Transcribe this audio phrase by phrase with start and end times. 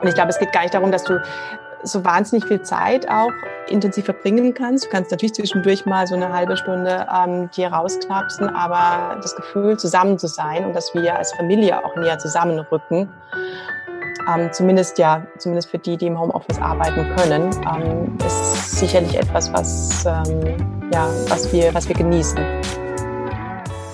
[0.00, 1.20] Und ich glaube, es geht gar nicht darum, dass du
[1.82, 3.32] so wahnsinnig viel Zeit auch
[3.68, 4.84] intensiv verbringen kannst.
[4.84, 9.78] Du kannst natürlich zwischendurch mal so eine halbe Stunde ähm, dir rausknapsen, aber das Gefühl,
[9.78, 13.08] zusammen zu sein und dass wir als Familie auch näher zusammenrücken,
[14.32, 19.52] ähm, zumindest ja, zumindest für die, die im Homeoffice arbeiten können, ähm, ist sicherlich etwas,
[19.52, 22.38] was, ähm, ja, was, wir, was wir genießen.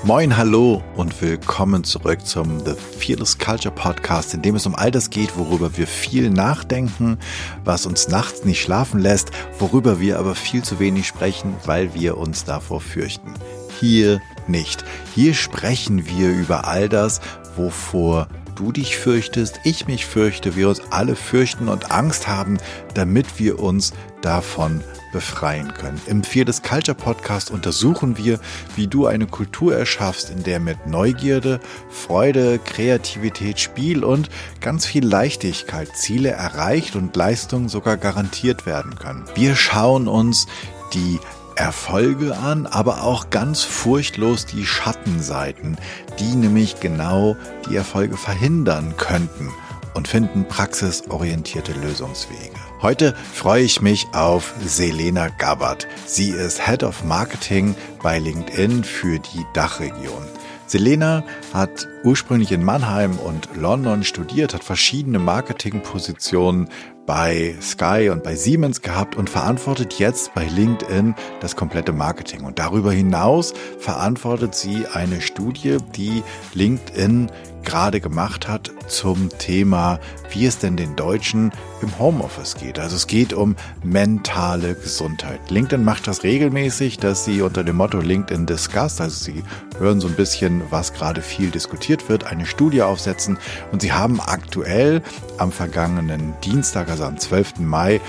[0.05, 4.93] Moin, hallo und willkommen zurück zum The Fearless Culture Podcast, in dem es um all
[4.93, 7.19] das geht, worüber wir viel nachdenken,
[7.65, 12.17] was uns nachts nicht schlafen lässt, worüber wir aber viel zu wenig sprechen, weil wir
[12.17, 13.35] uns davor fürchten.
[13.81, 14.85] Hier nicht.
[15.17, 17.21] Hier sprechen wir über all das,
[17.57, 22.59] wovor du dich fürchtest, ich mich fürchte, wir uns alle fürchten und Angst haben,
[22.95, 24.83] damit wir uns davon
[25.13, 26.01] befreien können.
[26.07, 28.41] Im Fearless Culture Podcast untersuchen wir,
[28.77, 34.29] wie du eine Kultur erschaffst, in der mit Neugierde, Freude, Kreativität, Spiel und
[34.61, 39.25] ganz viel Leichtigkeit Ziele erreicht und Leistungen sogar garantiert werden können.
[39.35, 40.47] Wir schauen uns
[40.93, 41.19] die
[41.59, 45.77] Erfolge an, aber auch ganz furchtlos die Schattenseiten,
[46.21, 47.37] die nämlich genau
[47.69, 49.51] die Erfolge verhindern könnten
[49.95, 52.58] und finden praxisorientierte Lösungswege.
[52.81, 55.89] Heute freue ich mich auf Selena Gabbard.
[56.07, 60.23] Sie ist Head of Marketing bei LinkedIn für die Dachregion.
[60.67, 66.69] Selena hat ursprünglich in Mannheim und London studiert, hat verschiedene Marketingpositionen
[67.05, 72.45] bei Sky und bei Siemens gehabt und verantwortet jetzt bei LinkedIn das komplette Marketing.
[72.45, 76.23] Und darüber hinaus verantwortet sie eine Studie, die
[76.55, 77.33] LinkedIn
[77.65, 79.99] gerade gemacht hat zum Thema,
[80.31, 82.79] wie es denn den Deutschen im Homeoffice geht.
[82.79, 85.51] Also es geht um mentale Gesundheit.
[85.51, 89.45] LinkedIn macht das regelmäßig, dass sie unter dem Motto LinkedIn Discuss, also sie
[89.79, 93.39] hören so ein bisschen, was gerade viel diskutiert wird, eine Studie aufsetzen
[93.73, 95.03] und sie haben aktuell
[95.39, 97.59] am vergangenen Dienstag, also am 12.
[97.59, 98.01] Mai,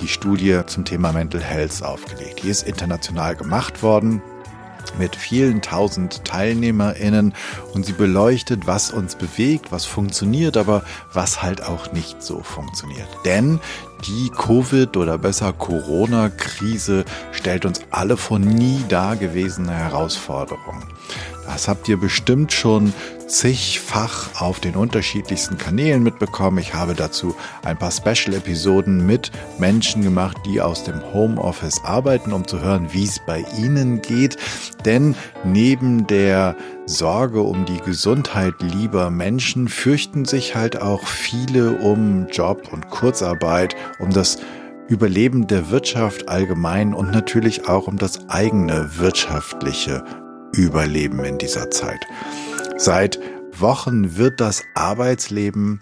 [0.00, 2.42] die Studie zum Thema Mental Health aufgelegt.
[2.42, 4.22] Die ist international gemacht worden
[4.98, 7.34] mit vielen tausend TeilnehmerInnen
[7.74, 10.82] und sie beleuchtet, was uns bewegt, was funktioniert, aber
[11.12, 13.08] was halt auch nicht so funktioniert.
[13.24, 13.60] Denn
[14.06, 20.82] die Covid oder besser Corona-Krise stellt uns alle vor nie dagewesene Herausforderungen.
[21.46, 22.92] Das habt ihr bestimmt schon
[23.26, 26.58] zigfach auf den unterschiedlichsten Kanälen mitbekommen.
[26.58, 27.34] Ich habe dazu
[27.64, 33.04] ein paar Special-Episoden mit Menschen gemacht, die aus dem Homeoffice arbeiten, um zu hören, wie
[33.04, 34.36] es bei ihnen geht.
[34.84, 35.14] Denn
[35.44, 36.56] neben der
[36.86, 43.74] Sorge um die Gesundheit lieber Menschen fürchten sich halt auch viele um Job und Kurzarbeit,
[43.98, 44.38] um das
[44.88, 50.04] Überleben der Wirtschaft allgemein und natürlich auch um das eigene wirtschaftliche
[50.54, 52.00] Überleben in dieser Zeit.
[52.76, 53.18] Seit
[53.52, 55.80] Wochen wird das Arbeitsleben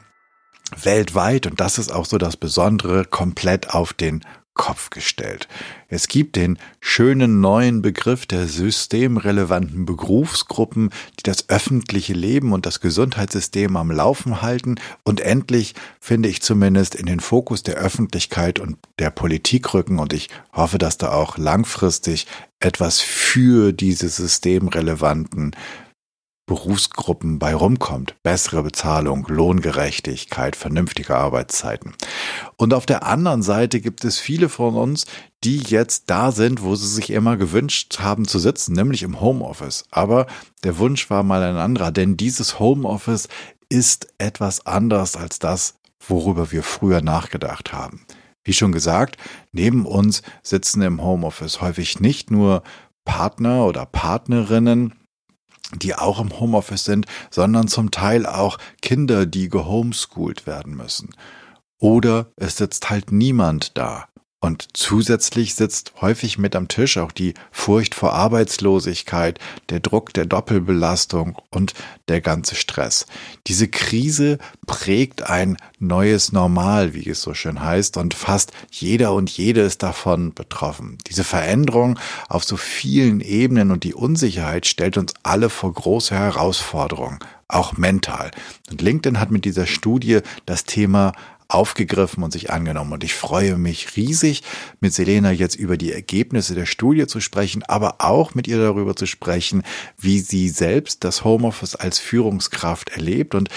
[0.82, 4.24] weltweit, und das ist auch so das Besondere, komplett auf den
[4.60, 5.48] Kopf gestellt.
[5.88, 12.80] Es gibt den schönen neuen Begriff der systemrelevanten Berufsgruppen, die das öffentliche Leben und das
[12.80, 18.76] Gesundheitssystem am Laufen halten und endlich, finde ich zumindest, in den Fokus der Öffentlichkeit und
[18.98, 22.26] der Politik rücken und ich hoffe, dass da auch langfristig
[22.60, 25.56] etwas für diese systemrelevanten
[26.50, 28.16] Berufsgruppen bei rumkommt.
[28.24, 31.94] Bessere Bezahlung, Lohngerechtigkeit, vernünftige Arbeitszeiten.
[32.56, 35.06] Und auf der anderen Seite gibt es viele von uns,
[35.44, 39.84] die jetzt da sind, wo sie sich immer gewünscht haben zu sitzen, nämlich im Homeoffice.
[39.92, 40.26] Aber
[40.64, 43.28] der Wunsch war mal ein anderer, denn dieses Homeoffice
[43.68, 48.04] ist etwas anders als das, worüber wir früher nachgedacht haben.
[48.42, 49.18] Wie schon gesagt,
[49.52, 52.64] neben uns sitzen im Homeoffice häufig nicht nur
[53.04, 54.94] Partner oder Partnerinnen,
[55.74, 61.10] die auch im Homeoffice sind, sondern zum Teil auch Kinder, die gehomeschoolt werden müssen.
[61.78, 64.09] Oder es sitzt halt niemand da.
[64.42, 70.24] Und zusätzlich sitzt häufig mit am Tisch auch die Furcht vor Arbeitslosigkeit, der Druck der
[70.24, 71.74] Doppelbelastung und
[72.08, 73.04] der ganze Stress.
[73.46, 79.28] Diese Krise prägt ein neues Normal, wie es so schön heißt, und fast jeder und
[79.28, 80.96] jede ist davon betroffen.
[81.06, 81.98] Diese Veränderung
[82.30, 88.30] auf so vielen Ebenen und die Unsicherheit stellt uns alle vor große Herausforderungen, auch mental.
[88.70, 91.12] Und LinkedIn hat mit dieser Studie das Thema
[91.54, 92.92] aufgegriffen und sich angenommen.
[92.92, 94.42] Und ich freue mich riesig,
[94.80, 98.96] mit Selena jetzt über die Ergebnisse der Studie zu sprechen, aber auch mit ihr darüber
[98.96, 99.62] zu sprechen,
[99.98, 103.48] wie sie selbst das Homeoffice als Führungskraft erlebt und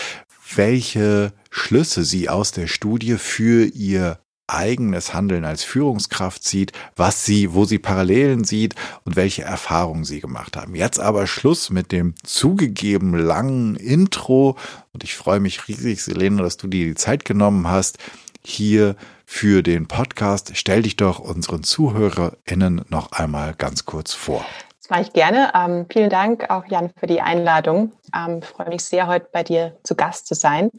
[0.55, 7.53] welche Schlüsse sie aus der Studie für ihr eigenes Handeln als Führungskraft sieht, was sie,
[7.53, 8.75] wo sie Parallelen sieht
[9.05, 10.75] und welche Erfahrungen sie gemacht haben.
[10.75, 14.57] Jetzt aber Schluss mit dem zugegeben langen Intro
[14.91, 17.97] und ich freue mich riesig, Selene, dass du dir die Zeit genommen hast,
[18.45, 18.95] hier
[19.25, 20.51] für den Podcast.
[20.55, 24.45] Stell dich doch unseren ZuhörerInnen noch einmal ganz kurz vor.
[24.83, 25.49] Das mache ich gerne.
[25.55, 27.93] Ähm, vielen Dank auch, Jan, für die Einladung.
[28.13, 30.71] Ähm, freue mich sehr, heute bei dir zu Gast zu sein.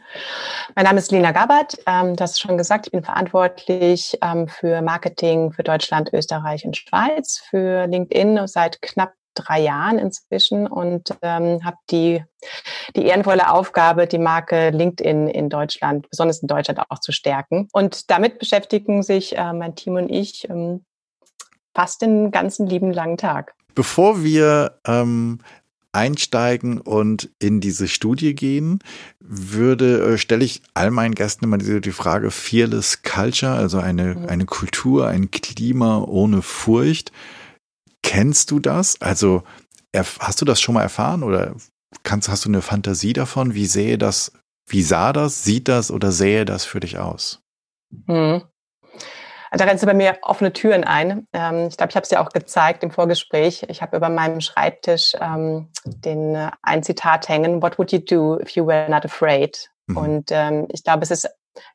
[0.74, 1.78] Mein Name ist Lena Gabbard.
[1.86, 2.84] Ähm, das ist schon gesagt.
[2.84, 9.14] Ich bin verantwortlich ähm, für Marketing für Deutschland, Österreich und Schweiz, für LinkedIn seit knapp
[9.32, 12.22] drei Jahren inzwischen und ähm, habe die,
[12.96, 17.68] die ehrenvolle Aufgabe, die Marke LinkedIn in Deutschland, besonders in Deutschland auch zu stärken.
[17.72, 20.84] Und damit beschäftigen sich äh, mein Team und ich ähm,
[21.74, 23.54] fast den ganzen lieben langen Tag.
[23.75, 25.38] Bevor wir ähm,
[25.93, 28.81] einsteigen und in diese Studie gehen,
[29.21, 34.15] würde, äh, stelle ich all meinen Gästen immer die, die Frage Fearless Culture, also eine,
[34.15, 34.26] mhm.
[34.26, 37.12] eine Kultur, ein Klima ohne Furcht.
[38.03, 39.00] Kennst du das?
[39.00, 39.44] Also
[39.94, 41.55] hast du das schon mal erfahren oder
[42.03, 43.55] kannst, hast du eine Fantasie davon?
[43.55, 44.32] Wie sehe das,
[44.67, 47.41] wie sah das, sieht das oder sähe das für dich aus?
[48.06, 48.43] Mhm.
[49.56, 51.26] Da rennst du bei mir offene Türen ein.
[51.32, 53.64] Ähm, ich glaube, ich habe es ja auch gezeigt im Vorgespräch.
[53.68, 58.40] Ich habe über meinem Schreibtisch ähm, den äh, ein Zitat hängen: What would you do
[58.40, 59.70] if you were not afraid?
[59.86, 59.96] Mhm.
[59.96, 61.28] Und ähm, ich glaube, es ist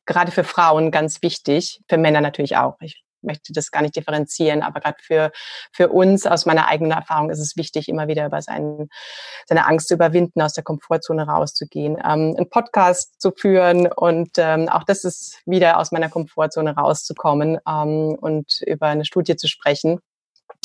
[0.05, 2.75] gerade für Frauen ganz wichtig, für Männer natürlich auch.
[2.81, 5.31] Ich möchte das gar nicht differenzieren, aber gerade für,
[5.71, 8.89] für uns aus meiner eigenen Erfahrung ist es wichtig, immer wieder über seinen,
[9.48, 14.69] seine Angst zu überwinden, aus der Komfortzone rauszugehen, ähm, einen Podcast zu führen und ähm,
[14.69, 20.00] auch das ist wieder aus meiner Komfortzone rauszukommen ähm, und über eine Studie zu sprechen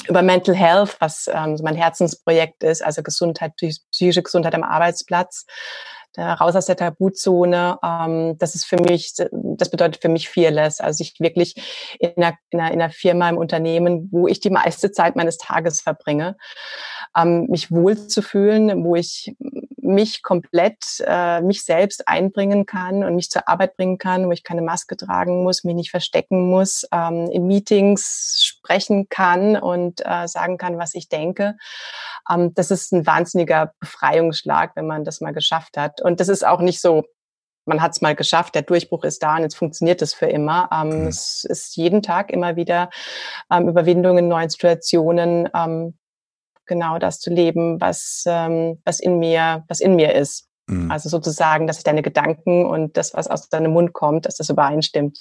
[0.09, 5.47] über Mental Health, was ähm, mein Herzensprojekt ist, also Gesundheit, psychische Gesundheit am Arbeitsplatz
[6.22, 7.78] raus aus der Tabuzone.
[7.82, 10.81] Ähm, das ist für mich, das bedeutet für mich fearless.
[10.81, 11.55] Also ich wirklich
[11.99, 15.38] in einer, in einer, in einer Firma, im Unternehmen, wo ich die meiste Zeit meines
[15.38, 16.37] Tages verbringe,
[17.16, 19.34] ähm, mich wohlzufühlen, wo ich
[19.85, 24.43] mich komplett, äh, mich selbst einbringen kann und mich zur Arbeit bringen kann, wo ich
[24.43, 30.27] keine Maske tragen muss, mich nicht verstecken muss, ähm, in Meetings sprechen kann und äh,
[30.27, 31.57] sagen kann, was ich denke.
[32.31, 36.01] Ähm, das ist ein wahnsinniger Befreiungsschlag, wenn man das mal geschafft hat.
[36.01, 37.05] Und das ist auch nicht so,
[37.67, 40.69] man hat es mal geschafft, der Durchbruch ist da und jetzt funktioniert es für immer.
[40.73, 41.07] Ähm, mhm.
[41.09, 42.91] Es ist jeden Tag immer wieder
[43.51, 45.99] ähm, Überwindung in neuen Situationen, ähm,
[46.66, 50.49] genau das zu leben, was, ähm, was in mir, was in mir ist.
[50.66, 50.90] Mhm.
[50.90, 54.50] Also sozusagen, dass ich deine Gedanken und das, was aus deinem Mund kommt, dass das
[54.50, 55.19] übereinstimmt.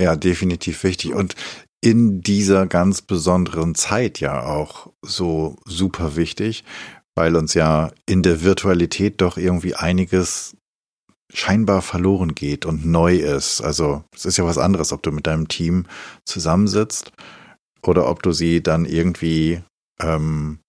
[0.00, 1.14] Ja, definitiv wichtig.
[1.14, 1.34] Und
[1.80, 6.64] in dieser ganz besonderen Zeit ja auch so super wichtig,
[7.14, 10.56] weil uns ja in der Virtualität doch irgendwie einiges
[11.32, 13.60] scheinbar verloren geht und neu ist.
[13.60, 15.86] Also es ist ja was anderes, ob du mit deinem Team
[16.24, 17.12] zusammensitzt
[17.82, 19.62] oder ob du sie dann irgendwie
[20.00, 20.60] ähm,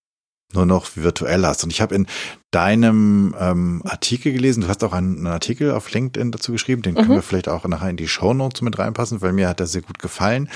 [0.54, 1.64] nur noch virtuell hast.
[1.64, 2.08] Und ich habe in
[2.52, 6.94] deinem ähm, Artikel gelesen, du hast auch einen, einen, Artikel auf LinkedIn dazu geschrieben, den
[6.94, 6.98] mhm.
[6.98, 9.72] können wir vielleicht auch nachher in die Show Notes mit reinpassen, weil mir hat das
[9.72, 10.50] sehr gut gefallen.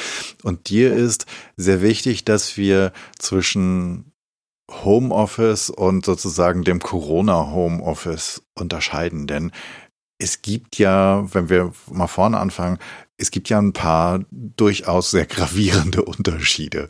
[0.43, 1.25] Und dir ist
[1.57, 4.11] sehr wichtig, dass wir zwischen
[4.71, 9.27] Homeoffice und sozusagen dem Corona Homeoffice unterscheiden.
[9.27, 9.51] Denn
[10.19, 12.77] es gibt ja, wenn wir mal vorne anfangen,
[13.19, 16.87] es gibt ja ein paar durchaus sehr gravierende Unterschiede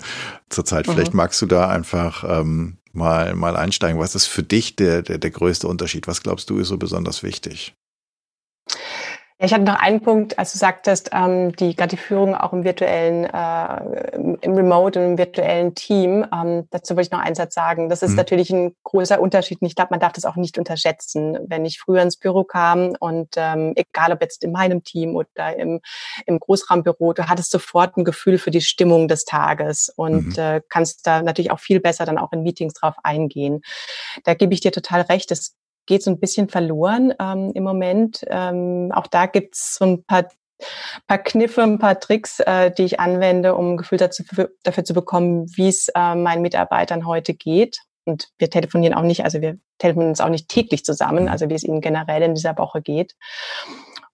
[0.50, 0.88] zurzeit.
[0.88, 0.92] Mhm.
[0.92, 4.00] Vielleicht magst du da einfach ähm, mal, mal einsteigen.
[4.00, 6.08] Was ist für dich der, der, der größte Unterschied?
[6.08, 7.76] Was glaubst du ist so besonders wichtig?
[9.40, 12.52] Ja, ich hatte noch einen Punkt, als du sagtest, ähm, die gerade die Führung auch
[12.52, 16.26] im virtuellen, äh, im Remote und im virtuellen Team.
[16.34, 17.88] Ähm, dazu wollte ich noch einen Satz sagen.
[17.88, 18.16] Das ist mhm.
[18.18, 19.62] natürlich ein großer Unterschied.
[19.62, 21.38] Und ich glaube, man darf das auch nicht unterschätzen.
[21.48, 25.56] Wenn ich früher ins Büro kam und ähm, egal ob jetzt in meinem Team oder
[25.56, 25.80] im,
[26.26, 30.44] im Großraumbüro, du hattest sofort ein Gefühl für die Stimmung des Tages und mhm.
[30.44, 33.62] äh, kannst da natürlich auch viel besser dann auch in Meetings drauf eingehen.
[34.26, 35.32] Da gebe ich dir total recht.
[35.32, 35.56] Das
[35.90, 38.24] geht so ein bisschen verloren ähm, im Moment.
[38.30, 40.30] Ähm, auch da gibt's so ein paar
[41.08, 44.24] paar Kniffe, ein paar Tricks, äh, die ich anwende, um ein Gefühl dazu,
[44.64, 47.80] dafür zu bekommen, wie es äh, meinen Mitarbeitern heute geht.
[48.06, 51.30] Und wir telefonieren auch nicht, also wir telefonieren uns auch nicht täglich zusammen, mhm.
[51.30, 53.16] also wie es ihnen generell in dieser Woche geht.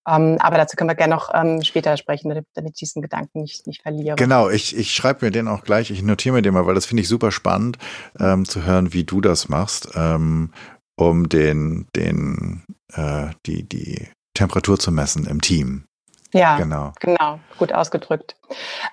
[0.07, 3.41] Ähm, aber dazu können wir gerne noch ähm, später sprechen, damit, damit ich diesen Gedanken
[3.41, 4.15] nicht, nicht verliere.
[4.15, 6.85] Genau, ich, ich schreibe mir den auch gleich, ich notiere mir den mal, weil das
[6.85, 7.79] finde ich super spannend
[8.19, 9.89] ähm, zu hören, wie du das machst.
[9.95, 10.51] Ähm,
[10.95, 15.85] um den, den, äh, die, die Temperatur zu messen im Team.
[16.33, 16.91] Ja, genau.
[16.99, 18.35] genau, gut ausgedrückt.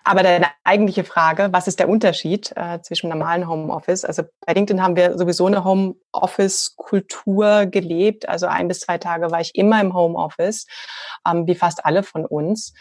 [0.04, 4.04] Aber deine eigentliche Frage, was ist der Unterschied äh, zwischen normalen Homeoffice?
[4.04, 8.28] Also bei LinkedIn haben wir sowieso eine Homeoffice-Kultur gelebt.
[8.28, 10.66] Also ein bis zwei Tage war ich immer im Homeoffice,
[11.28, 12.74] ähm, wie fast alle von uns.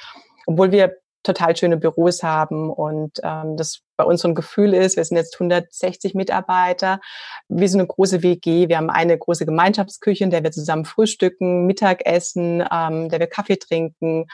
[0.45, 4.97] Obwohl wir total schöne Büros haben und ähm, das bei uns so ein Gefühl ist,
[4.97, 6.99] wir sind jetzt 160 Mitarbeiter,
[7.49, 11.65] wir sind eine große WG, wir haben eine große Gemeinschaftsküche, in der wir zusammen frühstücken,
[11.67, 14.25] Mittagessen, ähm, der wir Kaffee trinken.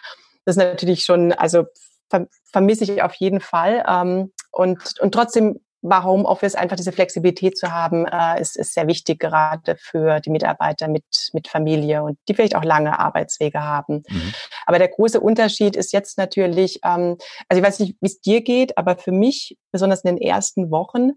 [0.45, 1.65] Das ist natürlich schon, also
[2.09, 3.83] ver vermisse ich auf jeden Fall.
[3.87, 8.87] Ähm, und, und trotzdem war Homeoffice einfach diese Flexibilität zu haben, äh, ist, ist sehr
[8.87, 14.03] wichtig, gerade für die Mitarbeiter mit, mit Familie und die vielleicht auch lange Arbeitswege haben.
[14.09, 14.33] Mhm.
[14.65, 17.17] Aber der große Unterschied ist jetzt natürlich, ähm,
[17.49, 20.71] also ich weiß nicht, wie es dir geht, aber für mich, besonders in den ersten
[20.71, 21.11] Wochen,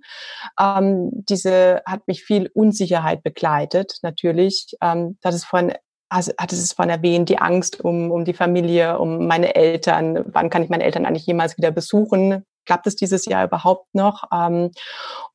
[0.59, 4.77] ähm, diese hat mich viel Unsicherheit begleitet, natürlich.
[4.83, 5.73] Ähm, das ist von
[6.11, 10.25] also hat es vorhin erwähnt, die Angst um, um die Familie, um meine Eltern.
[10.27, 12.45] Wann kann ich meine Eltern eigentlich jemals wieder besuchen?
[12.71, 14.23] Klappt es dieses Jahr überhaupt noch?
[14.33, 14.71] Ähm,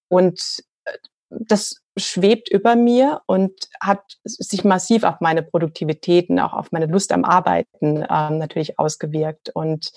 [0.07, 0.39] und
[0.85, 0.97] äh,
[1.29, 3.51] das schwebt über mir und
[3.81, 9.49] hat sich massiv auf meine Produktivitäten, auch auf meine Lust am Arbeiten ähm, natürlich ausgewirkt.
[9.53, 9.91] Und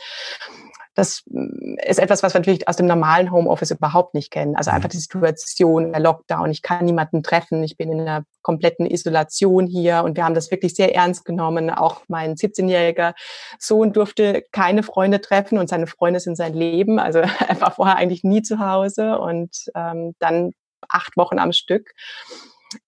[0.98, 4.56] das mm, ist etwas, was wir natürlich aus dem normalen Homeoffice überhaupt nicht kennen.
[4.56, 4.92] Also einfach mhm.
[4.92, 10.02] die Situation, der Lockdown, ich kann niemanden treffen, ich bin in einer kompletten Isolation hier
[10.04, 11.70] und wir haben das wirklich sehr ernst genommen.
[11.70, 13.14] Auch mein 17-jähriger
[13.58, 16.98] Sohn durfte keine Freunde treffen und seine Freunde sind sein Leben.
[16.98, 20.50] Also er war vorher eigentlich nie zu Hause und ähm, dann
[20.88, 21.92] acht Wochen am Stück.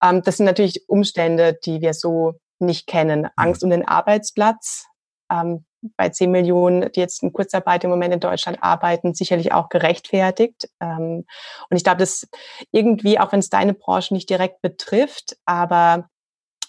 [0.02, 3.28] Ähm, das sind natürlich Umstände, die wir so nicht kennen.
[3.36, 4.86] Angst um den Arbeitsplatz,
[5.30, 5.64] ähm,
[5.96, 10.68] bei 10 Millionen, die jetzt in Kurzarbeit im Moment in Deutschland arbeiten, sicherlich auch gerechtfertigt.
[10.80, 11.24] Ähm,
[11.70, 12.28] und ich glaube, dass
[12.70, 16.08] irgendwie, auch wenn es deine Branche nicht direkt betrifft, aber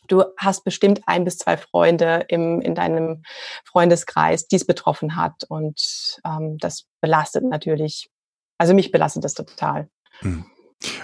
[0.08, 3.24] du hast bestimmt ein bis zwei Freunde im, in deinem
[3.66, 5.44] Freundeskreis, die es betroffen hat.
[5.48, 8.10] Und ähm, das belastet natürlich,
[8.58, 9.90] also mich belastet das total.
[10.20, 10.46] Hm.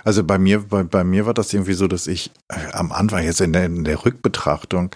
[0.04, 3.24] Also bei mir, bei, bei mir war das irgendwie so, dass ich äh, am Anfang
[3.24, 4.90] jetzt in der, in der Rückbetrachtung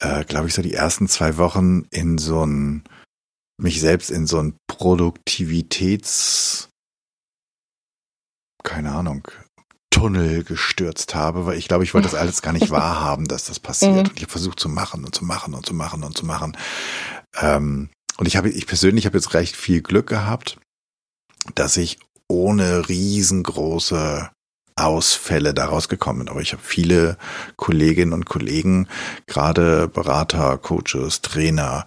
[0.00, 2.84] äh, glaube ich, so die ersten zwei Wochen in so ein,
[3.58, 6.68] mich selbst in so ein Produktivitäts,
[8.62, 9.26] keine Ahnung,
[9.90, 13.58] Tunnel gestürzt habe, weil ich glaube, ich wollte das alles gar nicht wahrhaben, dass das
[13.58, 13.92] passiert.
[13.92, 13.98] Mhm.
[14.00, 16.56] Und ich habe versucht zu machen und zu machen und zu machen und zu machen.
[17.40, 17.88] Ähm,
[18.18, 20.58] und ich habe, ich persönlich habe jetzt recht viel Glück gehabt,
[21.54, 21.98] dass ich
[22.28, 24.30] ohne riesengroße
[24.76, 26.20] Ausfälle daraus gekommen.
[26.20, 26.30] sind.
[26.30, 27.16] Aber ich habe viele
[27.56, 28.88] Kolleginnen und Kollegen,
[29.26, 31.86] gerade Berater, Coaches, Trainer,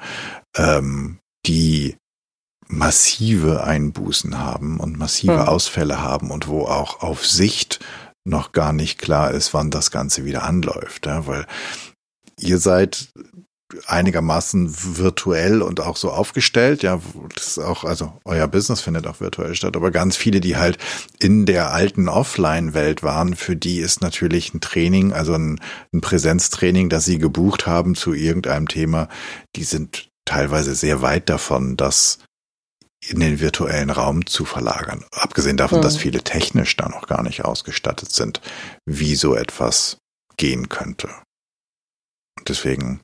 [0.57, 1.95] ähm, die
[2.67, 5.47] massive Einbußen haben und massive mhm.
[5.47, 7.79] Ausfälle haben und wo auch auf Sicht
[8.25, 11.05] noch gar nicht klar ist, wann das Ganze wieder anläuft.
[11.05, 11.25] Ja?
[11.25, 11.47] Weil
[12.39, 13.09] ihr seid
[13.85, 16.83] einigermaßen virtuell und auch so aufgestellt.
[16.83, 16.99] Ja,
[17.35, 20.77] das ist auch, also euer Business findet auch virtuell statt, aber ganz viele, die halt
[21.19, 25.59] in der alten Offline-Welt waren, für die ist natürlich ein Training, also ein,
[25.93, 29.07] ein Präsenztraining, das sie gebucht haben zu irgendeinem Thema,
[29.55, 32.19] die sind teilweise sehr weit davon, das
[33.07, 35.05] in den virtuellen Raum zu verlagern.
[35.11, 35.83] Abgesehen davon, mhm.
[35.83, 38.41] dass viele technisch da noch gar nicht ausgestattet sind,
[38.85, 39.97] wie so etwas
[40.37, 41.09] gehen könnte.
[42.37, 43.01] Und deswegen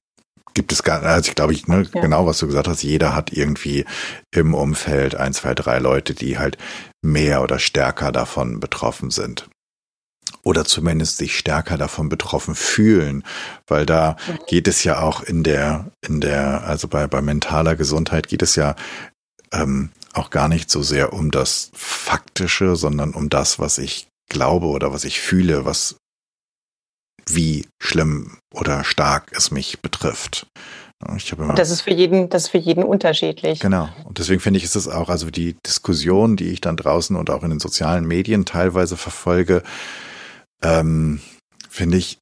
[0.56, 2.02] gibt es gar, also ich glaube, ich, ne, ja.
[2.02, 3.86] genau was du gesagt hast, jeder hat irgendwie
[4.32, 6.58] im Umfeld ein, zwei, drei Leute, die halt
[7.04, 9.48] mehr oder stärker davon betroffen sind.
[10.42, 13.24] Oder zumindest sich stärker davon betroffen fühlen,
[13.68, 14.16] weil da
[14.48, 18.56] geht es ja auch in der, in der, also bei, bei mentaler Gesundheit geht es
[18.56, 18.76] ja
[19.52, 24.68] ähm, auch gar nicht so sehr um das Faktische, sondern um das, was ich glaube
[24.68, 25.98] oder was ich fühle, was
[27.30, 30.48] wie schlimm oder stark es mich betrifft.
[31.18, 33.60] Ich immer, und das ist für jeden, das ist für jeden unterschiedlich.
[33.60, 33.90] Genau.
[34.06, 37.30] Und deswegen finde ich, ist es auch, also die Diskussion, die ich dann draußen und
[37.30, 39.62] auch in den sozialen Medien teilweise verfolge,
[40.64, 41.20] ähm,
[41.70, 42.18] finde ich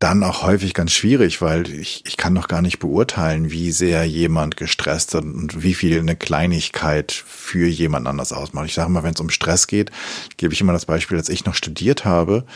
[0.00, 4.04] dann auch häufig ganz schwierig, weil ich, ich kann noch gar nicht beurteilen, wie sehr
[4.04, 8.66] jemand gestresst ist und wie viel eine Kleinigkeit für jemand anders ausmacht.
[8.66, 9.90] Ich sage mal, wenn es um Stress geht,
[10.38, 12.46] gebe ich immer das Beispiel, als ich noch studiert habe,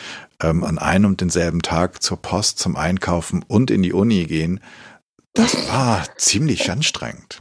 [0.40, 4.60] ähm, an einem und denselben Tag zur Post, zum Einkaufen und in die Uni gehen,
[5.34, 7.40] das war ziemlich anstrengend.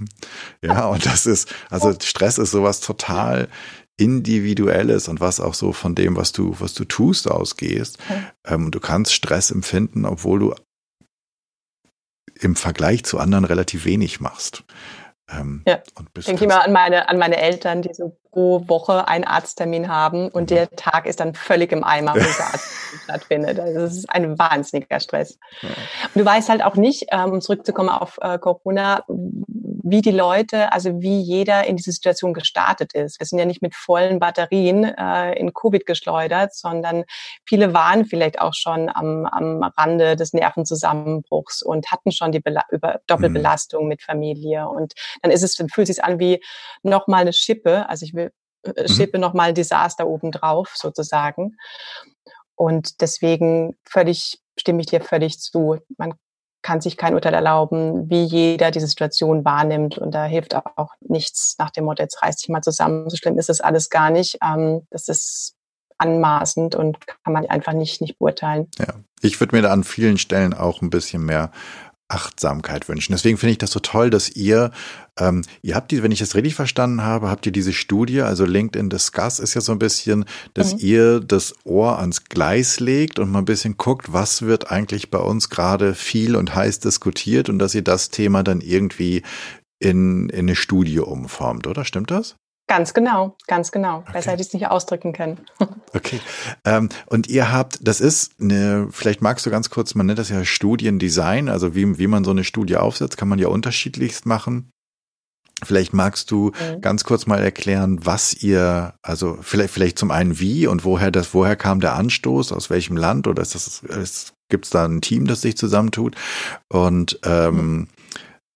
[0.63, 3.49] Ja, und das ist, also Stress ist sowas total
[3.97, 7.99] Individuelles und was auch so von dem, was du, was du tust, ausgehst.
[8.45, 10.55] Ähm, du kannst Stress empfinden, obwohl du
[12.39, 14.63] im Vergleich zu anderen relativ wenig machst.
[15.31, 15.79] Ähm, ja.
[16.27, 20.29] Denke ich mal an meine, an meine Eltern, die so pro Woche einen Arzttermin haben
[20.29, 20.75] und der mhm.
[20.75, 23.59] Tag ist dann völlig im Eimer, wo dieser Arzttermin stattfindet.
[23.59, 25.37] Also das ist ein wahnsinniger Stress.
[25.61, 25.69] Ja.
[25.69, 29.03] Und du weißt halt auch nicht, ähm, um zurückzukommen auf äh, Corona,
[29.83, 33.19] wie die Leute, also wie jeder in diese Situation gestartet ist.
[33.19, 37.03] Wir sind ja nicht mit vollen Batterien äh, in Covid geschleudert, sondern
[37.45, 42.63] viele waren vielleicht auch schon am, am Rande des Nervenzusammenbruchs und hatten schon die Bela
[42.71, 43.89] über Doppelbelastung mhm.
[43.89, 44.69] mit Familie.
[44.69, 46.41] Und dann ist es, dann fühlt es sich an wie
[46.81, 47.87] nochmal eine Schippe.
[47.89, 48.31] Also ich will
[48.63, 48.87] äh, mhm.
[48.87, 49.21] Schippe mhm.
[49.21, 51.57] nochmal ein Desaster obendrauf sozusagen.
[52.55, 55.79] Und deswegen völlig stimme ich dir völlig zu.
[55.97, 56.13] Man
[56.63, 59.97] kann sich kein Urteil erlauben, wie jeder diese Situation wahrnimmt.
[59.97, 63.09] Und da hilft auch nichts nach dem Motto, jetzt reiß dich mal zusammen.
[63.09, 64.39] So schlimm ist es alles gar nicht.
[64.43, 65.55] Ähm, das ist
[65.97, 68.67] anmaßend und kann man einfach nicht, nicht beurteilen.
[68.79, 71.51] Ja, ich würde mir da an vielen Stellen auch ein bisschen mehr
[72.07, 73.13] Achtsamkeit wünschen.
[73.13, 74.71] Deswegen finde ich das so toll, dass ihr,
[75.17, 78.45] ähm, ihr habt die, wenn ich das richtig verstanden habe, habt ihr diese Studie, also
[78.45, 80.79] LinkedIn Discuss ist ja so ein bisschen, dass mhm.
[80.81, 85.19] ihr das Ohr ans Gleis legt und mal ein bisschen guckt, was wird eigentlich bei
[85.19, 89.23] uns gerade viel und heiß diskutiert und dass ihr das Thema dann irgendwie
[89.79, 91.83] in, in eine Studie umformt, oder?
[91.83, 92.35] Stimmt das?
[92.73, 93.99] Ganz genau, ganz genau.
[93.99, 94.13] Okay.
[94.13, 95.37] Besser hätte ich es nicht ausdrücken können.
[95.93, 96.19] okay.
[96.65, 100.29] Ähm, und ihr habt, das ist eine, vielleicht magst du ganz kurz, man nennt das
[100.29, 104.71] ja Studiendesign, also wie, wie man so eine Studie aufsetzt, kann man ja unterschiedlichst machen.
[105.63, 106.81] Vielleicht magst du mhm.
[106.81, 111.35] ganz kurz mal erklären, was ihr, also vielleicht, vielleicht zum einen wie und woher das,
[111.35, 115.01] woher kam der Anstoß, aus welchem Land oder ist das, ist, gibt es da ein
[115.01, 116.15] Team, das sich zusammentut?
[116.69, 117.87] Und ähm, mhm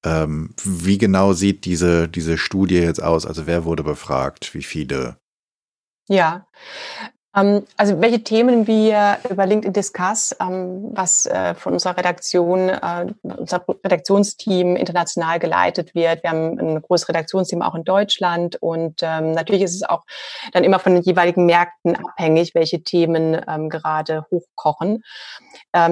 [0.03, 3.25] ähm, wie genau sieht diese, diese Studie jetzt aus?
[3.25, 4.53] Also wer wurde befragt?
[4.53, 5.17] Wie viele?
[6.07, 6.47] Ja,
[7.37, 13.63] also welche Themen wir über LinkedIn Discuss, ähm, was äh, von unserer Redaktion, äh, unser
[13.83, 16.23] Redaktionsteam international geleitet wird.
[16.23, 20.03] Wir haben ein großes Redaktionsteam auch in Deutschland und ähm, natürlich ist es auch
[20.51, 23.33] dann immer von den jeweiligen Märkten abhängig, welche Themen
[23.69, 25.03] gerade hochkochen.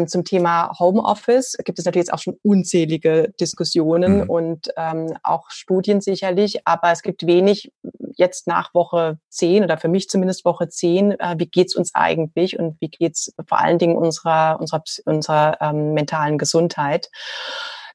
[0.08, 4.30] Zum Thema Homeoffice gibt es natürlich jetzt auch schon unzählige Diskussionen mhm.
[4.30, 4.78] und
[5.24, 7.72] auch Studien sicherlich, aber es gibt wenig
[8.18, 12.58] jetzt nach Woche zehn oder für mich zumindest Woche zehn äh, wie geht's uns eigentlich
[12.60, 17.10] und wie geht's vor allen Dingen unserer, unserer, unserer ähm, mentalen Gesundheit.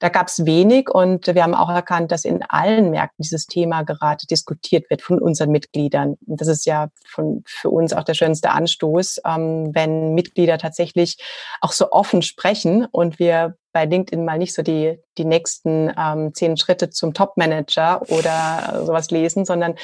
[0.01, 3.83] Da gab es wenig und wir haben auch erkannt, dass in allen Märkten dieses Thema
[3.83, 6.17] gerade diskutiert wird von unseren Mitgliedern.
[6.27, 11.19] Und das ist ja von, für uns auch der schönste Anstoß, ähm, wenn Mitglieder tatsächlich
[11.61, 16.35] auch so offen sprechen und wir bei LinkedIn mal nicht so die, die nächsten ähm,
[16.35, 19.77] zehn Schritte zum Top-Manager oder sowas lesen, sondern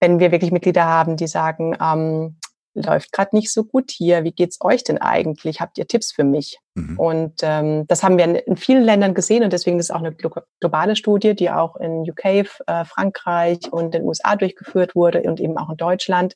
[0.00, 2.38] wenn wir wirklich Mitglieder haben, die sagen, ähm,
[2.74, 4.24] läuft gerade nicht so gut hier.
[4.24, 5.60] Wie geht's euch denn eigentlich?
[5.60, 6.58] Habt ihr Tipps für mich?
[6.74, 6.98] Mhm.
[6.98, 10.00] Und ähm, das haben wir in, in, vielen Ländern gesehen und deswegen ist es auch
[10.00, 10.14] eine
[10.60, 12.44] globale Studie, die auch in UK, äh,
[12.84, 16.34] Frankreich und den USA durchgeführt wurde und eben auch in Deutschland.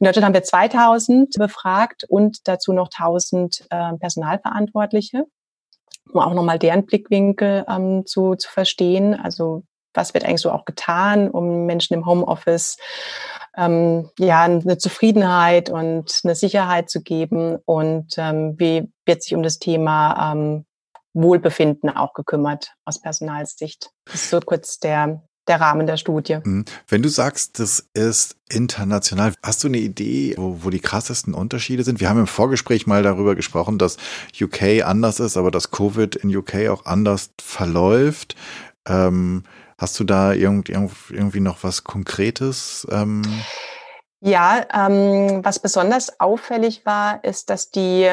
[0.00, 5.24] In Deutschland haben wir 2000 befragt und dazu noch 1000 äh, Personalverantwortliche,
[6.12, 9.14] um auch nochmal deren Blickwinkel ähm, zu, zu verstehen.
[9.14, 12.78] Also was wird eigentlich so auch getan, um Menschen im Homeoffice
[13.56, 19.42] ähm, ja eine Zufriedenheit und eine Sicherheit zu geben und ähm, wie wird sich um
[19.42, 20.64] das Thema ähm,
[21.14, 23.90] Wohlbefinden auch gekümmert aus Personalsicht.
[24.06, 26.38] Das ist so kurz der der Rahmen der Studie.
[26.44, 26.64] Mhm.
[26.88, 31.84] Wenn du sagst, das ist international, hast du eine Idee, wo, wo die krassesten Unterschiede
[31.84, 32.00] sind?
[32.00, 33.96] Wir haben im Vorgespräch mal darüber gesprochen, dass
[34.40, 38.36] UK anders ist, aber dass Covid in UK auch anders verläuft.
[38.86, 39.42] Ähm,
[39.82, 42.86] Hast du da irgend, irgendwie noch was Konkretes?
[42.92, 43.22] Ähm?
[44.20, 48.08] Ja, ähm, was besonders auffällig war, ist, dass die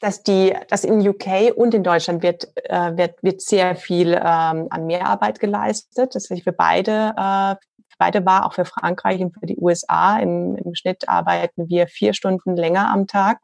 [0.00, 4.66] dass die, dass in UK und in Deutschland wird, äh, wird, wird sehr viel ähm,
[4.70, 6.16] an Mehrarbeit geleistet.
[6.16, 10.18] Das heißt, für beide, äh, für beide war, auch für Frankreich und für die USA.
[10.18, 13.38] Im, im Schnitt arbeiten wir vier Stunden länger am Tag.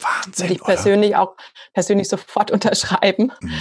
[0.00, 0.46] Wahnsinn.
[0.46, 1.36] Würde ich persönlich auch
[1.72, 3.32] persönlich sofort unterschreiben.
[3.40, 3.52] Mhm.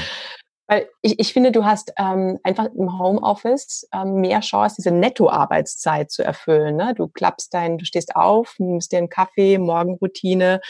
[0.71, 6.09] Weil ich, ich finde, du hast ähm, einfach im Homeoffice ähm, mehr Chance, diese Nettoarbeitszeit
[6.09, 6.77] zu erfüllen.
[6.77, 6.93] Ne?
[6.95, 10.61] Du klappst dein, du stehst auf, nimmst dir einen Kaffee, Morgenroutine,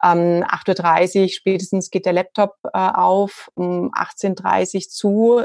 [0.00, 5.42] ähm, 8.30 Uhr spätestens geht der Laptop äh, auf, um 18.30 Uhr zu.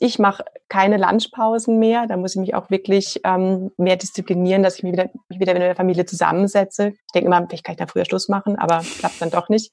[0.00, 2.08] Ich mache keine Lunchpausen mehr.
[2.08, 5.52] Da muss ich mich auch wirklich ähm, mehr disziplinieren, dass ich mich wieder, mich wieder
[5.52, 6.94] mit der Familie zusammensetze.
[7.06, 9.70] Ich denke immer, vielleicht kann ich da früher Schluss machen, aber klappt dann doch nicht.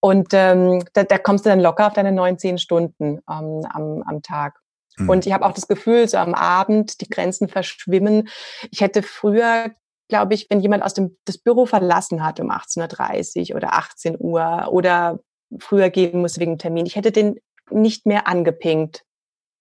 [0.00, 4.02] Und ähm, da, da kommst du dann locker auf deine neun, zehn Stunden ähm, am,
[4.06, 4.58] am Tag.
[4.96, 5.08] Mhm.
[5.08, 8.28] Und ich habe auch das Gefühl, so am Abend, die Grenzen verschwimmen.
[8.70, 9.72] Ich hätte früher,
[10.08, 14.16] glaube ich, wenn jemand aus dem das Büro verlassen hat um 18.30 Uhr oder 18
[14.18, 15.20] Uhr oder
[15.58, 17.38] früher gehen musste wegen Termin, ich hätte den
[17.70, 19.04] nicht mehr angepinkt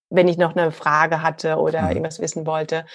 [0.10, 1.90] wenn ich noch eine Frage hatte oder mhm.
[1.90, 2.86] irgendwas wissen wollte.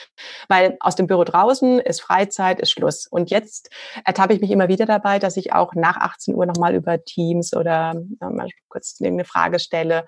[0.48, 3.06] Weil aus dem Büro draußen ist Freizeit, ist Schluss.
[3.06, 3.70] Und jetzt
[4.04, 7.54] ertappe ich mich immer wieder dabei, dass ich auch nach 18 Uhr nochmal über Teams
[7.54, 10.06] oder äh, mal kurz irgendeine Frage stelle.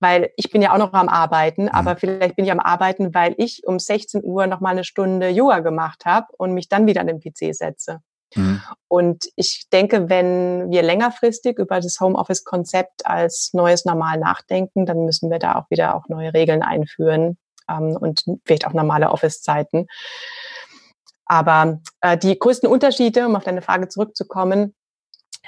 [0.00, 1.70] Weil ich bin ja auch noch am Arbeiten, mhm.
[1.70, 5.60] aber vielleicht bin ich am Arbeiten, weil ich um 16 Uhr nochmal eine Stunde Yoga
[5.60, 8.00] gemacht habe und mich dann wieder an den PC setze.
[8.34, 8.62] Mhm.
[8.88, 15.30] Und ich denke, wenn wir längerfristig über das Homeoffice-Konzept als neues Normal nachdenken, dann müssen
[15.30, 17.38] wir da auch wieder auch neue Regeln einführen
[17.68, 19.86] ähm, und vielleicht auch normale Office-Zeiten.
[21.26, 24.74] Aber äh, die größten Unterschiede, um auf deine Frage zurückzukommen,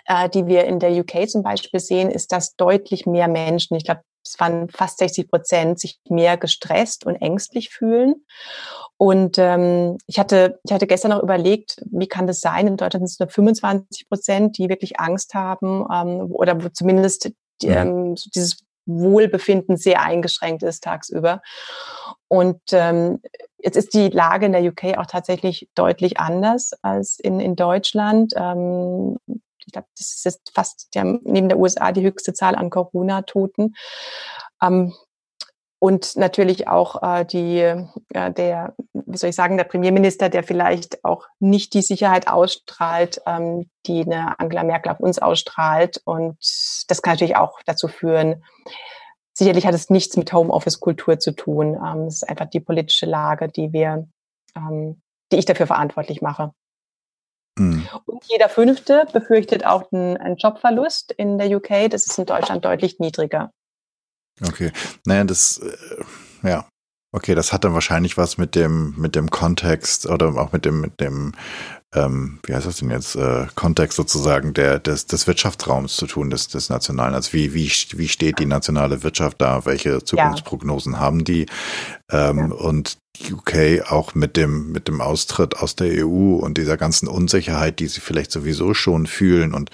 [0.06, 3.84] äh, die wir in der UK zum Beispiel sehen, ist, dass deutlich mehr Menschen, ich
[3.84, 8.24] glaube, es waren fast 60 Prozent, sich mehr gestresst und ängstlich fühlen.
[8.96, 12.66] Und ähm, ich hatte, ich hatte gestern noch überlegt, wie kann das sein?
[12.66, 17.32] In Deutschland sind es nur 25 Prozent, die wirklich Angst haben ähm, oder wo zumindest
[17.62, 21.42] die, ähm, so dieses Wohlbefinden sehr eingeschränkt ist tagsüber.
[22.28, 23.20] Und ähm,
[23.58, 28.32] jetzt ist die Lage in der UK auch tatsächlich deutlich anders als in, in Deutschland.
[28.36, 29.18] Ähm,
[29.66, 33.74] ich glaube, das ist jetzt fast der, neben der USA die höchste Zahl an Corona-Toten.
[34.62, 34.94] Ähm,
[35.82, 41.04] und natürlich auch äh, die, äh, der, wie soll ich sagen, der Premierminister, der vielleicht
[41.04, 46.00] auch nicht die Sicherheit ausstrahlt, ähm, die eine Angela Merkel auf uns ausstrahlt.
[46.04, 46.38] Und
[46.86, 48.44] das kann natürlich auch dazu führen,
[49.32, 51.74] sicherlich hat es nichts mit Homeoffice-Kultur zu tun.
[51.74, 54.06] Ähm, es ist einfach die politische Lage, die wir,
[54.54, 56.52] ähm, die ich dafür verantwortlich mache.
[57.58, 57.86] Mhm.
[58.06, 61.90] Und jeder Fünfte befürchtet auch einen, einen Jobverlust in der UK.
[61.90, 63.50] Das ist in Deutschland deutlich niedriger.
[64.40, 64.72] Okay.
[65.04, 66.68] Naja, das, äh, ja.
[67.14, 70.80] Okay, das hat dann wahrscheinlich was mit dem, mit dem Kontext oder auch mit dem,
[70.80, 71.32] mit dem,
[71.94, 76.30] ähm, wie heißt das denn jetzt, äh, Kontext sozusagen der, des, des Wirtschaftsraums zu tun,
[76.30, 77.14] des, des nationalen.
[77.14, 79.66] Also wie, wie, wie steht die nationale Wirtschaft da?
[79.66, 80.98] Welche Zukunftsprognosen ja.
[81.00, 81.46] haben die?
[82.10, 82.44] Ähm, ja.
[82.46, 82.96] Und
[83.30, 87.88] UK auch mit dem, mit dem Austritt aus der EU und dieser ganzen Unsicherheit, die
[87.88, 89.70] sie vielleicht sowieso schon fühlen und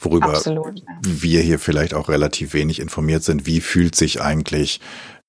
[0.00, 3.46] worüber Absolut, wir hier vielleicht auch relativ wenig informiert sind.
[3.46, 4.80] Wie fühlt sich eigentlich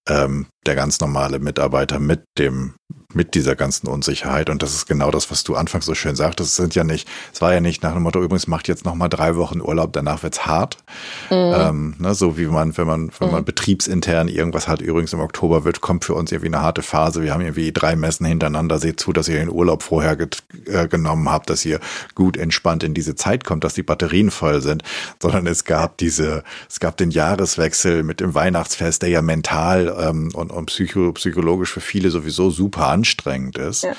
[0.08, 2.74] ähm, der ganz normale Mitarbeiter mit dem
[3.16, 4.50] mit dieser ganzen Unsicherheit.
[4.50, 6.50] Und das ist genau das, was du anfangs so schön sagtest.
[6.50, 8.96] Es sind ja nicht, es war ja nicht nach dem Motto, übrigens macht jetzt noch
[8.96, 10.78] mal drei Wochen Urlaub, danach wird's hart.
[11.30, 11.36] Mhm.
[11.36, 13.46] Ähm, ne, so wie man, wenn man, wenn man mhm.
[13.46, 17.22] betriebsintern irgendwas hat, übrigens im Oktober wird, kommt für uns irgendwie eine harte Phase.
[17.24, 18.80] Wir haben irgendwie drei Messen hintereinander.
[18.80, 20.18] Seht zu, dass ihr den Urlaub vorher
[20.66, 21.80] äh, genommen habt, dass ihr
[22.16, 24.84] gut entspannt in diese Zeit kommt, dass die Batterien voll sind.
[25.22, 30.30] Sondern es gab diese, es gab den Jahreswechsel mit dem Weihnachtsfest, der ja mental ähm,
[30.34, 33.84] und, und psycho, psychologisch für viele sowieso super anstrengend ist.
[33.84, 33.96] Ja.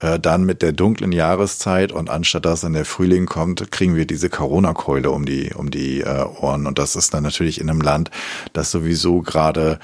[0.00, 4.04] Äh, dann mit der dunklen Jahreszeit und anstatt dass dann der Frühling kommt, kriegen wir
[4.04, 6.66] diese Corona-Keule um die, um die äh, Ohren.
[6.66, 8.10] Und das ist dann natürlich in einem Land,
[8.52, 9.78] das sowieso gerade,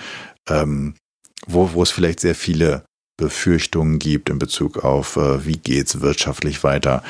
[0.48, 0.94] ähm,
[1.46, 2.84] wo, wo es vielleicht sehr viele
[3.16, 7.04] Befürchtungen gibt in Bezug auf, äh, wie geht's wirtschaftlich weiter,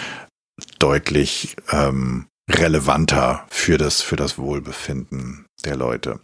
[0.78, 6.20] deutlich ähm, relevanter für das, für das Wohlbefinden der Leute.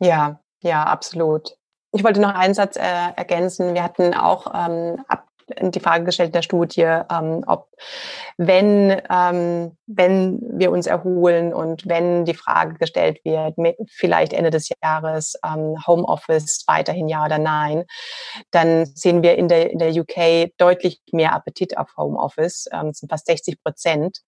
[0.00, 1.54] Ja, ja, absolut.
[1.94, 2.80] Ich wollte noch einen Satz äh,
[3.14, 3.74] ergänzen.
[3.74, 5.28] Wir hatten auch ähm, ab,
[5.60, 7.68] die Frage gestellt in der Studie, ähm, ob
[8.36, 13.54] wenn, ähm, wenn wir uns erholen und wenn die Frage gestellt wird,
[13.92, 17.84] vielleicht Ende des Jahres ähm, Homeoffice weiterhin ja oder nein,
[18.50, 23.08] dann sehen wir in der, in der UK deutlich mehr Appetit auf Homeoffice, ähm, sind
[23.08, 24.18] fast 60 Prozent,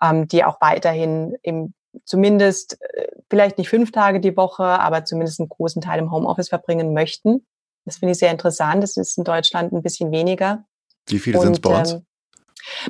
[0.00, 5.40] ähm, die auch weiterhin im zumindest äh, vielleicht nicht fünf Tage die Woche, aber zumindest
[5.40, 7.46] einen großen Teil im Homeoffice verbringen möchten.
[7.84, 8.82] Das finde ich sehr interessant.
[8.82, 10.64] Das ist in Deutschland ein bisschen weniger.
[11.06, 11.92] Wie viele sind es bei uns?
[11.92, 12.06] Ähm,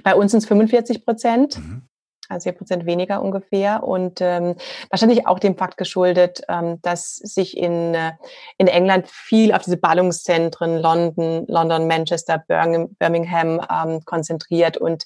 [0.02, 1.58] bei uns sind es 45 Prozent.
[1.58, 1.88] Mhm
[2.28, 3.82] also vier Prozent weniger ungefähr.
[3.82, 4.56] Und ähm,
[4.90, 8.12] wahrscheinlich auch dem Fakt geschuldet, ähm, dass sich in, äh,
[8.58, 14.76] in England viel auf diese Ballungszentren London, London, Manchester, Birmingham ähm, konzentriert.
[14.76, 15.04] Und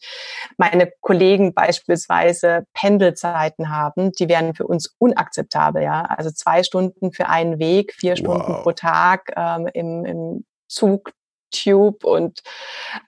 [0.56, 7.28] meine Kollegen beispielsweise Pendelzeiten haben, die wären für uns unakzeptabel, ja, also zwei Stunden für
[7.28, 8.62] einen Weg, vier Stunden wow.
[8.62, 11.12] pro Tag ähm, im, im Zug,
[11.50, 12.42] Tube und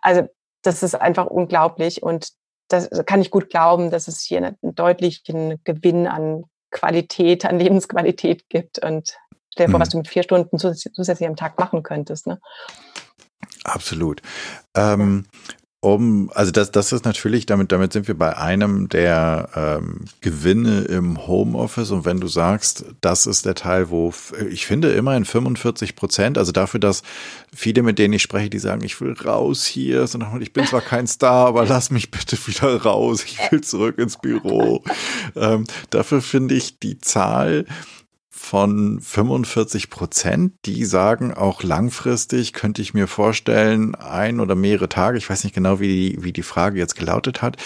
[0.01, 0.29] also
[0.63, 2.03] das ist einfach unglaublich.
[2.03, 2.31] Und
[2.71, 8.49] das kann ich gut glauben, dass es hier einen deutlichen Gewinn an Qualität, an Lebensqualität
[8.49, 8.79] gibt.
[8.79, 9.17] Und
[9.51, 9.83] stell dir vor, mhm.
[9.83, 12.27] was du mit vier Stunden zusätzlich am Tag machen könntest.
[12.27, 12.41] Ne?
[13.65, 14.23] Absolut.
[14.75, 15.27] Ähm,
[15.83, 20.83] um, also das, das ist natürlich, damit, damit sind wir bei einem der ähm, Gewinne
[20.83, 21.91] im Homeoffice.
[21.91, 24.13] Und wenn du sagst, das ist der Teil, wo
[24.51, 27.03] ich finde immerhin 45 Prozent, also dafür, dass
[27.55, 30.83] viele, mit denen ich spreche, die sagen, ich will raus hier, sondern ich bin zwar
[30.83, 34.85] kein Star, aber lass mich bitte wieder raus, ich will zurück ins Büro.
[35.35, 37.65] ähm, dafür finde ich die Zahl
[38.51, 45.19] von 45 Prozent, die sagen, auch langfristig könnte ich mir vorstellen, ein oder mehrere Tage,
[45.19, 47.59] ich weiß nicht genau, wie die, wie die Frage jetzt gelautet hat,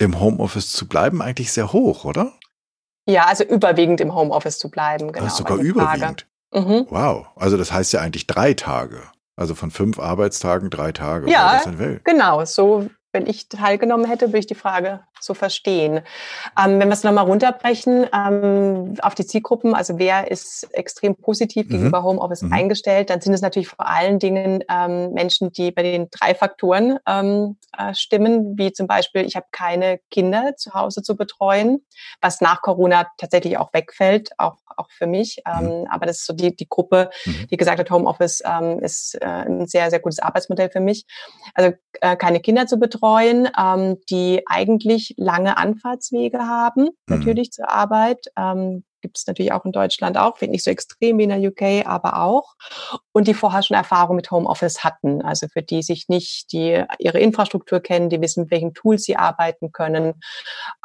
[0.00, 2.32] im Homeoffice zu bleiben, eigentlich sehr hoch, oder?
[3.08, 5.12] Ja, also überwiegend im Homeoffice zu bleiben.
[5.12, 6.26] Genau, das ist sogar überwiegend.
[6.52, 6.86] Mhm.
[6.90, 9.00] Wow, also das heißt ja eigentlich drei Tage.
[9.36, 11.30] Also von fünf Arbeitstagen drei Tage.
[11.30, 11.62] Ja,
[12.02, 12.44] genau.
[12.44, 16.00] So wenn ich teilgenommen hätte, würde ich die Frage so verstehen.
[16.58, 21.66] Ähm, wenn wir es nochmal runterbrechen ähm, auf die Zielgruppen, also wer ist extrem positiv
[21.66, 21.70] mhm.
[21.70, 22.52] gegenüber Homeoffice mhm.
[22.52, 26.98] eingestellt, dann sind es natürlich vor allen Dingen ähm, Menschen, die bei den drei Faktoren
[27.06, 31.84] ähm, äh, stimmen, wie zum Beispiel, ich habe keine Kinder zu Hause zu betreuen,
[32.20, 35.42] was nach Corona tatsächlich auch wegfällt, auch, auch für mich.
[35.46, 35.66] Mhm.
[35.66, 37.46] Ähm, aber das ist so die, die Gruppe, mhm.
[37.50, 41.04] die gesagt hat, Homeoffice ähm, ist äh, ein sehr, sehr gutes Arbeitsmodell für mich.
[41.54, 47.16] Also äh, keine Kinder zu betreuen, ähm, die eigentlich lange Anfahrtswege haben, mhm.
[47.16, 48.26] natürlich zur Arbeit.
[48.36, 51.40] Ähm, Gibt es natürlich auch in Deutschland auch, wird nicht so extrem wie in der
[51.40, 52.54] UK, aber auch.
[53.10, 55.22] Und die vorher schon Erfahrung mit Homeoffice hatten.
[55.22, 59.16] Also für die sich nicht die ihre Infrastruktur kennen, die wissen, mit welchen Tools sie
[59.16, 60.14] arbeiten können,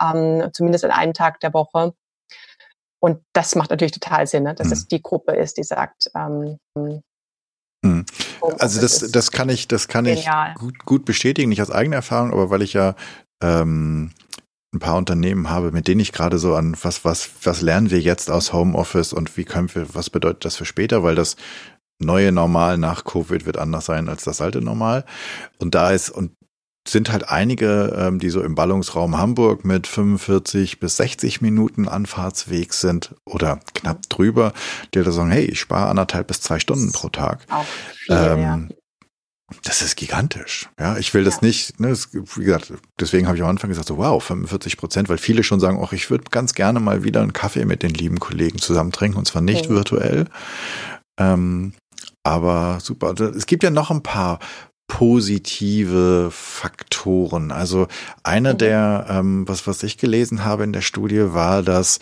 [0.02, 1.94] ähm, zumindest an einem Tag der Woche.
[3.08, 4.54] Und das macht natürlich total Sinn, ne?
[4.54, 4.74] dass mhm.
[4.74, 6.58] es die Gruppe ist, die sagt, ähm,
[7.86, 8.04] hm.
[8.60, 10.52] Also das, das kann ich, das kann genial.
[10.52, 12.96] ich gut, gut bestätigen, nicht aus eigener Erfahrung, aber weil ich ja
[13.42, 14.12] ähm,
[14.76, 18.02] ein paar Unternehmen habe, mit denen ich gerade so an was, was, was lernen wir
[18.02, 21.38] jetzt aus Homeoffice und wie können wir, was bedeutet das für später, weil das
[22.00, 25.06] neue Normal nach Covid wird anders sein als das alte Normal.
[25.60, 26.34] Und da ist, und
[26.90, 32.74] sind halt einige, ähm, die so im Ballungsraum Hamburg mit 45 bis 60 Minuten Anfahrtsweg
[32.74, 34.54] sind oder knapp drüber,
[34.94, 37.46] die da sagen, hey, ich spare anderthalb bis zwei Stunden pro Tag.
[37.50, 38.60] Auch viel, ähm, ja.
[39.64, 40.68] Das ist gigantisch.
[40.78, 41.48] Ja, ich will das ja.
[41.48, 45.08] nicht, ne, das, wie gesagt, deswegen habe ich am Anfang gesagt, so wow, 45 Prozent,
[45.08, 47.92] weil viele schon sagen, ach, ich würde ganz gerne mal wieder einen Kaffee mit den
[47.94, 49.76] lieben Kollegen zusammen trinken und zwar nicht mhm.
[49.76, 50.26] virtuell.
[51.18, 51.74] Ähm,
[52.24, 53.14] aber super.
[53.14, 54.40] Es gibt ja noch ein paar
[54.88, 57.52] positive Faktoren.
[57.52, 57.88] Also
[58.24, 58.58] einer mhm.
[58.58, 62.00] der, ähm, was, was ich gelesen habe in der Studie, war, dass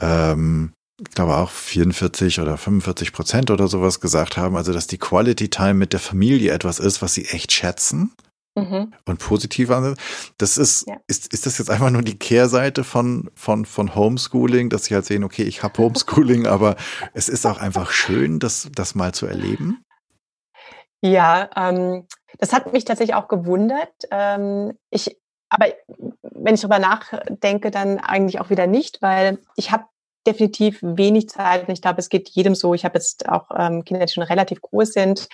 [0.00, 4.98] ähm, ich glaube auch 44 oder 45 Prozent oder sowas gesagt haben, also dass die
[4.98, 8.12] Quality Time mit der Familie etwas ist, was sie echt schätzen.
[8.56, 8.92] Mhm.
[9.06, 9.94] Und positiv an.
[10.36, 10.96] Das ist, ja.
[11.06, 15.06] ist, ist das jetzt einfach nur die Kehrseite von, von, von Homeschooling, dass sie halt
[15.06, 16.76] sehen, okay, ich habe Homeschooling, aber
[17.14, 19.84] es ist auch einfach schön, das, das mal zu erleben?
[21.02, 22.06] Ja, ähm,
[22.38, 23.94] das hat mich tatsächlich auch gewundert.
[24.10, 25.16] Ähm, ich,
[25.48, 25.66] aber
[26.22, 29.84] wenn ich darüber nachdenke, dann eigentlich auch wieder nicht, weil ich habe
[30.26, 31.66] definitiv wenig Zeit.
[31.66, 32.74] Und ich glaube, es geht jedem so.
[32.74, 35.28] Ich habe jetzt auch ähm, Kinder, die schon relativ groß sind,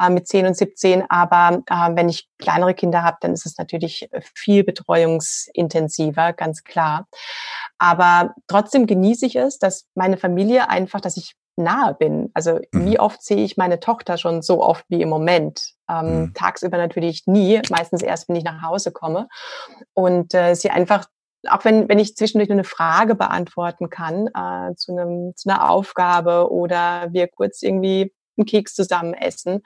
[0.00, 1.04] äh, mit 10 und 17.
[1.10, 7.08] Aber äh, wenn ich kleinere Kinder habe, dann ist es natürlich viel betreuungsintensiver, ganz klar.
[7.78, 12.30] Aber trotzdem genieße ich es, dass meine Familie einfach, dass ich nahe bin.
[12.34, 12.86] Also mhm.
[12.86, 15.74] wie oft sehe ich meine Tochter schon so oft wie im Moment?
[15.88, 16.34] Ähm, mhm.
[16.34, 19.28] Tagsüber natürlich nie, meistens erst, wenn ich nach Hause komme.
[19.94, 21.06] Und äh, sie einfach,
[21.48, 25.70] auch wenn, wenn ich zwischendurch nur eine Frage beantworten kann äh, zu, einem, zu einer
[25.70, 29.62] Aufgabe oder wir kurz irgendwie einen Keks zusammen essen,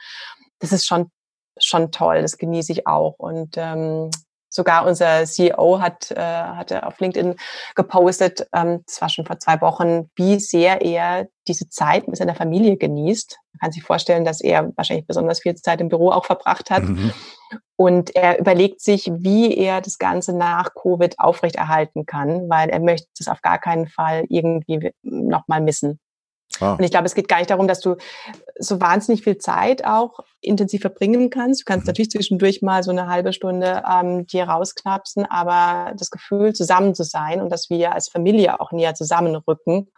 [0.59, 1.11] das ist schon
[1.59, 3.15] schon toll, das genieße ich auch.
[3.19, 4.11] Und ähm,
[4.55, 7.35] sogar unser CEO hat, äh, hatte auf LinkedIn
[7.75, 12.37] gepostet, ähm, das war schon vor zwei Wochen, wie sehr er diese Zeit mit seiner
[12.37, 13.37] Familie genießt.
[13.53, 16.85] Man kann sich vorstellen, dass er wahrscheinlich besonders viel Zeit im Büro auch verbracht hat.
[16.85, 17.13] Mhm.
[17.77, 23.09] Und er überlegt sich, wie er das Ganze nach Covid aufrechterhalten kann, weil er möchte
[23.19, 25.99] es auf gar keinen Fall irgendwie nochmal missen.
[26.61, 26.75] Ah.
[26.75, 27.97] Und ich glaube, es geht gar nicht darum, dass du
[28.59, 31.63] so wahnsinnig viel Zeit auch intensiv verbringen kannst.
[31.63, 31.91] Du kannst mhm.
[31.91, 37.03] natürlich zwischendurch mal so eine halbe Stunde ähm, dir rausknapsen, aber das Gefühl, zusammen zu
[37.03, 39.89] sein und dass wir als Familie auch näher zusammenrücken,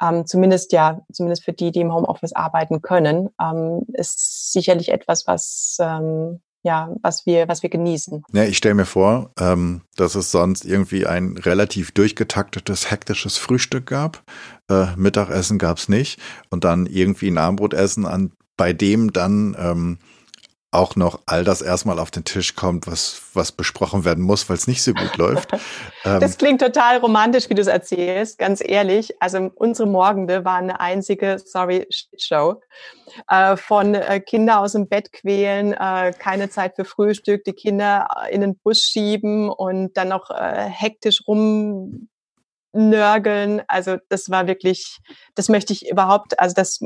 [0.00, 5.26] ähm, zumindest ja, zumindest für die, die im Homeoffice arbeiten können, ähm, ist sicherlich etwas,
[5.26, 8.24] was ähm, ja, was wir, was wir genießen.
[8.32, 13.86] Ja, ich stelle mir vor, ähm, dass es sonst irgendwie ein relativ durchgetaktetes, hektisches Frühstück
[13.86, 14.22] gab.
[14.70, 16.20] Äh, Mittagessen gab's nicht
[16.50, 19.98] und dann irgendwie ein Abendbrotessen, an bei dem dann ähm,
[20.72, 24.56] auch noch all das erstmal auf den Tisch kommt, was, was besprochen werden muss, weil
[24.56, 25.50] es nicht so gut läuft.
[26.02, 29.20] das klingt total romantisch, wie du es erzählst, ganz ehrlich.
[29.20, 31.86] Also unsere Morgende war eine einzige, sorry,
[32.18, 32.60] Show.
[33.28, 38.08] Äh, von äh, Kinder aus dem Bett quälen, äh, keine Zeit für Frühstück, die Kinder
[38.30, 42.08] in den Bus schieben und dann noch hektisch rum
[42.72, 43.62] nörgeln.
[43.68, 44.98] Also das war wirklich,
[45.34, 46.80] das möchte ich überhaupt, also das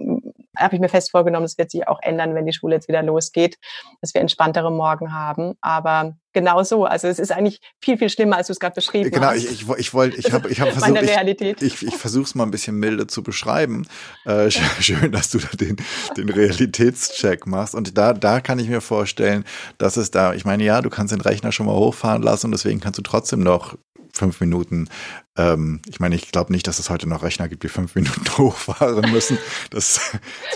[0.57, 3.03] habe ich mir fest vorgenommen, das wird sich auch ändern, wenn die Schule jetzt wieder
[3.03, 3.59] losgeht,
[4.01, 5.55] dass wir entspanntere Morgen haben.
[5.61, 6.85] Aber genau so.
[6.85, 9.37] Also es ist eigentlich viel, viel schlimmer, als du es gerade beschrieben genau, hast.
[9.37, 12.35] Genau, ich, ich, ich wollte, ich habe ich hab versucht, ich, ich, ich versuche es
[12.35, 13.88] mal ein bisschen milde zu beschreiben.
[14.25, 15.77] Äh, schön, dass du da den,
[16.16, 17.75] den Realitätscheck machst.
[17.75, 19.45] Und da, da kann ich mir vorstellen,
[19.79, 22.53] dass es da, ich meine, ja, du kannst den Rechner schon mal hochfahren lassen und
[22.53, 23.77] deswegen kannst du trotzdem noch
[24.12, 24.88] fünf Minuten.
[25.37, 28.25] Ähm, ich meine, ich glaube nicht, dass es heute noch Rechner gibt, die fünf Minuten
[28.38, 29.38] hochfahren müssen.
[29.70, 30.01] Das ist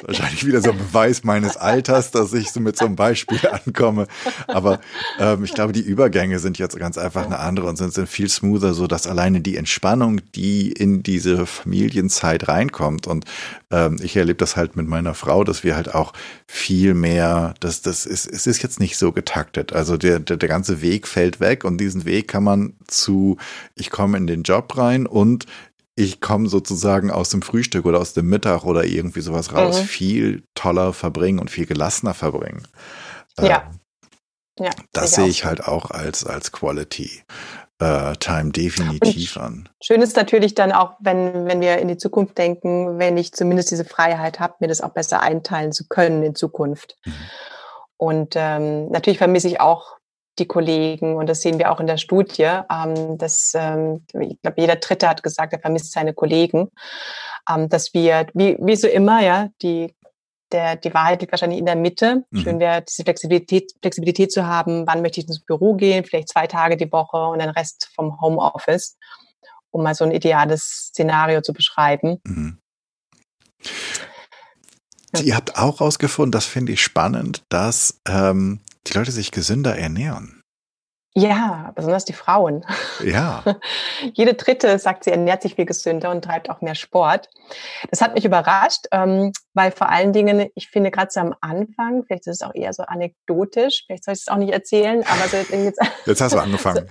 [0.05, 4.07] wahrscheinlich wieder so ein Beweis meines Alters, dass ich so mit so einem Beispiel ankomme.
[4.47, 4.81] Aber
[5.19, 8.29] ähm, ich glaube, die Übergänge sind jetzt ganz einfach eine andere und sind, sind viel
[8.29, 13.07] smoother, so dass alleine die Entspannung, die in diese Familienzeit reinkommt.
[13.07, 13.25] Und
[13.71, 16.13] ähm, ich erlebe das halt mit meiner Frau, dass wir halt auch
[16.47, 19.73] viel mehr, dass das ist, es ist jetzt nicht so getaktet.
[19.73, 23.37] Also der, der, der ganze Weg fällt weg und diesen Weg kann man zu
[23.77, 25.47] ich komme in den Job rein und
[25.97, 29.85] ich komme sozusagen aus dem Frühstück oder aus dem Mittag oder irgendwie sowas raus, mhm.
[29.85, 32.67] viel toller verbringen und viel gelassener verbringen.
[33.39, 33.71] Ja.
[34.59, 37.23] Ähm, ja das sehe ich halt auch als, als Quality.
[37.83, 39.69] Uh, Time definitiv und an.
[39.83, 43.71] Schön ist natürlich dann auch, wenn, wenn wir in die Zukunft denken, wenn ich zumindest
[43.71, 46.99] diese Freiheit habe, mir das auch besser einteilen zu können in Zukunft.
[47.07, 47.13] Mhm.
[47.97, 49.97] Und ähm, natürlich vermisse ich auch
[50.39, 54.61] die Kollegen und das sehen wir auch in der Studie, ähm, dass ähm, ich glaube,
[54.61, 56.71] jeder Dritte hat gesagt, er vermisst seine Kollegen,
[57.49, 59.95] ähm, dass wir, wie, wie so immer, ja, die
[60.53, 62.25] der, die Wahrheit liegt wahrscheinlich in der Mitte.
[62.31, 62.39] Mhm.
[62.41, 66.47] Schön wäre, diese Flexibilität, Flexibilität zu haben, wann möchte ich ins Büro gehen, vielleicht zwei
[66.47, 68.97] Tage die Woche und den Rest vom Homeoffice,
[69.71, 72.21] um mal so ein ideales Szenario zu beschreiben.
[72.25, 72.59] Mhm.
[75.23, 80.41] Ihr habt auch herausgefunden, das finde ich spannend, dass ähm, die Leute sich gesünder ernähren.
[81.15, 82.65] Ja, besonders die Frauen.
[83.05, 83.43] Ja.
[84.15, 87.29] Jede dritte sagt, sie ernährt sich viel gesünder und treibt auch mehr Sport.
[87.91, 92.05] Das hat mich überrascht, ähm, weil vor allen Dingen, ich finde gerade so am Anfang,
[92.05, 95.29] vielleicht ist es auch eher so anekdotisch, vielleicht soll ich es auch nicht erzählen, aber
[95.29, 96.89] so jetzt, jetzt hast du angefangen.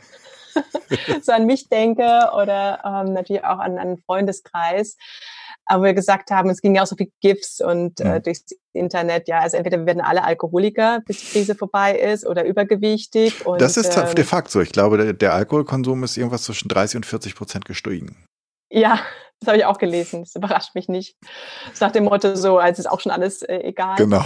[0.53, 0.61] so,
[1.21, 4.97] so an mich denke oder ähm, natürlich auch an einen Freundeskreis
[5.69, 8.23] aber wir gesagt haben, es ging ja auch so viel GIFs und äh, mhm.
[8.23, 12.43] durchs Internet, ja, also entweder wir werden alle Alkoholiker, bis die Krise vorbei ist, oder
[12.43, 13.45] übergewichtig.
[13.45, 14.61] Und, das ist ähm, de facto so.
[14.61, 18.25] Ich glaube, der, der Alkoholkonsum ist irgendwas zwischen 30 und 40 Prozent gestiegen.
[18.71, 18.99] Ja,
[19.39, 20.23] das habe ich auch gelesen.
[20.23, 21.15] Das überrascht mich nicht.
[21.65, 23.95] Das ist nach dem Motto so, als ist auch schon alles äh, egal.
[23.95, 24.25] Genau.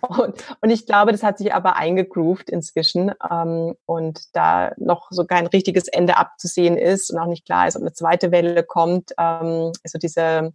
[0.00, 5.24] Und, und ich glaube, das hat sich aber eingegroovt inzwischen ähm, und da noch so
[5.24, 9.12] kein richtiges Ende abzusehen ist und auch nicht klar ist, ob eine zweite Welle kommt,
[9.18, 10.52] ähm, ist so diese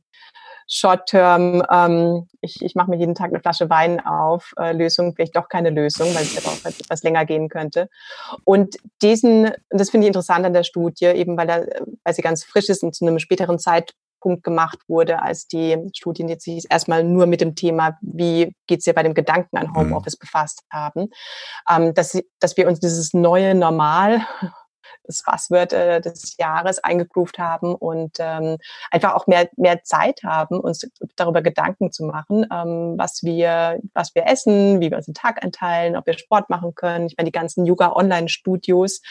[0.68, 5.36] Short-Term, ähm, ich, ich mache mir jeden Tag eine Flasche Wein auf, äh, Lösung, vielleicht
[5.36, 7.90] doch keine Lösung, weil es ja auch etwas länger gehen könnte.
[8.46, 11.68] Und diesen, das finde ich interessant an der Studie, eben weil, er,
[12.04, 15.78] weil sie ganz frisch ist und zu einem späteren Zeitpunkt Punkt gemacht wurde, als die
[15.94, 19.68] Studien jetzt sich erstmal nur mit dem Thema, wie geht's dir bei dem Gedanken an
[19.68, 19.76] mhm.
[19.76, 20.22] Homeoffice mhm.
[20.22, 21.10] befasst haben,
[21.70, 24.22] ähm, dass, dass wir uns dieses neue Normal
[25.04, 28.58] das Passwort äh, des Jahres eingegroovt haben und ähm,
[28.92, 34.16] einfach auch mehr, mehr Zeit haben, uns darüber Gedanken zu machen, ähm, was wir, was
[34.16, 37.08] wir essen, wie wir uns den Tag einteilen, ob wir Sport machen können.
[37.08, 39.02] Ich meine, die ganzen Yoga-Online-Studios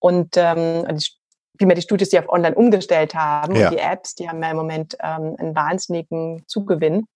[0.00, 1.19] und ähm, die
[1.60, 3.68] vielmehr die Studios, die auf online umgestellt haben ja.
[3.68, 7.06] und die Apps, die haben ja im Moment ähm, einen wahnsinnigen Zugewinn.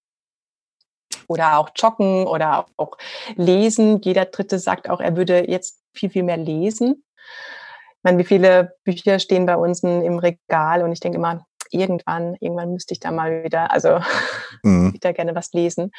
[1.28, 2.98] Oder auch joggen oder auch
[3.36, 4.02] lesen.
[4.02, 7.02] Jeder Dritte sagt auch, er würde jetzt viel, viel mehr lesen.
[7.16, 12.36] Ich meine, wie viele Bücher stehen bei uns im Regal und ich denke immer, irgendwann,
[12.40, 14.00] irgendwann müsste ich da mal wieder, also
[14.62, 14.92] mhm.
[14.92, 15.92] wieder gerne was lesen.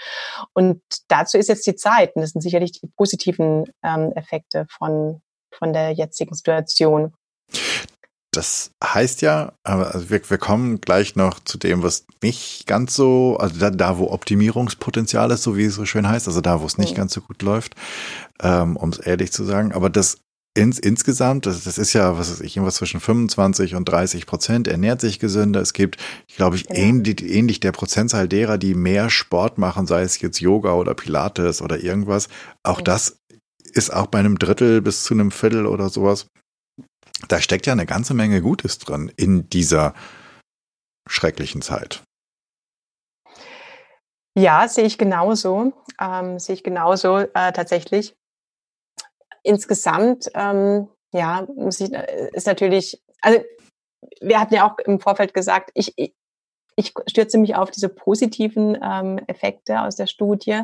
[0.53, 2.15] Und dazu ist jetzt die Zeit.
[2.15, 7.15] Und das sind sicherlich die positiven ähm, Effekte von, von der jetzigen Situation.
[8.36, 13.38] Das heißt ja, also wir, wir kommen gleich noch zu dem, was nicht ganz so,
[13.39, 16.65] also da, da wo Optimierungspotenzial ist, so wie es so schön heißt, also da, wo
[16.65, 16.98] es nicht mhm.
[16.98, 17.76] ganz so gut läuft,
[18.41, 19.71] ähm, um es ehrlich zu sagen.
[19.71, 20.17] Aber das
[20.54, 24.67] ins, insgesamt, das, das ist ja, was weiß ich, irgendwas zwischen 25 und 30 Prozent,
[24.67, 25.62] ernährt sich gesünder.
[25.62, 26.80] Es gibt, ich glaube, ich, genau.
[26.80, 31.62] ähnlich, ähnlich der Prozentzahl derer, die mehr Sport machen, sei es jetzt Yoga oder Pilates
[31.62, 32.30] oder irgendwas.
[32.63, 32.86] Auch mhm.
[32.86, 33.17] das
[33.74, 36.28] ist auch bei einem Drittel bis zu einem Viertel oder sowas
[37.28, 39.94] da steckt ja eine ganze Menge Gutes drin in dieser
[41.08, 42.04] schrecklichen Zeit.
[44.38, 45.74] Ja, sehe ich genauso.
[46.00, 48.16] Ähm, sehe ich genauso äh, tatsächlich.
[49.44, 53.40] Insgesamt, ähm, ja, äh, ist natürlich, also
[54.20, 55.94] wir hatten ja auch im Vorfeld gesagt, ich,
[56.76, 60.62] ich stürze mich auf diese positiven ähm, Effekte aus der Studie.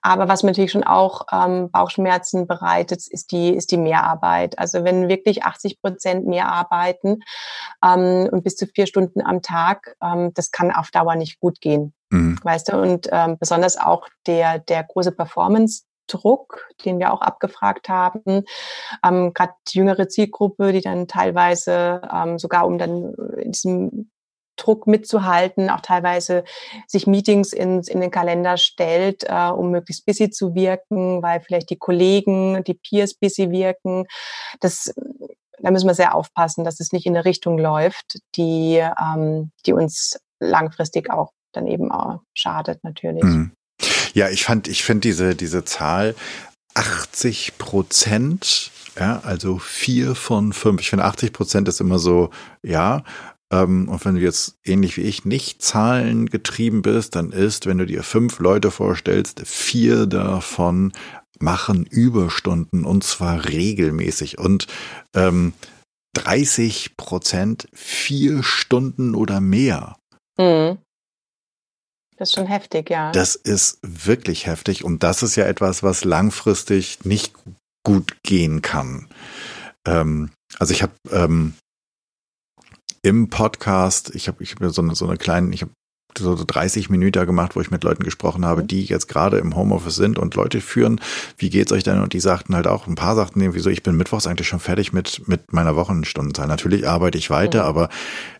[0.00, 4.58] Aber was mir natürlich schon auch ähm, Bauchschmerzen bereitet, ist die, ist die Mehrarbeit.
[4.58, 7.20] Also wenn wirklich 80 Prozent mehr arbeiten
[7.84, 11.60] ähm, und bis zu vier Stunden am Tag, ähm, das kann auf Dauer nicht gut
[11.60, 11.92] gehen.
[12.10, 12.38] Mhm.
[12.42, 17.88] Weißt du, und ähm, besonders auch der, der große Performance Druck, den wir auch abgefragt
[17.88, 18.44] haben.
[19.04, 24.10] Ähm, Gerade die jüngere Zielgruppe, die dann teilweise ähm, sogar um dann in diesem
[24.60, 26.44] Druck mitzuhalten, auch teilweise
[26.86, 31.70] sich Meetings in, in den Kalender stellt, äh, um möglichst busy zu wirken, weil vielleicht
[31.70, 34.06] die Kollegen, die Peers busy wirken.
[34.60, 34.92] Das,
[35.58, 39.72] da müssen wir sehr aufpassen, dass es nicht in eine Richtung läuft, die, ähm, die
[39.72, 43.22] uns langfristig auch dann eben auch schadet natürlich.
[43.22, 43.52] Mhm.
[44.14, 46.14] Ja, ich fand, ich finde diese, diese Zahl
[46.74, 50.80] 80 Prozent, ja, also vier von fünf.
[50.80, 52.30] Ich finde 80 Prozent ist immer so,
[52.62, 53.02] ja,
[53.52, 58.02] und wenn du jetzt ähnlich wie ich nicht zahlengetrieben bist, dann ist, wenn du dir
[58.02, 60.92] fünf Leute vorstellst, vier davon
[61.40, 64.66] machen Überstunden und zwar regelmäßig und
[65.14, 65.52] ähm,
[66.14, 69.96] 30 Prozent vier Stunden oder mehr.
[70.38, 70.78] Mhm.
[72.16, 73.12] Das ist schon heftig, ja.
[73.12, 77.34] Das ist wirklich heftig und das ist ja etwas, was langfristig nicht
[77.82, 79.08] gut gehen kann.
[79.86, 81.54] Ähm, also ich habe ähm,
[83.02, 85.72] im Podcast, ich habe ich hab so eine, so eine kleine, ich habe
[86.18, 89.96] so 30 Minuten gemacht, wo ich mit Leuten gesprochen habe, die jetzt gerade im Homeoffice
[89.96, 91.00] sind und Leute führen.
[91.36, 92.00] Wie geht's euch denn?
[92.00, 94.60] Und die sagten halt auch, ein paar sagten irgendwie so, ich bin mittwochs eigentlich schon
[94.60, 96.48] fertig mit, mit meiner Wochenstundenzahl.
[96.48, 97.68] Natürlich arbeite ich weiter, mhm.
[97.68, 97.88] aber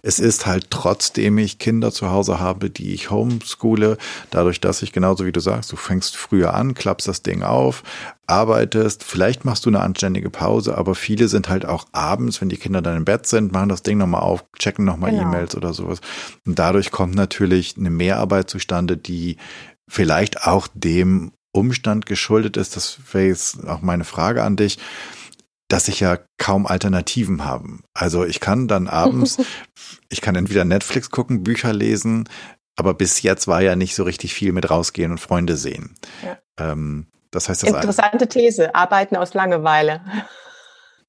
[0.03, 3.99] es ist halt trotzdem ich Kinder zu Hause habe, die ich homeschoole,
[4.31, 7.83] dadurch, dass ich genauso wie du sagst, du fängst früher an, klappst das Ding auf,
[8.31, 12.57] arbeitest, vielleicht machst du eine anständige Pause, aber viele sind halt auch abends, wenn die
[12.57, 15.23] Kinder dann im Bett sind, machen das Ding nochmal auf, checken nochmal genau.
[15.25, 16.01] E-Mails oder sowas.
[16.47, 19.37] Und dadurch kommt natürlich eine Mehrarbeit zustande, die
[19.89, 24.79] vielleicht auch dem Umstand geschuldet ist, das wäre jetzt auch meine Frage an dich,
[25.69, 27.83] dass ich ja kaum Alternativen haben.
[27.95, 29.39] Also ich kann dann abends,
[30.09, 32.29] ich kann entweder Netflix gucken, Bücher lesen,
[32.77, 35.97] aber bis jetzt war ja nicht so richtig viel mit rausgehen und Freunde sehen.
[36.25, 36.39] Ja.
[36.59, 40.01] Ähm, das heißt, das Interessante These, arbeiten aus Langeweile.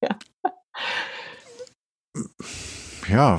[0.00, 0.10] ja.
[3.08, 3.38] Ja,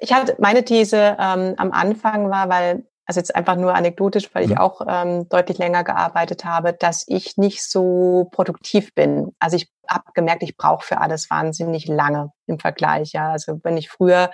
[0.00, 4.44] ich hatte meine These ähm, am Anfang war, weil also jetzt einfach nur anekdotisch, weil
[4.44, 4.58] ich mhm.
[4.58, 9.32] auch ähm, deutlich länger gearbeitet habe, dass ich nicht so produktiv bin.
[9.38, 13.12] Also ich habe gemerkt, ich brauche für alles wahnsinnig lange im Vergleich.
[13.12, 14.32] Ja, also wenn ich früher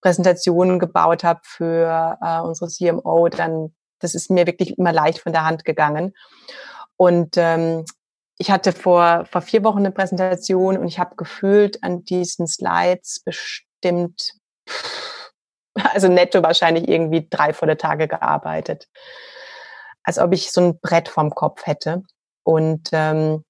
[0.00, 5.32] Präsentationen gebaut habe für äh, unsere CMO, dann das ist mir wirklich immer leicht von
[5.32, 6.14] der Hand gegangen.
[6.96, 7.84] Und ähm,
[8.38, 13.22] ich hatte vor, vor vier Wochen eine Präsentation und ich habe gefühlt an diesen Slides
[13.24, 14.32] bestimmt,
[15.74, 18.88] also netto wahrscheinlich irgendwie drei volle Tage gearbeitet.
[20.02, 22.02] Als ob ich so ein Brett vorm Kopf hätte.
[22.42, 23.44] Und ähm,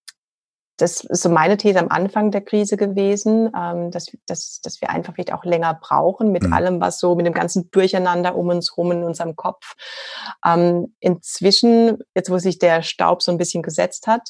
[0.76, 4.90] das ist so meine These am Anfang der Krise gewesen, ähm, dass, dass, dass wir
[4.90, 6.52] einfach vielleicht auch länger brauchen mit mhm.
[6.52, 9.74] allem, was so mit dem ganzen Durcheinander um uns rum in unserem Kopf.
[10.44, 14.28] Ähm, inzwischen, jetzt wo sich der Staub so ein bisschen gesetzt hat,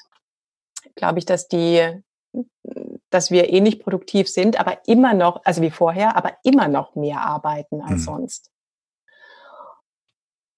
[0.97, 2.03] glaube ich, dass die,
[3.11, 7.23] dass wir ähnlich produktiv sind, aber immer noch, also wie vorher, aber immer noch mehr
[7.23, 8.05] arbeiten als mhm.
[8.05, 8.51] sonst.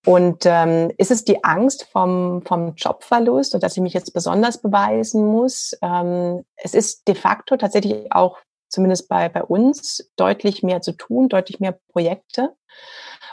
[0.07, 4.59] Und ähm, ist es die Angst vom, vom Jobverlust und dass ich mich jetzt besonders
[4.59, 5.77] beweisen muss?
[5.83, 8.39] Ähm, es ist de facto tatsächlich auch,
[8.69, 12.55] zumindest bei, bei uns, deutlich mehr zu tun, deutlich mehr Projekte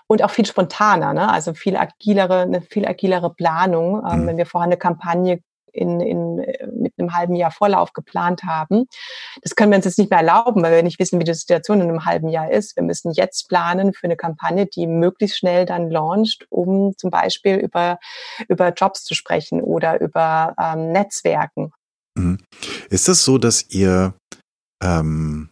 [0.07, 1.30] und auch viel spontaner, ne?
[1.32, 4.03] also viel agilere, eine viel agilere Planung.
[4.09, 4.28] Ähm, mhm.
[4.28, 5.41] Wenn wir vorher eine Kampagne
[5.74, 6.36] in, in,
[6.80, 8.86] mit einem halben Jahr Vorlauf geplant haben.
[9.41, 11.82] Das können wir uns jetzt nicht mehr erlauben, weil wir nicht wissen, wie die Situation
[11.82, 12.76] in einem halben Jahr ist.
[12.76, 17.55] Wir müssen jetzt planen für eine Kampagne, die möglichst schnell dann launcht, um zum Beispiel
[17.55, 17.99] über,
[18.47, 21.71] über Jobs zu sprechen oder über ähm, Netzwerken.
[22.15, 22.39] Mhm.
[22.89, 24.13] Ist es so, dass ihr
[24.84, 25.49] ähm,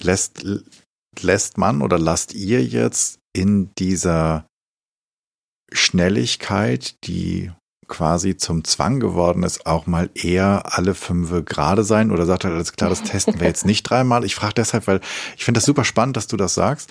[0.00, 0.44] lässt,
[1.20, 4.46] lässt man oder lasst ihr jetzt in dieser
[5.72, 7.50] Schnelligkeit, die
[7.92, 12.52] quasi zum Zwang geworden ist, auch mal eher alle fünf gerade sein oder sagt er,
[12.52, 14.24] alles klar, das testen wir jetzt nicht dreimal.
[14.24, 15.00] Ich frage deshalb, weil
[15.36, 16.90] ich finde das super spannend, dass du das sagst.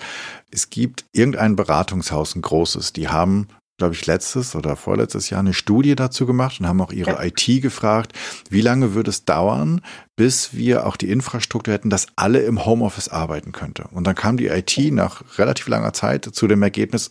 [0.52, 3.48] Es gibt irgendein Beratungshaus, ein großes, die haben
[3.78, 7.24] glaube ich, letztes oder vorletztes Jahr eine Studie dazu gemacht und haben auch ihre ja.
[7.24, 8.12] IT gefragt,
[8.48, 9.80] wie lange würde es dauern,
[10.14, 13.88] bis wir auch die Infrastruktur hätten, dass alle im Homeoffice arbeiten könnte.
[13.90, 17.10] Und dann kam die IT nach relativ langer Zeit zu dem Ergebnis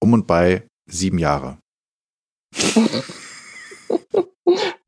[0.00, 1.58] um und bei sieben Jahre.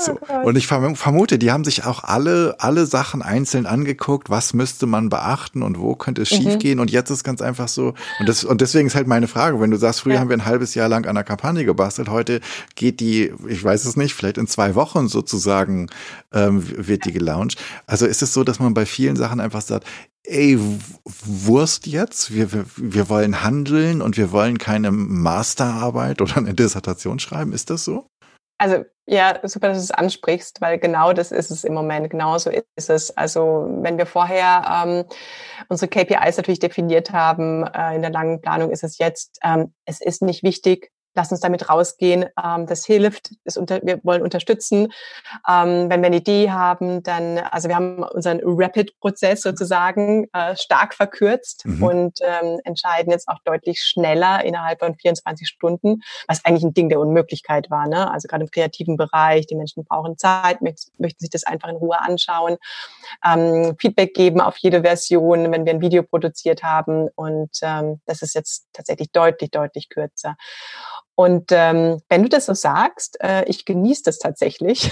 [0.00, 0.18] So.
[0.44, 5.10] Und ich vermute, die haben sich auch alle, alle Sachen einzeln angeguckt, was müsste man
[5.10, 6.36] beachten und wo könnte es mhm.
[6.36, 6.80] schiefgehen.
[6.80, 7.94] Und jetzt ist ganz einfach so.
[8.18, 10.20] Und, das, und deswegen ist halt meine Frage, wenn du sagst, früher ja.
[10.20, 12.40] haben wir ein halbes Jahr lang an der Kampagne gebastelt, heute
[12.74, 15.88] geht die, ich weiß es nicht, vielleicht in zwei Wochen sozusagen
[16.32, 17.60] ähm, wird die gelauncht.
[17.86, 19.86] Also ist es so, dass man bei vielen Sachen einfach sagt,
[20.24, 20.58] ey,
[21.04, 27.18] Wurst jetzt, wir, wir, wir wollen handeln und wir wollen keine Masterarbeit oder eine Dissertation
[27.18, 28.06] schreiben, ist das so?
[28.58, 32.10] Also ja, super, dass du es ansprichst, weil genau das ist es im Moment.
[32.10, 33.16] Genauso ist es.
[33.16, 35.04] Also wenn wir vorher ähm,
[35.68, 40.00] unsere KPIs natürlich definiert haben äh, in der langen Planung, ist es jetzt, ähm, es
[40.00, 42.26] ist nicht wichtig, lass uns damit rausgehen.
[42.42, 44.92] Ähm, das hilft, das unter, wir wollen unterstützen.
[45.48, 50.94] Ähm, wenn wir eine Idee haben, dann, also wir haben unseren Rapid-Prozess sozusagen äh, stark
[50.94, 51.82] verkürzt mhm.
[51.82, 56.88] und ähm, entscheiden jetzt auch deutlich schneller innerhalb von 24 Stunden, was eigentlich ein Ding
[56.88, 57.88] der Unmöglichkeit war.
[57.88, 58.10] Ne?
[58.10, 62.00] Also gerade im kreativen Bereich, die Menschen brauchen Zeit, möchten sich das einfach in Ruhe
[62.00, 62.56] anschauen,
[63.26, 68.22] ähm, Feedback geben auf jede Version, wenn wir ein Video produziert haben und ähm, das
[68.22, 70.36] ist jetzt tatsächlich deutlich, deutlich kürzer.
[71.20, 74.90] Und ähm, wenn du das so sagst, äh, ich genieße das tatsächlich,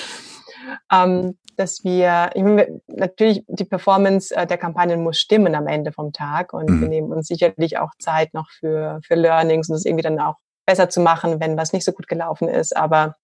[0.90, 5.92] ähm, dass wir, ich meine, natürlich die Performance äh, der Kampagnen muss stimmen am Ende
[5.92, 6.80] vom Tag und mhm.
[6.80, 10.36] wir nehmen uns sicherlich auch Zeit noch für, für Learnings und es irgendwie dann auch
[10.64, 12.74] besser zu machen, wenn was nicht so gut gelaufen ist.
[12.74, 13.14] Aber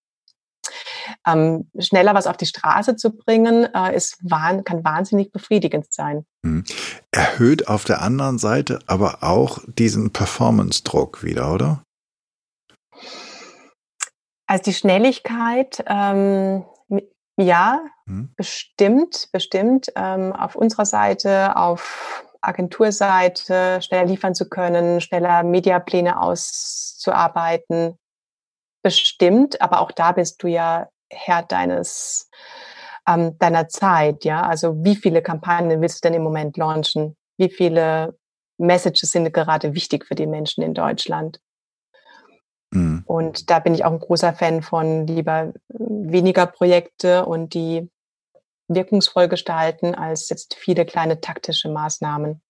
[1.25, 6.27] ähm, schneller was auf die Straße zu bringen, äh, ist wahn kann wahnsinnig befriedigend sein.
[6.43, 6.65] Mhm.
[7.09, 11.81] Erhöht auf der anderen Seite aber auch diesen Performance-Druck wieder, oder?
[14.51, 16.65] Also die Schnelligkeit, ähm,
[17.37, 18.33] ja, hm.
[18.35, 19.93] bestimmt, bestimmt.
[19.95, 27.97] Ähm, auf unserer Seite, auf Agenturseite schneller liefern zu können, schneller Mediapläne auszuarbeiten,
[28.83, 29.61] bestimmt.
[29.61, 32.29] Aber auch da bist du ja Herr deines
[33.07, 34.41] ähm, deiner Zeit, ja.
[34.41, 37.15] Also wie viele Kampagnen willst du denn im Moment launchen?
[37.37, 38.19] Wie viele
[38.57, 41.39] Messages sind gerade wichtig für die Menschen in Deutschland?
[42.71, 43.03] Mhm.
[43.05, 47.89] Und da bin ich auch ein großer Fan von lieber weniger Projekte und die
[48.67, 52.41] wirkungsvoll gestalten als jetzt viele kleine taktische Maßnahmen.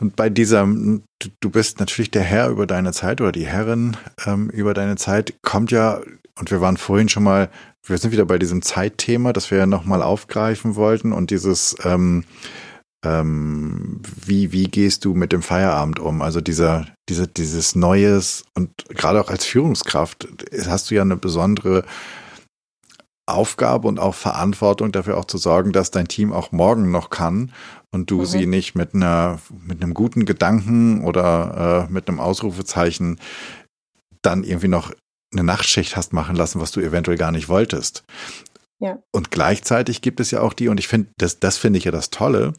[0.00, 3.96] Und bei dieser, du bist natürlich der Herr über deine Zeit oder die Herrin
[4.26, 6.00] ähm, über deine Zeit, kommt ja,
[6.38, 7.50] und wir waren vorhin schon mal,
[7.84, 12.24] wir sind wieder bei diesem Zeitthema, das wir ja nochmal aufgreifen wollten und dieses, ähm,
[13.04, 16.22] ähm, wie, wie gehst du mit dem Feierabend um?
[16.22, 20.28] Also dieser, diese, dieses Neues und gerade auch als Führungskraft
[20.66, 21.84] hast du ja eine besondere
[23.26, 27.52] Aufgabe und auch Verantwortung dafür auch zu sorgen, dass dein Team auch morgen noch kann
[27.92, 28.26] und du mhm.
[28.26, 33.18] sie nicht mit einer, mit einem guten Gedanken oder äh, mit einem Ausrufezeichen
[34.22, 34.92] dann irgendwie noch
[35.32, 38.04] eine Nachtschicht hast machen lassen, was du eventuell gar nicht wolltest.
[38.80, 38.98] Ja.
[39.12, 41.92] Und gleichzeitig gibt es ja auch die, und ich finde, das, das finde ich ja
[41.92, 42.52] das Tolle,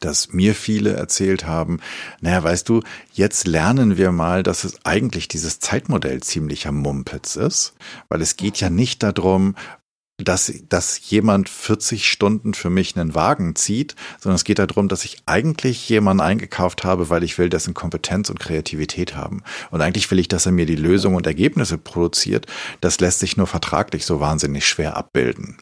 [0.00, 1.80] dass mir viele erzählt haben,
[2.20, 2.80] naja, weißt du,
[3.12, 7.74] jetzt lernen wir mal, dass es eigentlich dieses Zeitmodell ziemlicher Mumpitz ist,
[8.08, 9.54] weil es geht ja nicht darum,
[10.18, 15.04] dass, dass jemand 40 Stunden für mich einen Wagen zieht, sondern es geht darum, dass
[15.04, 19.42] ich eigentlich jemanden eingekauft habe, weil ich will, dessen Kompetenz und Kreativität haben.
[19.72, 22.46] Und eigentlich will ich, dass er mir die Lösung und Ergebnisse produziert.
[22.80, 25.56] Das lässt sich nur vertraglich so wahnsinnig schwer abbilden.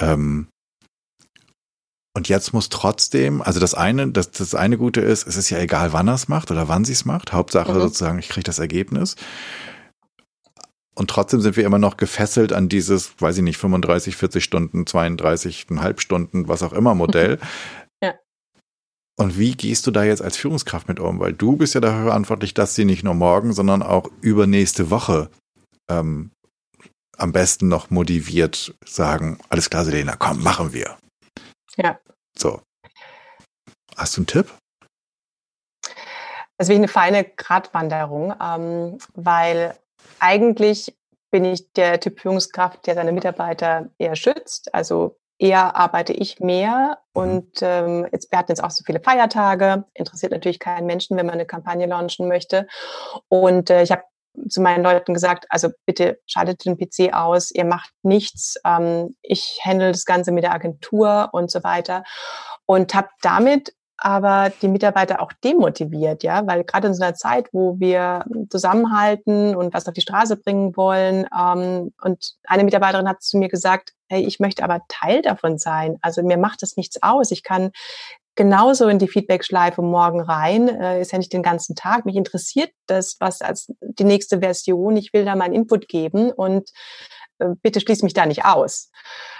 [0.00, 0.48] Ähm,
[2.18, 5.60] und jetzt muss trotzdem, also das eine, das, das eine Gute ist, es ist ja
[5.60, 7.32] egal, wann er es macht oder wann sie es macht.
[7.32, 7.78] Hauptsache mhm.
[7.78, 9.14] sozusagen, ich kriege das Ergebnis.
[10.96, 14.82] Und trotzdem sind wir immer noch gefesselt an dieses, weiß ich nicht, 35, 40 Stunden,
[14.82, 17.38] 32,5 Stunden, was auch immer Modell.
[18.02, 18.14] ja.
[19.16, 21.20] Und wie gehst du da jetzt als Führungskraft mit um?
[21.20, 25.30] Weil du bist ja dafür verantwortlich, dass sie nicht nur morgen, sondern auch übernächste Woche
[25.88, 26.32] ähm,
[27.16, 30.96] am besten noch motiviert sagen, alles klar, Selena, komm, machen wir.
[31.80, 31.98] Ja.
[32.36, 32.60] So.
[33.96, 34.52] Hast du einen Tipp?
[36.56, 39.78] Das ist wie eine feine Gratwanderung, ähm, weil
[40.18, 40.96] eigentlich
[41.30, 44.74] bin ich der Typ Führungskraft, der seine Mitarbeiter eher schützt.
[44.74, 47.22] Also eher arbeite ich mehr mhm.
[47.22, 51.26] und ähm, jetzt, wir hatten jetzt auch so viele Feiertage, interessiert natürlich keinen Menschen, wenn
[51.26, 52.66] man eine Kampagne launchen möchte.
[53.28, 54.02] Und äh, ich habe
[54.48, 59.60] zu meinen Leuten gesagt, also bitte schaltet den PC aus, ihr macht nichts, ähm, ich
[59.64, 62.04] handle das Ganze mit der Agentur und so weiter
[62.66, 67.48] und habe damit aber die Mitarbeiter auch demotiviert, ja, weil gerade in so einer Zeit,
[67.52, 73.22] wo wir zusammenhalten und was auf die Straße bringen wollen, ähm, und eine Mitarbeiterin hat
[73.22, 75.98] zu mir gesagt, hey, ich möchte aber Teil davon sein.
[76.00, 77.32] Also mir macht das nichts aus.
[77.32, 77.72] Ich kann
[78.38, 80.68] genauso in die Feedback-Schleife morgen rein.
[80.68, 82.06] Äh, ist ja nicht den ganzen Tag.
[82.06, 84.96] Mich interessiert das, was als die nächste Version.
[84.96, 86.70] Ich will da meinen Input geben und
[87.40, 88.92] äh, bitte schließ mich da nicht aus.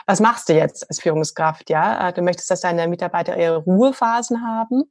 [0.07, 1.71] Was machst du jetzt als Führungskraft?
[1.71, 4.83] Ja, äh, du möchtest, dass deine Mitarbeiter ihre Ruhephasen haben.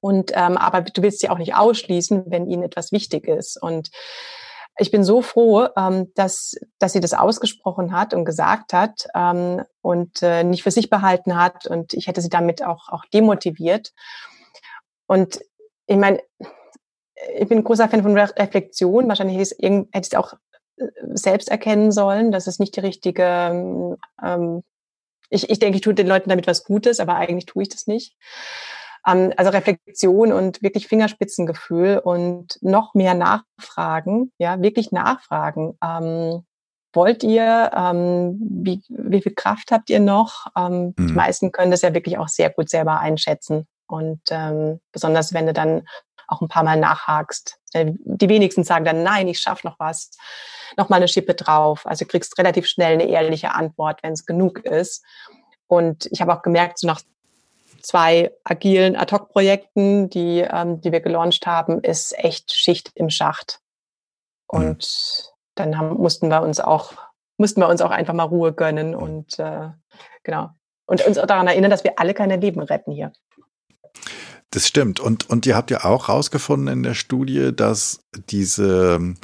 [0.00, 3.62] Und ähm, aber du willst sie auch nicht ausschließen, wenn ihnen etwas wichtig ist.
[3.62, 3.90] Und
[4.78, 9.62] ich bin so froh, ähm, dass, dass sie das ausgesprochen hat und gesagt hat ähm,
[9.80, 11.66] und äh, nicht für sich behalten hat.
[11.66, 13.92] Und ich hätte sie damit auch, auch demotiviert.
[15.06, 15.40] Und
[15.86, 16.20] ich meine,
[17.38, 19.08] ich bin ein großer Fan von Reflexion.
[19.08, 20.34] Wahrscheinlich hätte ich es auch
[20.76, 24.62] äh, selbst erkennen sollen, dass es nicht die richtige, ähm,
[25.30, 27.86] ich, ich denke, ich tue den Leuten damit was Gutes, aber eigentlich tue ich das
[27.86, 28.14] nicht.
[29.06, 35.76] Ähm, also Reflexion und wirklich Fingerspitzengefühl und noch mehr nachfragen, ja, wirklich nachfragen.
[35.82, 36.44] Ähm,
[36.92, 37.70] wollt ihr?
[37.76, 40.46] Ähm, wie, wie viel Kraft habt ihr noch?
[40.56, 41.06] Ähm, mhm.
[41.08, 43.66] Die meisten können das ja wirklich auch sehr gut selber einschätzen.
[43.86, 45.86] Und ähm, besonders wenn du dann
[46.28, 47.58] auch ein paar Mal nachhakst.
[47.72, 50.10] Äh, die wenigsten sagen dann, nein, ich schaffe noch was,
[50.76, 51.86] noch mal eine Schippe drauf.
[51.86, 55.04] Also du kriegst relativ schnell eine ehrliche Antwort, wenn es genug ist.
[55.68, 57.00] Und ich habe auch gemerkt, so nach
[57.86, 63.60] zwei agilen Ad-Hoc-Projekten, die, ähm, die wir gelauncht haben, ist echt Schicht im Schacht.
[64.50, 64.58] Mhm.
[64.58, 65.32] Und mhm.
[65.54, 66.92] dann haben, mussten wir uns auch
[67.38, 69.68] mussten wir uns auch einfach mal Ruhe gönnen und äh,
[70.24, 70.50] genau
[70.86, 73.12] und uns auch daran erinnern, dass wir alle keine Leben retten hier.
[74.50, 75.00] Das stimmt.
[75.00, 79.14] Und, und ihr habt ja auch rausgefunden in der Studie, dass diese,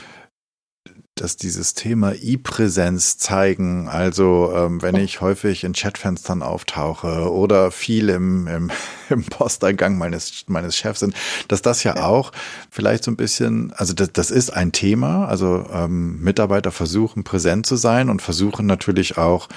[1.22, 8.08] dass dieses Thema E-Präsenz zeigen, also ähm, wenn ich häufig in Chatfenstern auftauche oder viel
[8.08, 8.72] im, im,
[9.08, 11.14] im Posteingang meines, meines Chefs sind,
[11.46, 12.06] dass das ja, ja.
[12.06, 12.32] auch
[12.72, 17.66] vielleicht so ein bisschen, also das, das ist ein Thema, also ähm, Mitarbeiter versuchen präsent
[17.66, 19.48] zu sein und versuchen natürlich auch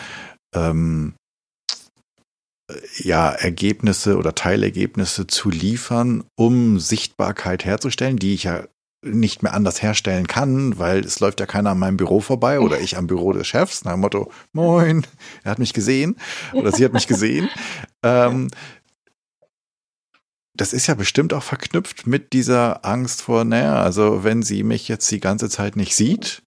[0.54, 1.16] ähm,
[3.00, 8.66] ja, Ergebnisse oder Teilergebnisse zu liefern, um Sichtbarkeit herzustellen, die ich ja
[9.06, 12.80] nicht mehr anders herstellen kann, weil es läuft ja keiner an meinem Büro vorbei oder
[12.80, 15.06] ich am Büro des Chefs, nach dem Motto, moin,
[15.44, 16.18] er hat mich gesehen
[16.54, 17.50] oder sie hat mich gesehen.
[18.04, 18.50] ähm,
[20.56, 24.88] das ist ja bestimmt auch verknüpft mit dieser Angst vor, naja, also wenn sie mich
[24.88, 26.44] jetzt die ganze Zeit nicht sieht,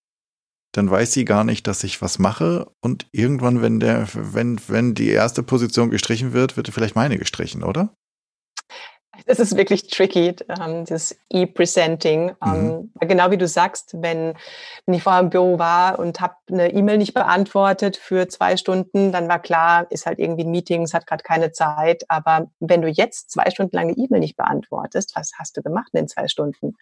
[0.72, 4.94] dann weiß sie gar nicht, dass ich was mache und irgendwann, wenn der, wenn, wenn
[4.94, 7.94] die erste Position gestrichen wird, wird vielleicht meine gestrichen, oder?
[9.28, 12.34] Das ist wirklich tricky, ähm, das E-Presenting.
[12.42, 12.92] Ähm, mhm.
[13.00, 14.32] Genau wie du sagst, wenn,
[14.86, 19.12] wenn ich vorher im Büro war und habe eine E-Mail nicht beantwortet für zwei Stunden,
[19.12, 22.04] dann war klar, ist halt irgendwie ein Meeting, es hat gerade keine Zeit.
[22.08, 25.88] Aber wenn du jetzt zwei Stunden lang eine E-Mail nicht beantwortest, was hast du gemacht
[25.92, 26.76] in den zwei Stunden?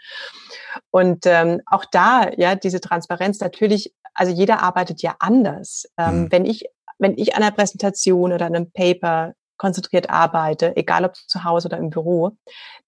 [0.93, 5.87] Und ähm, auch da, ja, diese Transparenz natürlich, also jeder arbeitet ja anders.
[5.99, 6.33] Ähm, mhm.
[6.33, 6.65] Wenn ich
[6.99, 11.79] wenn ich an einer Präsentation oder einem Paper konzentriert arbeite, egal ob zu Hause oder
[11.79, 12.33] im Büro,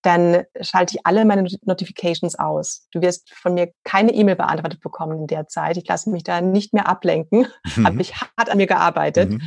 [0.02, 2.86] dann schalte ich alle meine Notifications aus.
[2.92, 5.76] Du wirst von mir keine E-Mail beantwortet bekommen in der Zeit.
[5.76, 7.46] Ich lasse mich da nicht mehr ablenken,
[7.76, 7.86] mhm.
[7.86, 9.42] habe mich hart an mir gearbeitet mhm.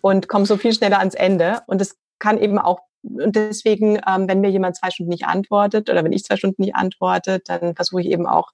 [0.00, 1.62] und komme so viel schneller ans Ende.
[1.66, 5.90] Und es kann eben auch und deswegen, ähm, wenn mir jemand zwei Stunden nicht antwortet
[5.90, 8.52] oder wenn ich zwei Stunden nicht antworte, dann versuche ich eben auch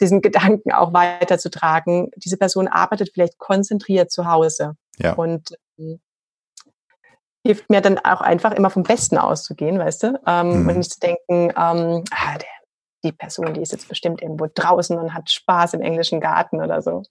[0.00, 2.10] diesen Gedanken auch weiterzutragen.
[2.16, 4.76] Diese Person arbeitet vielleicht konzentriert zu Hause.
[4.98, 5.12] Ja.
[5.12, 6.00] Und ähm,
[7.46, 10.20] hilft mir dann auch einfach immer vom Besten auszugehen, weißt du?
[10.26, 10.68] Ähm, mhm.
[10.68, 12.48] Und nicht zu denken, ähm, ah, der,
[13.04, 16.82] die Person, die ist jetzt bestimmt irgendwo draußen und hat Spaß im englischen Garten oder
[16.82, 17.02] so.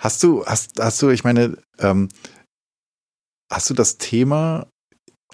[0.00, 2.08] Hast du, hast, hast du, ich meine, ähm,
[3.52, 4.66] hast du das Thema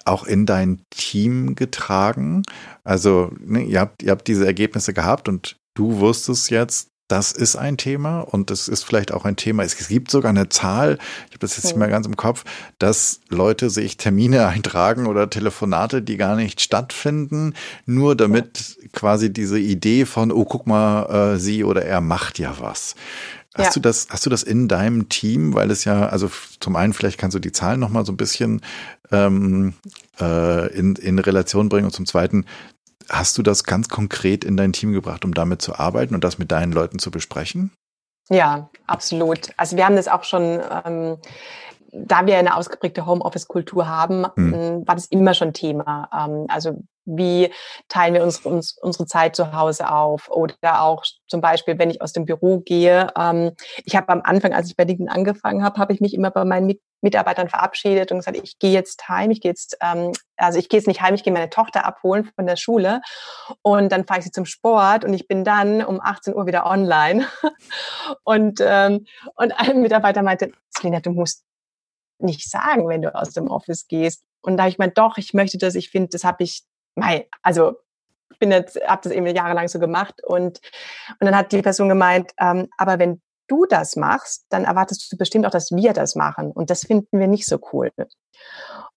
[0.05, 2.43] auch in dein Team getragen?
[2.83, 7.55] Also, ne, ihr habt, ihr habt diese Ergebnisse gehabt und du wusstest jetzt, das ist
[7.55, 9.63] ein Thema und es ist vielleicht auch ein Thema.
[9.63, 10.97] Es gibt sogar eine Zahl,
[11.27, 12.43] ich habe das jetzt nicht mehr ganz im Kopf,
[12.79, 17.53] dass Leute sich Termine eintragen oder Telefonate, die gar nicht stattfinden,
[17.85, 22.55] nur damit quasi diese Idee von, oh, guck mal, äh, sie oder er macht ja
[22.59, 22.95] was.
[23.55, 23.73] Hast ja.
[23.73, 25.55] du das, hast du das in deinem Team?
[25.55, 26.29] Weil es ja, also
[26.59, 28.61] zum einen, vielleicht kannst du die Zahlen nochmal so ein bisschen
[29.11, 29.73] ähm,
[30.19, 32.45] äh, in, in Relation bringen und zum zweiten,
[33.09, 36.37] Hast du das ganz konkret in dein Team gebracht, um damit zu arbeiten und das
[36.37, 37.71] mit deinen Leuten zu besprechen?
[38.29, 39.51] Ja, absolut.
[39.55, 41.17] Also wir haben das auch schon, ähm,
[41.93, 44.83] da wir eine ausgeprägte Homeoffice-Kultur haben, hm.
[44.85, 46.09] war das immer schon Thema.
[46.13, 47.51] Ähm, also wie
[47.87, 50.29] teilen wir uns, uns, unsere Zeit zu Hause auf?
[50.29, 53.07] Oder auch zum Beispiel, wenn ich aus dem Büro gehe.
[53.17, 53.51] Ähm,
[53.85, 56.43] ich habe am Anfang, als ich bei LinkedIn angefangen habe, habe ich mich immer bei
[56.43, 56.67] meinen
[57.01, 60.79] Mitarbeitern verabschiedet und gesagt, ich gehe jetzt heim, ich gehe jetzt, ähm, also ich gehe
[60.79, 63.01] jetzt nicht heim, ich gehe meine Tochter abholen von der Schule
[63.61, 66.65] und dann fahre ich sie zum Sport und ich bin dann um 18 Uhr wieder
[66.65, 67.27] online.
[68.23, 71.43] und, ähm, und ein Mitarbeiter meinte, Selina, du musst
[72.19, 74.23] nicht sagen, wenn du aus dem Office gehst.
[74.41, 76.63] Und da habe ich gemeint, doch, ich möchte das, ich finde, das habe ich
[76.95, 77.75] mei, also
[78.39, 80.59] bin jetzt, habe das eben jahrelang so gemacht und
[81.19, 85.17] und dann hat die Person gemeint, ähm, aber wenn du das machst, dann erwartest du
[85.17, 87.91] bestimmt auch, dass wir das machen und das finden wir nicht so cool.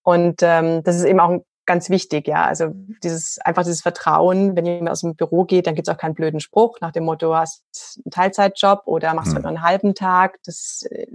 [0.03, 2.45] Und ähm, das ist eben auch ganz wichtig, ja.
[2.45, 2.71] Also
[3.03, 6.15] dieses einfach dieses Vertrauen, wenn jemand aus dem Büro geht, dann gibt es auch keinen
[6.15, 7.63] blöden Spruch nach dem Motto, du hast
[8.03, 9.35] einen Teilzeitjob oder machst mhm.
[9.35, 10.39] halt nur einen halben Tag.
[10.45, 11.07] Das äh,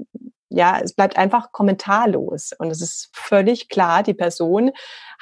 [0.49, 2.53] ja, es bleibt einfach kommentarlos.
[2.59, 4.71] Und es ist völlig klar, die Person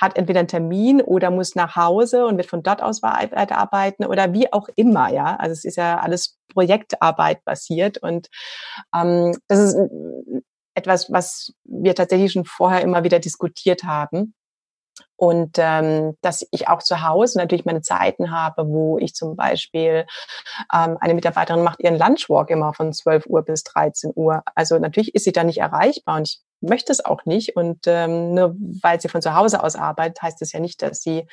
[0.00, 4.32] hat entweder einen Termin oder muss nach Hause und wird von dort aus weiterarbeiten oder
[4.32, 5.36] wie auch immer, ja.
[5.36, 8.28] Also es ist ja alles Projektarbeit basiert und
[8.94, 9.76] ähm, das ist
[10.74, 14.34] etwas, was wir tatsächlich schon vorher immer wieder diskutiert haben.
[15.16, 20.06] Und ähm, dass ich auch zu Hause natürlich meine Zeiten habe, wo ich zum Beispiel,
[20.72, 24.42] ähm, eine Mitarbeiterin macht ihren Lunchwalk immer von 12 Uhr bis 13 Uhr.
[24.54, 27.56] Also natürlich ist sie da nicht erreichbar und ich möchte es auch nicht.
[27.56, 31.02] Und ähm, nur weil sie von zu Hause aus arbeitet, heißt es ja nicht, dass
[31.02, 31.26] sie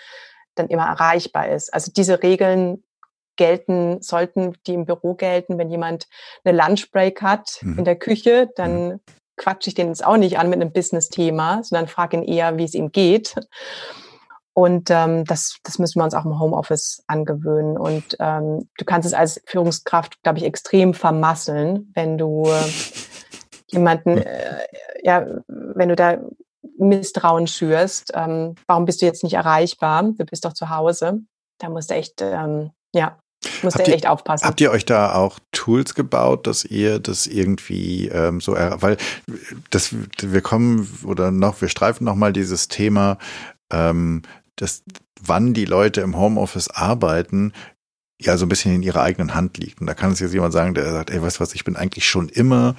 [0.56, 1.74] dann immer erreichbar ist.
[1.74, 2.84] Also diese Regeln
[3.38, 6.08] gelten, sollten die im Büro gelten, wenn jemand
[6.44, 7.80] eine Lunchbreak hat mhm.
[7.80, 9.00] in der Küche, dann mhm
[9.38, 12.66] quatsche ich den jetzt auch nicht an mit einem Business-Thema, sondern frage ihn eher, wie
[12.66, 13.36] es ihm geht.
[14.54, 17.78] Und ähm, das, das müssen wir uns auch im Homeoffice angewöhnen.
[17.78, 22.72] Und ähm, du kannst es als Führungskraft, glaube ich, extrem vermasseln, wenn du äh,
[23.68, 24.66] jemanden, äh,
[25.04, 26.18] ja, wenn du da
[26.78, 28.12] Misstrauen schürst.
[28.14, 30.04] Ähm, warum bist du jetzt nicht erreichbar?
[30.04, 31.22] Du bist doch zu Hause.
[31.60, 33.18] Da musst du echt, ähm, ja,
[33.64, 34.46] muss ihr echt aufpassen.
[34.46, 38.98] Habt ihr euch da auch Tools gebaut, dass ihr das irgendwie ähm, so, weil
[39.70, 43.18] das, wir kommen oder noch, wir streifen noch mal dieses Thema,
[43.72, 44.22] ähm,
[44.56, 44.84] dass
[45.20, 47.54] wann die Leute im Homeoffice arbeiten,
[48.20, 49.82] ja so ein bisschen in ihrer eigenen Hand liegt.
[49.82, 51.76] Und da kann es jetzt jemand sagen, der sagt, ey, weißt du was, ich bin
[51.76, 52.76] eigentlich schon immer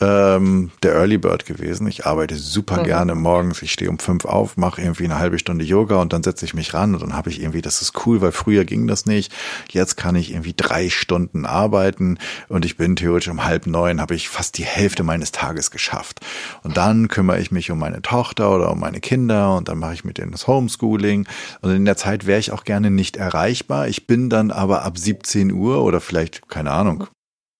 [0.00, 1.86] ähm, der Early Bird gewesen.
[1.86, 2.84] Ich arbeite super mhm.
[2.84, 3.60] gerne morgens.
[3.62, 6.54] Ich stehe um fünf auf, mache irgendwie eine halbe Stunde Yoga und dann setze ich
[6.54, 9.32] mich ran und dann habe ich irgendwie, das ist cool, weil früher ging das nicht.
[9.70, 14.14] Jetzt kann ich irgendwie drei Stunden arbeiten und ich bin theoretisch um halb neun, habe
[14.14, 16.20] ich fast die Hälfte meines Tages geschafft.
[16.62, 19.94] Und dann kümmere ich mich um meine Tochter oder um meine Kinder und dann mache
[19.94, 21.26] ich mit denen das Homeschooling.
[21.60, 23.88] Und in der Zeit wäre ich auch gerne nicht erreichbar.
[23.88, 27.06] Ich bin dann aber ab 17 Uhr oder vielleicht, keine Ahnung,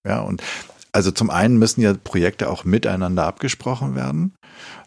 [0.06, 0.42] ja, und
[0.92, 4.34] also zum einen müssen ja Projekte auch miteinander abgesprochen werden.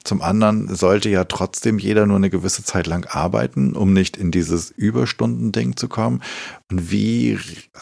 [0.04, 4.32] Zum anderen sollte ja trotzdem jeder nur eine gewisse Zeit lang arbeiten, um nicht in
[4.32, 6.22] dieses Überstundending zu kommen.
[6.70, 7.39] Und wie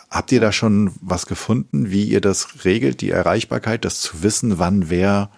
[0.10, 4.60] habt ihr da schon was gefunden, wie ihr das regelt, die Erreichbarkeit, das zu wissen,
[4.60, 5.32] wann wer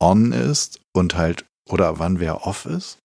[0.00, 2.98] on ist und halt oder wann wer off ist?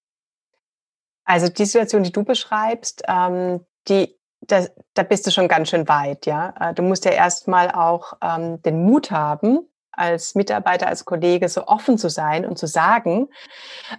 [1.25, 5.87] Also die Situation, die du beschreibst, ähm, die da, da bist du schon ganz schön
[5.87, 6.53] weit, ja.
[6.59, 9.59] Äh, du musst ja erstmal auch ähm, den Mut haben,
[9.97, 13.27] als Mitarbeiter, als Kollege so offen zu sein und zu sagen,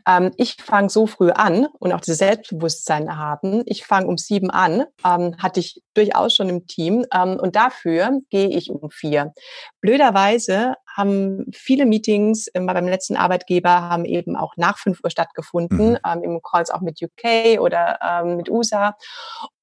[0.06, 3.62] ähm, ich fange so früh an und auch dieses Selbstbewusstsein haben.
[3.66, 8.20] Ich fange um sieben an, ähm, hatte ich durchaus schon im Team ähm, und dafür
[8.30, 9.32] gehe ich um vier.
[9.80, 15.92] Blöderweise haben viele Meetings äh, beim letzten Arbeitgeber haben eben auch nach fünf Uhr stattgefunden,
[15.92, 15.98] mhm.
[16.06, 18.96] ähm, im Calls auch mit UK oder ähm, mit USA.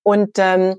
[0.03, 0.75] Und ähm,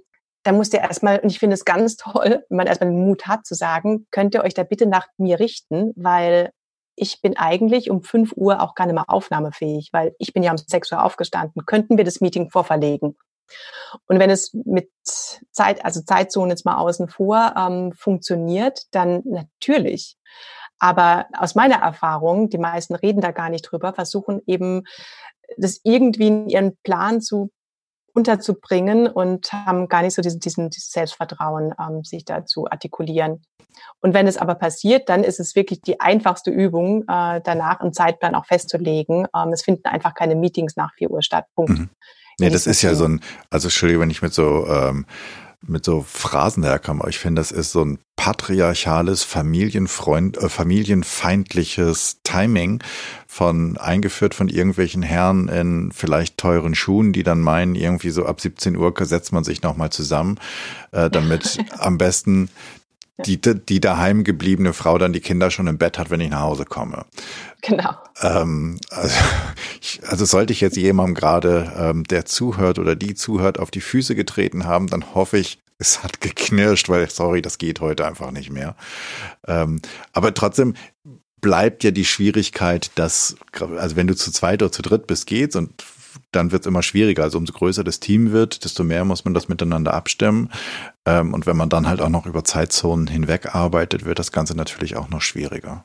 [0.47, 3.27] da musst ihr erstmal, und ich finde es ganz toll, wenn man erstmal den Mut
[3.27, 6.53] hat zu sagen, könnt ihr euch da bitte nach mir richten, weil
[6.95, 10.53] ich bin eigentlich um 5 Uhr auch gar nicht mehr aufnahmefähig, weil ich bin ja
[10.53, 11.67] um 6 Uhr aufgestanden.
[11.67, 13.17] Könnten wir das Meeting vorverlegen?
[14.07, 14.91] Und wenn es mit
[15.51, 20.17] Zeit, also Zeitzone jetzt mal außen vor, ähm, funktioniert, dann natürlich.
[20.79, 24.85] Aber aus meiner Erfahrung, die meisten reden da gar nicht drüber, versuchen eben
[25.57, 27.51] das irgendwie in ihren Plan zu
[28.17, 33.43] unterzubringen und haben gar nicht so diesen, diesen dieses Selbstvertrauen, ähm, sich da zu artikulieren.
[34.01, 37.93] Und wenn es aber passiert, dann ist es wirklich die einfachste Übung, äh, danach einen
[37.93, 39.27] Zeitplan auch festzulegen.
[39.37, 41.45] Ähm, es finden einfach keine Meetings nach 4 Uhr statt.
[41.55, 41.79] Punkt.
[41.79, 41.91] Mhm.
[42.39, 45.07] Nee, das ist ja so ein, also Entschuldigung, wenn ich mit so ähm,
[45.69, 47.05] mit so Phrasen herkomme.
[47.09, 52.83] Ich finde, das ist so ein patriarchales, familienfreund, äh, familienfeindliches Timing
[53.27, 58.41] von eingeführt von irgendwelchen Herren in vielleicht teuren Schuhen, die dann meinen, irgendwie so ab
[58.41, 60.39] 17 Uhr setzt man sich nochmal zusammen,
[60.93, 62.49] äh, damit am besten
[63.25, 66.43] die, die daheim gebliebene Frau dann die Kinder schon im Bett hat, wenn ich nach
[66.43, 67.07] Hause komme.
[67.63, 67.95] Genau.
[68.21, 69.15] Ähm, also,
[69.81, 73.81] ich, also sollte ich jetzt jemandem gerade, ähm, der zuhört oder die zuhört, auf die
[73.81, 78.31] Füße getreten haben, dann hoffe ich, es hat geknirscht, weil, sorry, das geht heute einfach
[78.31, 78.77] nicht mehr.
[79.47, 79.81] Ähm,
[80.13, 80.75] aber trotzdem
[81.41, 85.57] bleibt ja die Schwierigkeit, dass, also wenn du zu zweit oder zu dritt bist, geht's
[85.57, 85.85] und
[86.33, 87.23] dann wird es immer schwieriger.
[87.23, 90.51] Also umso größer das Team wird, desto mehr muss man das miteinander abstimmen.
[91.07, 94.57] Ähm, und wenn man dann halt auch noch über Zeitzonen hinweg arbeitet, wird das Ganze
[94.57, 95.85] natürlich auch noch schwieriger.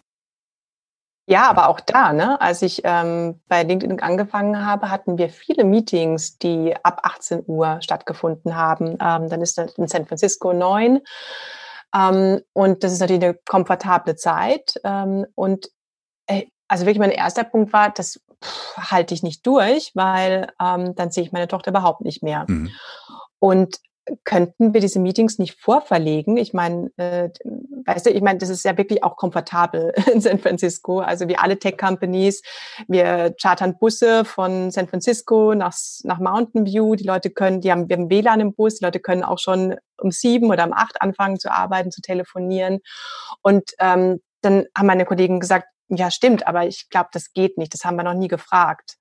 [1.27, 5.63] Ja, aber auch da, ne, als ich ähm, bei LinkedIn angefangen habe, hatten wir viele
[5.63, 8.97] Meetings, die ab 18 Uhr stattgefunden haben.
[8.99, 10.99] Ähm, dann ist das in San Francisco neun.
[11.95, 14.73] Ähm, und das ist natürlich eine komfortable Zeit.
[14.83, 15.69] Ähm, und
[16.25, 18.19] äh, also wirklich mein erster Punkt war, das
[18.77, 22.45] halte ich nicht durch, weil ähm, dann sehe ich meine Tochter überhaupt nicht mehr.
[22.47, 22.71] Mhm.
[23.39, 23.77] Und
[24.23, 26.37] könnten wir diese Meetings nicht vorverlegen?
[26.37, 27.29] Ich meine, äh,
[27.85, 30.99] weißt du, ich meine, das ist ja wirklich auch komfortabel in San Francisco.
[30.99, 32.41] Also wie alle Tech-Companies,
[32.87, 36.95] wir chartern Busse von San Francisco nach, nach Mountain View.
[36.95, 39.75] Die Leute können, die haben, wir haben WLAN im Bus, die Leute können auch schon
[39.97, 42.79] um sieben oder um acht anfangen zu arbeiten, zu telefonieren.
[43.41, 47.73] Und ähm, dann haben meine Kollegen gesagt, ja, stimmt, aber ich glaube, das geht nicht.
[47.73, 48.95] Das haben wir noch nie gefragt.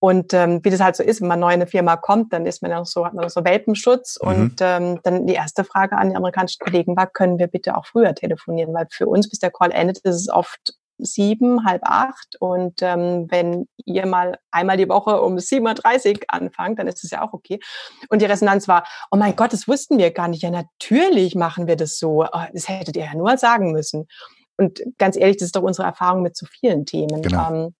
[0.00, 2.46] Und ähm, wie das halt so ist, wenn man neu in eine Firma kommt, dann
[2.46, 4.18] ist man ja so, hat man so Welpenschutz.
[4.20, 4.28] Mhm.
[4.28, 7.86] Und ähm, dann die erste Frage an die amerikanischen Kollegen war, können wir bitte auch
[7.86, 8.72] früher telefonieren?
[8.72, 12.36] Weil für uns, bis der Call endet, ist es oft sieben, halb acht.
[12.40, 17.10] Und ähm, wenn ihr mal einmal die Woche um 7.30 Uhr anfangt, dann ist es
[17.10, 17.60] ja auch okay.
[18.08, 20.42] Und die Resonanz war, oh mein Gott, das wussten wir gar nicht.
[20.42, 22.24] Ja, natürlich machen wir das so.
[22.24, 24.08] Oh, das hättet ihr ja nur sagen müssen.
[24.56, 27.22] Und ganz ehrlich, das ist doch unsere Erfahrung mit so vielen Themen.
[27.22, 27.50] Genau.
[27.50, 27.74] Ähm,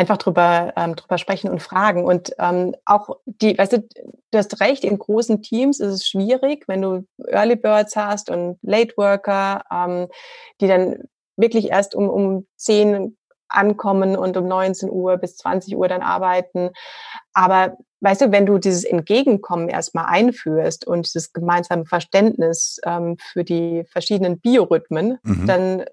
[0.00, 2.06] einfach drüber, ähm, drüber sprechen und fragen.
[2.06, 3.78] Und ähm, auch die, weißt du,
[4.30, 8.58] du hast recht, in großen Teams ist es schwierig, wenn du Early Birds hast und
[8.62, 10.08] Late Worker, ähm,
[10.62, 11.04] die dann
[11.36, 13.14] wirklich erst um, um 10
[13.48, 16.70] ankommen und um 19 Uhr bis 20 Uhr dann arbeiten.
[17.34, 23.44] Aber weißt du, wenn du dieses Entgegenkommen erstmal einführst und dieses gemeinsame Verständnis ähm, für
[23.44, 25.46] die verschiedenen Biorhythmen, mhm.
[25.46, 25.84] dann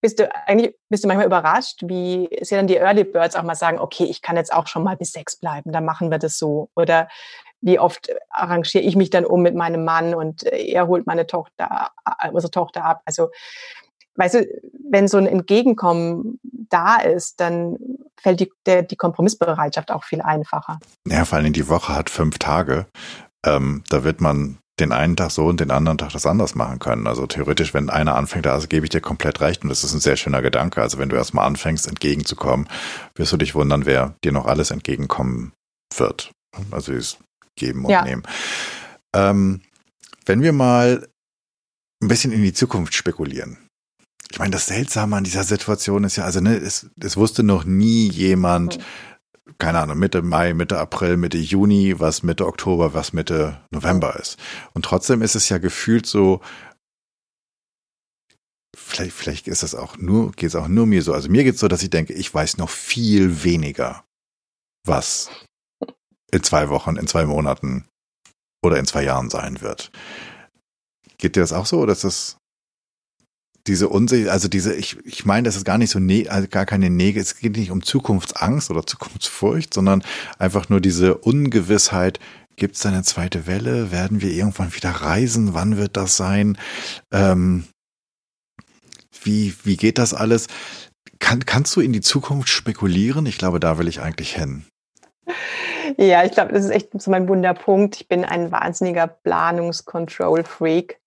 [0.00, 3.54] bist du eigentlich bist du manchmal überrascht, wie sie dann die Early Birds auch mal
[3.54, 6.38] sagen, okay, ich kann jetzt auch schon mal bis sechs bleiben, dann machen wir das
[6.38, 6.70] so.
[6.74, 7.08] Oder
[7.60, 11.90] wie oft arrangiere ich mich dann um mit meinem Mann und er holt meine Tochter,
[12.20, 13.02] äh, unsere Tochter ab.
[13.04, 13.30] Also,
[14.14, 14.46] weißt du,
[14.90, 17.76] wenn so ein Entgegenkommen da ist, dann
[18.20, 20.78] fällt die, der, die Kompromissbereitschaft auch viel einfacher.
[21.06, 22.86] Ja, vor allem die Woche hat fünf Tage.
[23.44, 26.78] Ähm, da wird man den einen Tag so und den anderen Tag das anders machen
[26.78, 27.06] können.
[27.06, 30.00] Also theoretisch, wenn einer anfängt, also gebe ich dir komplett recht und das ist ein
[30.00, 30.80] sehr schöner Gedanke.
[30.82, 32.68] Also wenn du erstmal anfängst, entgegenzukommen,
[33.14, 35.52] wirst du dich wundern, wer dir noch alles entgegenkommen
[35.96, 36.30] wird.
[36.70, 37.18] Also es
[37.56, 38.02] geben und ja.
[38.02, 38.22] nehmen.
[39.14, 39.60] Ähm,
[40.26, 41.08] wenn wir mal
[42.02, 43.58] ein bisschen in die Zukunft spekulieren.
[44.30, 47.64] Ich meine, das Seltsame an dieser Situation ist ja, also ne, es, es wusste noch
[47.64, 48.82] nie jemand, mhm
[49.58, 54.38] keine Ahnung, Mitte Mai, Mitte April, Mitte Juni, was Mitte Oktober, was Mitte November ist.
[54.72, 56.40] Und trotzdem ist es ja gefühlt so,
[58.76, 61.12] vielleicht, vielleicht ist es auch nur, geht es auch nur mir so.
[61.12, 64.04] Also mir geht es so, dass ich denke, ich weiß noch viel weniger,
[64.86, 65.30] was
[66.30, 67.86] in zwei Wochen, in zwei Monaten
[68.62, 69.90] oder in zwei Jahren sein wird.
[71.18, 72.38] Geht dir das auch so oder ist das
[73.68, 76.66] diese Unsicherheit, also diese, ich, ich meine, das ist gar nicht so, ne, also gar
[76.66, 80.02] keine Nege, es geht nicht um Zukunftsangst oder Zukunftsfurcht, sondern
[80.38, 82.18] einfach nur diese Ungewissheit,
[82.56, 83.92] gibt es eine zweite Welle?
[83.92, 85.54] Werden wir irgendwann wieder reisen?
[85.54, 86.58] Wann wird das sein?
[87.12, 87.64] Ähm,
[89.22, 90.48] wie, wie geht das alles?
[91.20, 93.26] Kann, kannst du in die Zukunft spekulieren?
[93.26, 94.64] Ich glaube, da will ich eigentlich hin.
[95.96, 97.96] Ja, ich glaube, das ist echt so mein Wunderpunkt.
[97.96, 101.00] Ich bin ein wahnsinniger Planungskontroll-Freak.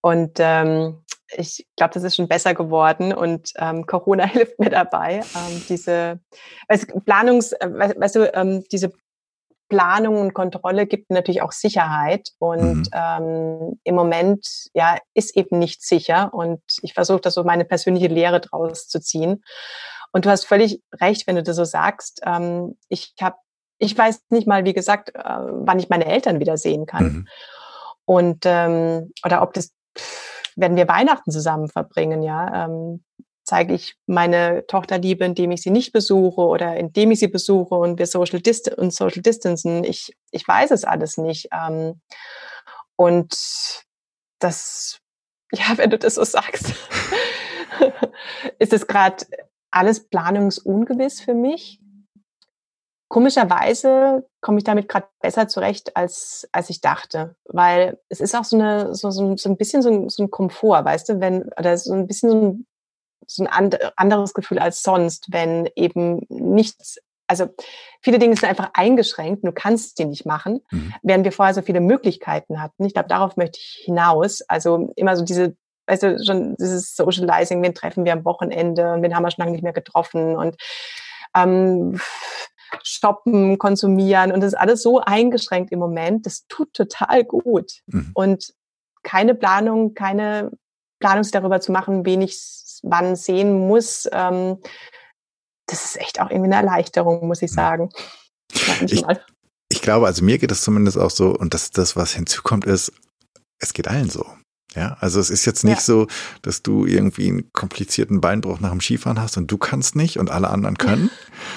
[0.00, 0.98] Und ähm,
[1.36, 5.22] ich glaube, das ist schon besser geworden und ähm, Corona hilft mir dabei.
[5.34, 6.20] Ähm, diese
[6.68, 8.92] weißt, Planungs, äh, weißt du, ähm, diese
[9.68, 12.90] Planung und Kontrolle gibt natürlich auch Sicherheit und mhm.
[12.92, 18.08] ähm, im Moment ja ist eben nicht sicher und ich versuche da so meine persönliche
[18.08, 19.42] Lehre draus zu ziehen.
[20.12, 22.20] Und du hast völlig recht, wenn du das so sagst.
[22.24, 23.36] Ähm, ich habe,
[23.78, 27.04] ich weiß nicht mal, wie gesagt, äh, wann ich meine Eltern wieder sehen kann.
[27.04, 27.28] Mhm.
[28.04, 32.66] Und ähm, oder ob das pff, werden wir Weihnachten zusammen verbringen, ja.
[32.66, 33.04] Ähm,
[33.44, 37.74] zeige ich meine Tochter Liebe, indem ich sie nicht besuche oder indem ich sie besuche
[37.74, 39.84] und wir Social Dist und Social Distancen.
[39.84, 41.48] Ich, ich weiß es alles nicht.
[41.52, 42.00] Ähm,
[42.96, 43.34] und
[44.38, 44.98] das,
[45.52, 46.72] ja, wenn du das so sagst,
[48.58, 49.26] ist es gerade
[49.70, 51.80] alles planungsungewiss für mich
[53.14, 57.36] komischerweise komme ich damit gerade besser zurecht, als, als ich dachte.
[57.44, 60.32] Weil es ist auch so, eine, so, so, so ein bisschen so ein, so ein
[60.32, 62.66] Komfort, weißt du, wenn, oder so ein bisschen so ein,
[63.24, 66.98] so ein anderes Gefühl als sonst, wenn eben nichts,
[67.28, 67.46] also
[68.02, 70.92] viele Dinge sind einfach eingeschränkt, du kannst sie nicht machen, mhm.
[71.04, 72.84] während wir vorher so viele Möglichkeiten hatten.
[72.84, 74.42] Ich glaube, darauf möchte ich hinaus.
[74.48, 75.56] Also immer so diese
[75.86, 79.42] weißt du, schon dieses Socializing, wen treffen wir am Wochenende und wen haben wir schon
[79.42, 80.56] lange nicht mehr getroffen und
[81.36, 82.00] ähm,
[82.82, 86.26] shoppen, konsumieren und das ist alles so eingeschränkt im Moment.
[86.26, 87.80] Das tut total gut.
[87.86, 88.10] Mhm.
[88.14, 88.54] Und
[89.02, 90.50] keine Planung, keine
[90.98, 92.40] Planung darüber zu machen, wen ich
[92.82, 94.58] wann sehen muss, ähm,
[95.66, 97.90] das ist echt auch irgendwie eine Erleichterung, muss ich sagen.
[98.86, 99.04] Ich,
[99.70, 102.92] ich glaube, also mir geht es zumindest auch so, und das, das, was hinzukommt, ist,
[103.58, 104.26] es geht allen so.
[104.74, 105.82] Ja, also es ist jetzt nicht ja.
[105.82, 106.06] so,
[106.42, 110.30] dass du irgendwie einen komplizierten Beinbruch nach dem Skifahren hast und du kannst nicht und
[110.30, 111.10] alle anderen können,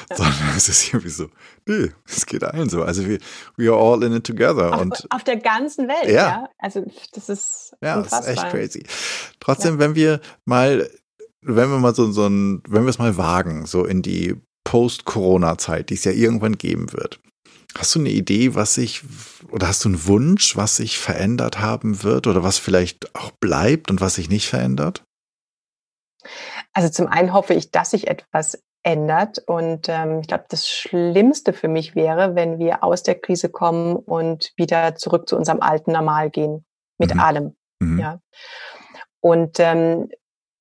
[0.10, 0.18] ja.
[0.18, 1.30] sondern es ist irgendwie so,
[1.66, 2.84] nee, es geht allen so.
[2.84, 3.20] Also wir,
[3.56, 4.74] we are all in it together.
[4.74, 6.14] Auf, und auf der ganzen Welt, ja.
[6.14, 6.50] ja.
[6.60, 8.84] Also das ist Ja, das ist echt crazy.
[9.40, 10.90] Trotzdem, wenn wir mal,
[11.42, 15.90] wenn wir mal so, so ein, wenn wir es mal wagen, so in die Post-Corona-Zeit,
[15.90, 17.20] die es ja irgendwann geben wird.
[17.78, 19.04] Hast du eine Idee, was sich,
[19.52, 23.92] oder hast du einen Wunsch, was sich verändert haben wird oder was vielleicht auch bleibt
[23.92, 25.04] und was sich nicht verändert?
[26.74, 29.40] Also zum einen hoffe ich, dass sich etwas ändert.
[29.46, 33.96] Und ähm, ich glaube, das Schlimmste für mich wäre, wenn wir aus der Krise kommen
[33.96, 36.66] und wieder zurück zu unserem alten Normal gehen.
[36.98, 37.20] Mit mhm.
[37.20, 37.56] allem.
[37.80, 38.00] Mhm.
[38.00, 38.20] Ja.
[39.20, 40.10] Und ähm,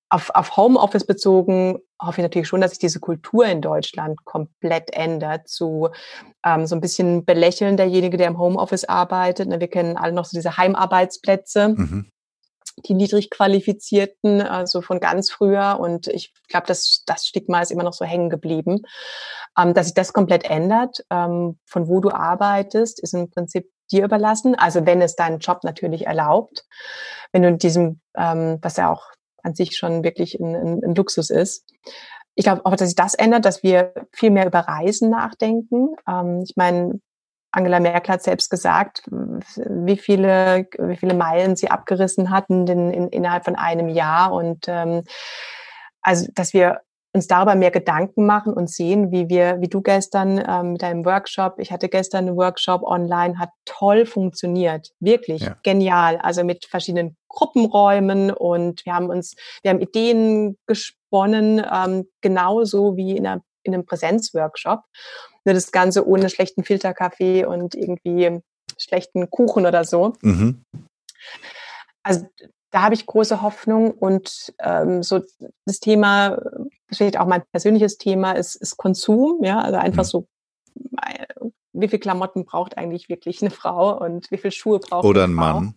[0.08, 4.92] auf, auf Homeoffice bezogen hoffe ich natürlich schon, dass sich diese Kultur in Deutschland komplett
[4.94, 5.88] ändert zu
[6.44, 9.48] ähm, so ein bisschen belächeln derjenige, der im Homeoffice arbeitet.
[9.48, 11.68] Ne, wir kennen alle noch so diese Heimarbeitsplätze.
[11.68, 12.10] Mhm.
[12.84, 15.78] Die niedrig qualifizierten, also von ganz früher.
[15.80, 18.82] Und ich glaube, das, das Stigma ist immer noch so hängen geblieben.
[19.58, 24.04] Ähm, dass sich das komplett ändert, ähm, von wo du arbeitest, ist im Prinzip dir
[24.04, 24.54] überlassen.
[24.54, 26.66] Also wenn es deinen Job natürlich erlaubt.
[27.32, 29.06] Wenn du in diesem, ähm, was ja auch
[29.46, 31.64] an sich schon wirklich ein, ein, ein Luxus ist.
[32.34, 35.94] Ich glaube auch, dass sich das ändert, dass wir viel mehr über Reisen nachdenken.
[36.06, 37.00] Ähm, ich meine,
[37.52, 43.08] Angela Merkel hat selbst gesagt, wie viele, wie viele Meilen sie abgerissen hatten in, in,
[43.08, 45.04] innerhalb von einem Jahr und ähm,
[46.02, 46.82] also, dass wir
[47.16, 51.06] uns darüber mehr Gedanken machen und sehen, wie wir, wie du gestern ähm, mit deinem
[51.06, 55.56] Workshop, ich hatte gestern einen Workshop online, hat toll funktioniert, wirklich ja.
[55.62, 56.18] genial.
[56.18, 63.16] Also mit verschiedenen Gruppenräumen und wir haben uns, wir haben Ideen gesponnen, ähm, genauso wie
[63.16, 64.82] in, einer, in einem Präsenzworkshop.
[65.46, 68.40] Nur das Ganze ohne schlechten Filterkaffee und irgendwie
[68.78, 70.12] schlechten Kuchen oder so.
[70.20, 70.64] Mhm.
[72.02, 72.26] Also
[72.76, 75.22] da habe ich große Hoffnung und ähm, so
[75.64, 76.38] das Thema,
[76.90, 80.08] vielleicht auch mein persönliches Thema, ist, ist Konsum, ja, also einfach mhm.
[80.08, 80.28] so,
[81.72, 85.34] wie viel Klamotten braucht eigentlich wirklich eine Frau und wie viel Schuhe braucht Oder ein
[85.34, 85.60] Frau?
[85.60, 85.74] Mann.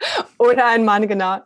[0.38, 1.38] Oder ein Mann, genau.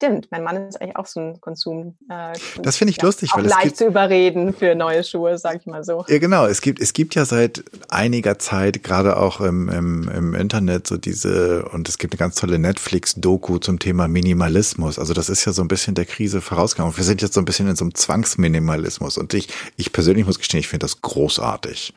[0.00, 1.96] Stimmt, mein Mann ist eigentlich auch so ein Konsum.
[2.08, 5.56] Äh, das finde ich ja, lustig, auch weil leicht zu überreden für neue Schuhe, sag
[5.56, 6.04] ich mal so.
[6.06, 6.46] Ja, genau.
[6.46, 10.98] Es gibt es gibt ja seit einiger Zeit gerade auch im, im, im Internet so
[10.98, 15.00] diese und es gibt eine ganz tolle Netflix-Doku zum Thema Minimalismus.
[15.00, 16.96] Also das ist ja so ein bisschen der Krise vorausgegangen.
[16.96, 20.38] Wir sind jetzt so ein bisschen in so einem Zwangsminimalismus und ich ich persönlich muss
[20.38, 21.92] gestehen, ich finde das großartig.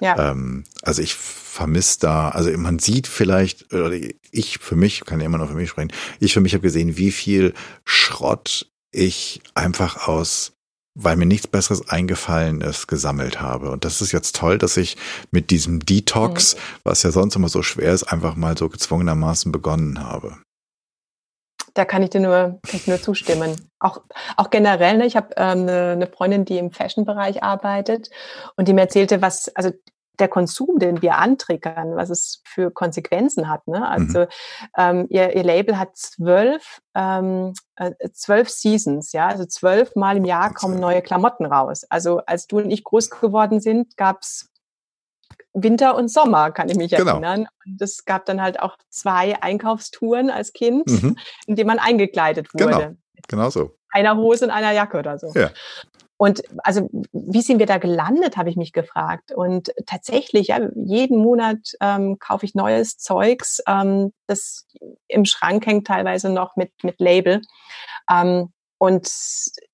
[0.00, 0.30] Ja.
[0.30, 3.92] Ähm, also ich vermisst da, also man sieht vielleicht, oder
[4.34, 6.96] ich für mich, kann ja immer noch für mich sprechen, ich für mich habe gesehen,
[6.96, 7.54] wie viel
[7.84, 10.54] Schrott ich einfach aus
[10.94, 13.70] weil mir nichts Besseres eingefallen ist, gesammelt habe.
[13.70, 14.96] Und das ist jetzt toll, dass ich
[15.32, 20.02] mit diesem Detox, was ja sonst immer so schwer ist, einfach mal so gezwungenermaßen begonnen
[20.02, 20.38] habe.
[21.74, 23.56] Da kann ich dir nur, kann ich nur zustimmen.
[23.80, 24.02] Auch,
[24.36, 25.06] auch generell, ne?
[25.06, 28.10] ich habe ähm, eine, eine Freundin, die im Fashion-Bereich arbeitet
[28.56, 29.72] und die mir erzählte, was, also
[30.18, 33.66] der Konsum, den wir antriggern, was es für Konsequenzen hat.
[33.66, 33.86] Ne?
[33.86, 34.26] Also mhm.
[34.76, 40.24] ähm, ihr, ihr Label hat zwölf, ähm, äh, zwölf Seasons, ja, also zwölf Mal im
[40.24, 41.84] Jahr kommen neue Klamotten raus.
[41.88, 44.50] Also als du und ich groß geworden sind, gab's
[45.52, 47.12] Winter und Sommer, kann ich mich genau.
[47.12, 47.46] erinnern.
[47.64, 51.16] Und es gab dann halt auch zwei Einkaufstouren als Kind, mhm.
[51.46, 52.66] in denen man eingekleidet wurde.
[52.66, 52.96] Genau,
[53.28, 53.76] genau so.
[53.90, 55.32] Einer Hose und einer Jacke oder so.
[55.34, 55.50] Ja.
[56.24, 59.30] Und also, wie sind wir da gelandet, habe ich mich gefragt.
[59.30, 64.66] Und tatsächlich, ja, jeden Monat ähm, kaufe ich neues Zeugs, ähm, das
[65.06, 67.42] im Schrank hängt teilweise noch mit, mit Label.
[68.10, 69.06] Ähm, und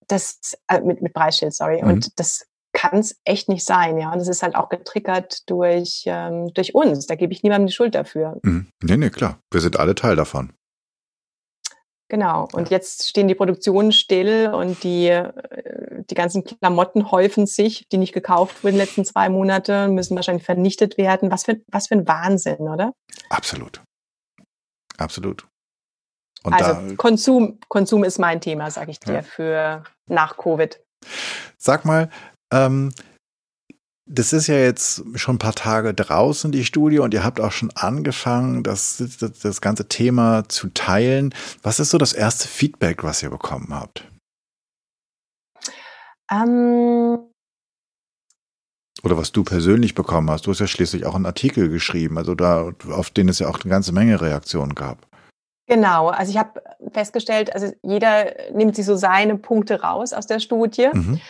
[0.09, 1.83] das, äh, mit, mit Preisschild, sorry.
[1.83, 1.89] Mhm.
[1.89, 4.13] Und das kann es echt nicht sein, ja.
[4.13, 7.07] Und das ist halt auch getriggert durch, ähm, durch uns.
[7.07, 8.41] Da gebe ich niemandem die Schuld dafür.
[8.43, 8.73] Mhm.
[8.83, 9.39] Nee, nee, klar.
[9.53, 10.53] Wir sind alle Teil davon.
[12.11, 12.49] Genau.
[12.53, 15.33] Und jetzt stehen die Produktionen still und die, äh,
[16.11, 20.17] die ganzen Klamotten häufen sich, die nicht gekauft wurden in den letzten zwei Monate, müssen
[20.17, 21.31] wahrscheinlich vernichtet werden.
[21.31, 22.93] Was für, was für ein Wahnsinn, oder?
[23.31, 23.81] Absolut.
[24.99, 25.47] Absolut.
[26.43, 29.23] Und also Konsum, Konsum ist mein Thema, sage ich dir, ja.
[29.23, 30.81] für nach Covid.
[31.59, 32.11] Sag mal,
[32.53, 32.93] ähm,
[34.13, 37.53] das ist ja jetzt schon ein paar Tage draußen, die Studie, und ihr habt auch
[37.53, 41.33] schon angefangen, das, das, das ganze Thema zu teilen.
[41.63, 44.05] Was ist so das erste Feedback, was ihr bekommen habt?
[46.31, 47.21] Ähm
[49.03, 50.47] oder was du persönlich bekommen hast.
[50.47, 53.61] Du hast ja schließlich auch einen Artikel geschrieben, also da, auf den es ja auch
[53.61, 55.07] eine ganze Menge Reaktionen gab.
[55.69, 56.61] Genau, also ich habe
[56.93, 60.89] festgestellt, also jeder nimmt sich so seine Punkte raus aus der Studie.
[60.93, 61.21] Mhm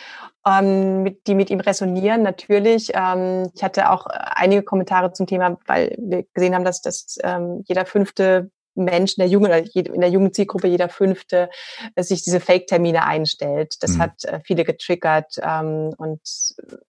[0.45, 2.23] ähm, mit, die mit ihm resonieren.
[2.23, 7.17] Natürlich, ähm, ich hatte auch einige Kommentare zum Thema, weil wir gesehen haben, dass, dass
[7.23, 11.49] ähm, jeder fünfte Mensch in der jungen in der jungen Zielgruppe jeder Fünfte
[11.95, 13.75] äh, sich diese Fake-Termine einstellt.
[13.81, 14.01] Das mhm.
[14.01, 16.21] hat äh, viele getriggert ähm, und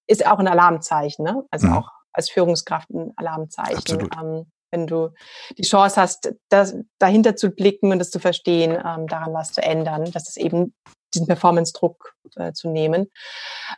[0.07, 1.45] ist auch ein Alarmzeichen, ne?
[1.51, 1.75] Also mhm.
[1.75, 4.09] auch als Führungskraft ein Alarmzeichen.
[4.21, 5.11] Ähm, wenn du
[5.59, 9.63] die Chance hast, das, dahinter zu blicken und das zu verstehen, ähm, daran was zu
[9.63, 10.75] ändern, dass es eben
[11.15, 13.11] diesen Performance-Druck äh, zu nehmen.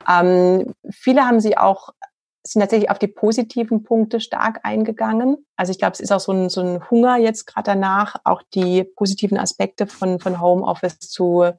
[0.09, 1.91] Ähm, viele haben sie auch
[2.47, 5.47] sind tatsächlich auf die positiven Punkte stark eingegangen.
[5.57, 8.43] Also ich glaube, es ist auch so ein, so ein Hunger jetzt gerade danach, auch
[8.55, 11.51] die positiven Aspekte von, von Homeoffice zu,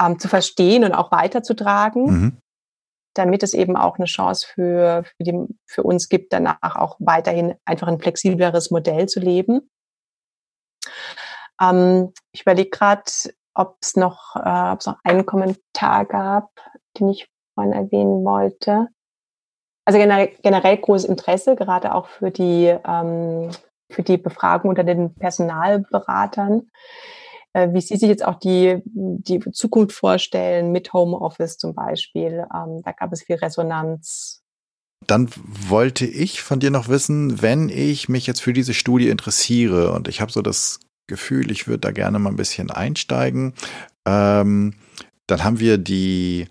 [0.00, 2.04] ähm, zu verstehen und auch weiterzutragen.
[2.04, 2.36] Mhm.
[3.14, 5.34] damit es eben auch eine Chance für, für, die,
[5.66, 9.68] für uns gibt, danach auch weiterhin einfach ein flexibleres Modell zu leben.
[11.60, 13.02] Ähm, ich überlege gerade,
[13.54, 16.50] ob es noch, äh, ob es noch einen Kommentar gab,
[16.98, 18.88] den ich vorhin erwähnen wollte.
[19.84, 23.50] Also generell, generell großes Interesse, gerade auch für die, ähm,
[23.90, 26.70] für die Befragung unter den Personalberatern,
[27.54, 32.46] äh, wie Sie sich jetzt auch die, die Zukunft vorstellen mit Homeoffice zum Beispiel.
[32.54, 34.42] Ähm, da gab es viel Resonanz.
[35.06, 39.92] Dann wollte ich von dir noch wissen, wenn ich mich jetzt für diese Studie interessiere
[39.92, 40.78] und ich habe so das
[41.10, 43.52] Gefühl, ich würde da gerne mal ein bisschen einsteigen.
[44.06, 44.74] Ähm,
[45.26, 46.46] dann haben wir die,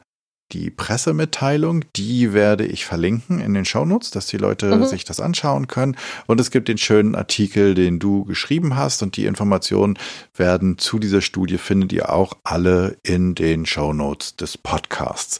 [0.51, 4.85] die Pressemitteilung, die werde ich verlinken in den Shownotes, dass die Leute mhm.
[4.85, 5.95] sich das anschauen können.
[6.27, 9.01] Und es gibt den schönen Artikel, den du geschrieben hast.
[9.01, 9.97] Und die Informationen
[10.35, 15.39] werden zu dieser Studie findet ihr auch alle in den Shownotes des Podcasts.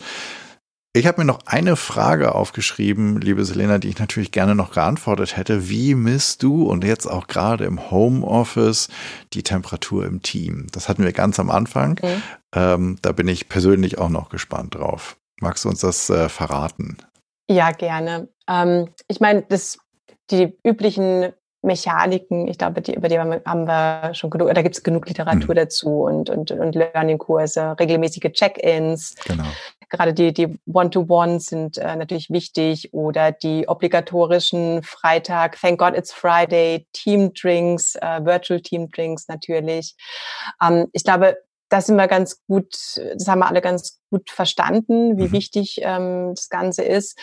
[0.92, 5.38] Ich habe mir noch eine Frage aufgeschrieben, liebe Selena, die ich natürlich gerne noch geantwortet
[5.38, 5.70] hätte.
[5.70, 8.90] Wie misst du und jetzt auch gerade im Homeoffice
[9.34, 10.66] die Temperatur im Team?
[10.72, 11.92] Das hatten wir ganz am Anfang.
[11.92, 12.20] Okay.
[12.56, 15.18] Ähm, da bin ich persönlich auch noch gespannt drauf.
[15.40, 16.98] Magst du uns das äh, verraten?
[17.48, 18.28] Ja, gerne.
[18.48, 19.46] Ähm, ich meine,
[20.32, 24.82] die üblichen Mechaniken, ich glaube, die, über die haben wir schon genug, da gibt es
[24.82, 25.60] genug Literatur mhm.
[25.60, 29.14] dazu und, und, und Learning-Kurse, regelmäßige Check-ins.
[29.26, 29.46] Genau
[29.90, 36.14] gerade die, die One-to-Ones sind äh, natürlich wichtig oder die obligatorischen Freitag, Thank God It's
[36.14, 39.96] Friday, Team Drinks, äh, Virtual Team Drinks natürlich.
[40.62, 41.38] Ähm, ich glaube,
[41.70, 42.74] das sind wir ganz gut,
[43.14, 45.32] das haben wir alle ganz gut verstanden, wie mhm.
[45.32, 47.20] wichtig ähm, das Ganze ist.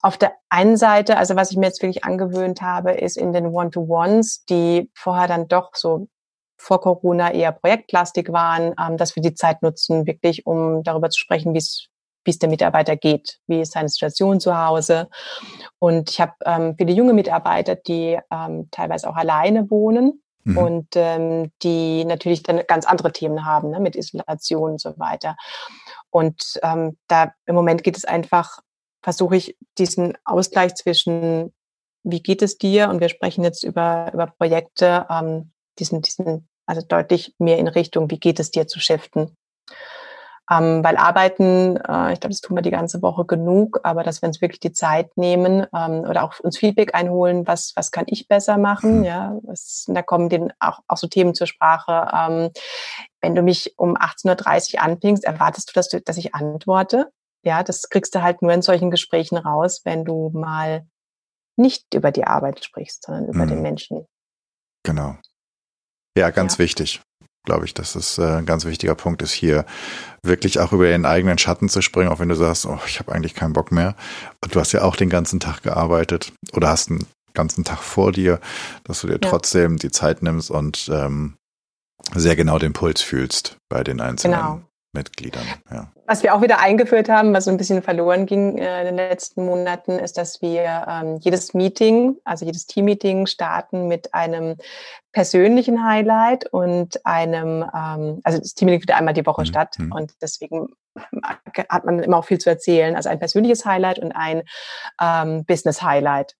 [0.00, 3.46] Auf der einen Seite, also was ich mir jetzt wirklich angewöhnt habe, ist in den
[3.46, 6.08] One-to-Ones, die vorher dann doch so
[6.56, 11.18] vor Corona eher Projektplastik waren, ähm, dass wir die Zeit nutzen, wirklich um darüber zu
[11.18, 11.88] sprechen, wie es
[12.24, 15.08] wie es der Mitarbeiter geht, wie ist seine Situation zu Hause.
[15.78, 20.58] Und ich habe ähm, viele junge Mitarbeiter, die ähm, teilweise auch alleine wohnen mhm.
[20.58, 25.36] und ähm, die natürlich dann ganz andere Themen haben, ne, mit Isolation und so weiter.
[26.10, 28.60] Und ähm, da im Moment geht es einfach,
[29.02, 31.52] versuche ich diesen Ausgleich zwischen,
[32.04, 32.88] wie geht es dir?
[32.88, 38.10] Und wir sprechen jetzt über, über Projekte, ähm, diesen, diesen, also deutlich mehr in Richtung,
[38.10, 39.36] wie geht es dir zu shiften.
[40.50, 44.20] Ähm, weil arbeiten, äh, ich glaube, das tun wir die ganze Woche genug, aber dass
[44.20, 48.04] wir uns wirklich die Zeit nehmen ähm, oder auch uns Feedback einholen, was, was kann
[48.08, 49.04] ich besser machen, mhm.
[49.04, 52.10] ja, was, da kommen den auch, auch so Themen zur Sprache.
[52.12, 52.50] Ähm,
[53.22, 57.10] wenn du mich um 18.30 Uhr anpingst, erwartest du dass, du, dass ich antworte?
[57.42, 60.86] Ja, das kriegst du halt nur in solchen Gesprächen raus, wenn du mal
[61.56, 63.48] nicht über die Arbeit sprichst, sondern über mhm.
[63.48, 64.06] den Menschen.
[64.82, 65.16] Genau.
[66.16, 66.58] Ja, ganz ja.
[66.60, 67.00] wichtig
[67.44, 69.64] glaube ich, dass das äh, ein ganz wichtiger Punkt ist, hier
[70.22, 73.12] wirklich auch über den eigenen Schatten zu springen, auch wenn du sagst, oh, ich habe
[73.12, 73.94] eigentlich keinen Bock mehr.
[74.42, 78.12] Und du hast ja auch den ganzen Tag gearbeitet oder hast einen ganzen Tag vor
[78.12, 78.40] dir,
[78.84, 79.18] dass du dir ja.
[79.18, 81.36] trotzdem die Zeit nimmst und ähm,
[82.14, 84.62] sehr genau den Puls fühlst bei den einzelnen genau.
[84.94, 85.44] Mitgliedern.
[85.70, 85.92] Ja.
[86.06, 88.96] Was wir auch wieder eingeführt haben, was so ein bisschen verloren ging äh, in den
[88.96, 94.56] letzten Monaten, ist, dass wir ähm, jedes Meeting, also jedes Teammeeting starten mit einem
[95.12, 99.46] persönlichen Highlight und einem, ähm, also das Teammeeting findet einmal die Woche mhm.
[99.46, 99.92] statt mhm.
[99.92, 100.68] und deswegen
[101.68, 102.96] hat man immer auch viel zu erzählen.
[102.96, 104.42] Also ein persönliches Highlight und ein
[105.00, 106.36] ähm, Business Highlight.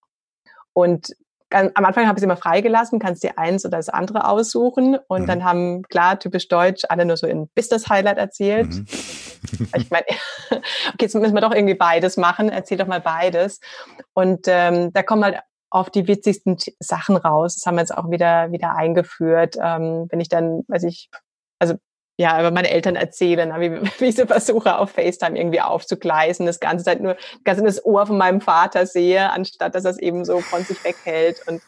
[0.72, 1.14] Und
[1.54, 4.98] am Anfang habe ich es immer freigelassen, kannst dir eins oder das andere aussuchen.
[5.08, 5.26] Und mhm.
[5.26, 8.68] dann haben, klar, typisch deutsch, alle nur so in Business Highlight erzählt.
[8.68, 8.86] Mhm.
[9.76, 10.06] ich meine,
[10.50, 10.62] okay,
[11.00, 12.48] jetzt müssen wir doch irgendwie beides machen.
[12.48, 13.60] Erzähl doch mal beides.
[14.12, 15.40] Und ähm, da kommen halt
[15.70, 17.56] auf die witzigsten Sachen raus.
[17.56, 19.56] Das haben wir jetzt auch wieder, wieder eingeführt.
[19.60, 21.08] Ähm, wenn ich dann, weiß ich,
[21.58, 21.74] also
[22.16, 26.60] ja, über meine Eltern erzählen, wie, wie ich so versuche, auf FaceTime irgendwie aufzugleisen, das
[26.60, 29.98] ganze Zeit nur ganz in das Ohr von meinem Vater sehe, anstatt dass er es
[29.98, 31.42] eben so von sich weghält.
[31.46, 31.62] Und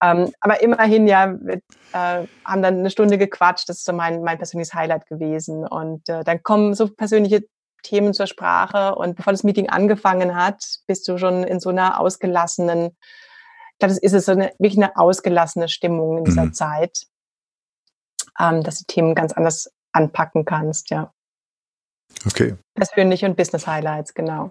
[0.00, 1.56] ähm, aber immerhin, ja, wir,
[1.92, 5.66] äh, haben dann eine Stunde gequatscht, das ist so mein, mein persönliches Highlight gewesen.
[5.66, 7.44] Und äh, dann kommen so persönliche
[7.82, 12.00] Themen zur Sprache und bevor das Meeting angefangen hat, bist du schon in so einer
[12.00, 12.96] ausgelassenen
[13.78, 16.54] glaube, das ist es so eine, wirklich eine ausgelassene Stimmung in dieser mhm.
[16.54, 17.02] Zeit,
[18.38, 21.12] ähm, dass du Themen ganz anders anpacken kannst, ja.
[22.26, 22.56] Okay.
[22.74, 24.50] Persönliche und Business Highlights, genau.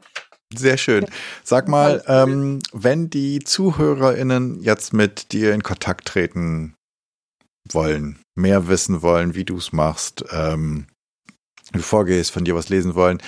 [0.55, 1.05] Sehr schön.
[1.43, 6.76] Sag mal, ähm, wenn die ZuhörerInnen jetzt mit dir in Kontakt treten
[7.69, 10.88] wollen, mehr wissen wollen, wie du es machst, ähm,
[11.73, 13.22] du vorgehst, von dir was lesen wollen,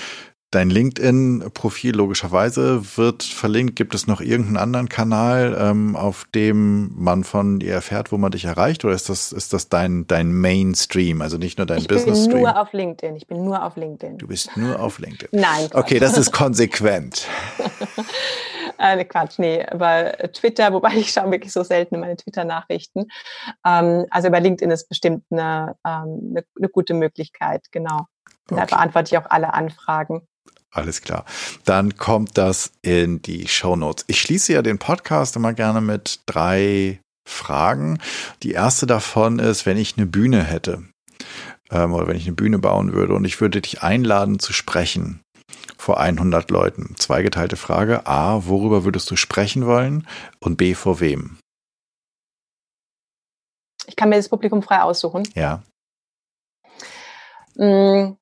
[0.52, 3.76] Dein LinkedIn-Profil logischerweise wird verlinkt.
[3.76, 8.32] Gibt es noch irgendeinen anderen Kanal, ähm, auf dem man von dir erfährt, wo man
[8.32, 8.84] dich erreicht?
[8.84, 11.22] Oder ist das, ist das dein, dein Mainstream?
[11.22, 12.24] Also nicht nur dein Business-Stream?
[12.24, 13.16] Ich bin nur auf LinkedIn.
[13.16, 14.18] Ich bin nur auf LinkedIn.
[14.18, 15.40] Du bist nur auf LinkedIn.
[15.40, 15.70] Nein.
[15.70, 15.84] Quatsch.
[15.84, 17.28] Okay, das ist konsequent.
[18.80, 19.64] äh, Quatsch, nee.
[19.72, 23.06] Über Twitter, wobei ich schaue wirklich so selten in meine Twitter-Nachrichten.
[23.64, 28.08] Ähm, also über LinkedIn ist bestimmt eine, ähm, eine, eine gute Möglichkeit, genau.
[28.52, 28.62] Okay.
[28.62, 30.28] Da beantworte ich auch alle Anfragen.
[30.72, 31.26] Alles klar.
[31.66, 34.06] Dann kommt das in die Show Notes.
[34.08, 38.00] Ich schließe ja den Podcast immer gerne mit drei Fragen.
[38.44, 40.84] Die erste davon ist, wenn ich eine Bühne hätte
[41.72, 45.22] ähm, oder wenn ich eine Bühne bauen würde und ich würde dich einladen zu sprechen
[45.78, 46.96] vor 100 Leuten.
[46.98, 48.06] Zweigeteilte Frage.
[48.06, 50.08] A, worüber würdest du sprechen wollen?
[50.40, 51.38] Und B, vor wem?
[53.88, 55.28] Ich kann mir das Publikum frei aussuchen.
[55.34, 55.64] Ja.
[57.56, 58.19] Mm,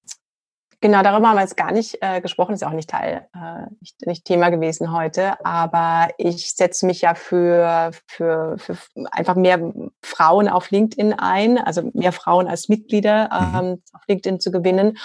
[0.79, 3.65] Genau, darüber haben wir jetzt gar nicht äh, gesprochen, ist ja auch nicht Teil, äh,
[3.79, 5.43] nicht, nicht Thema gewesen heute.
[5.43, 8.77] Aber ich setze mich ja für, für, für
[9.09, 9.73] einfach mehr
[10.03, 13.59] Frauen auf LinkedIn ein, also mehr Frauen als Mitglieder mhm.
[13.59, 14.99] ähm, auf LinkedIn zu gewinnen.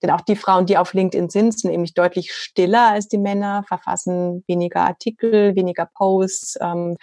[0.00, 3.64] Denn auch die Frauen, die auf LinkedIn sind, sind nämlich deutlich stiller als die Männer,
[3.66, 6.58] verfassen weniger Artikel, weniger Posts.
[6.60, 6.98] Ähm,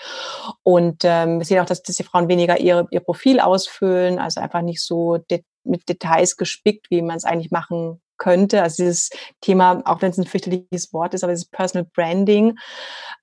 [0.63, 4.39] und ähm, wir sehen auch, dass, dass die Frauen weniger ihre, ihr Profil ausfüllen, also
[4.39, 5.19] einfach nicht so
[5.65, 8.63] mit Details gespickt, wie man es eigentlich machen könnte.
[8.63, 9.09] Also dieses
[9.41, 12.57] Thema, auch wenn es ein fürchterliches Wort ist, aber dieses Personal Branding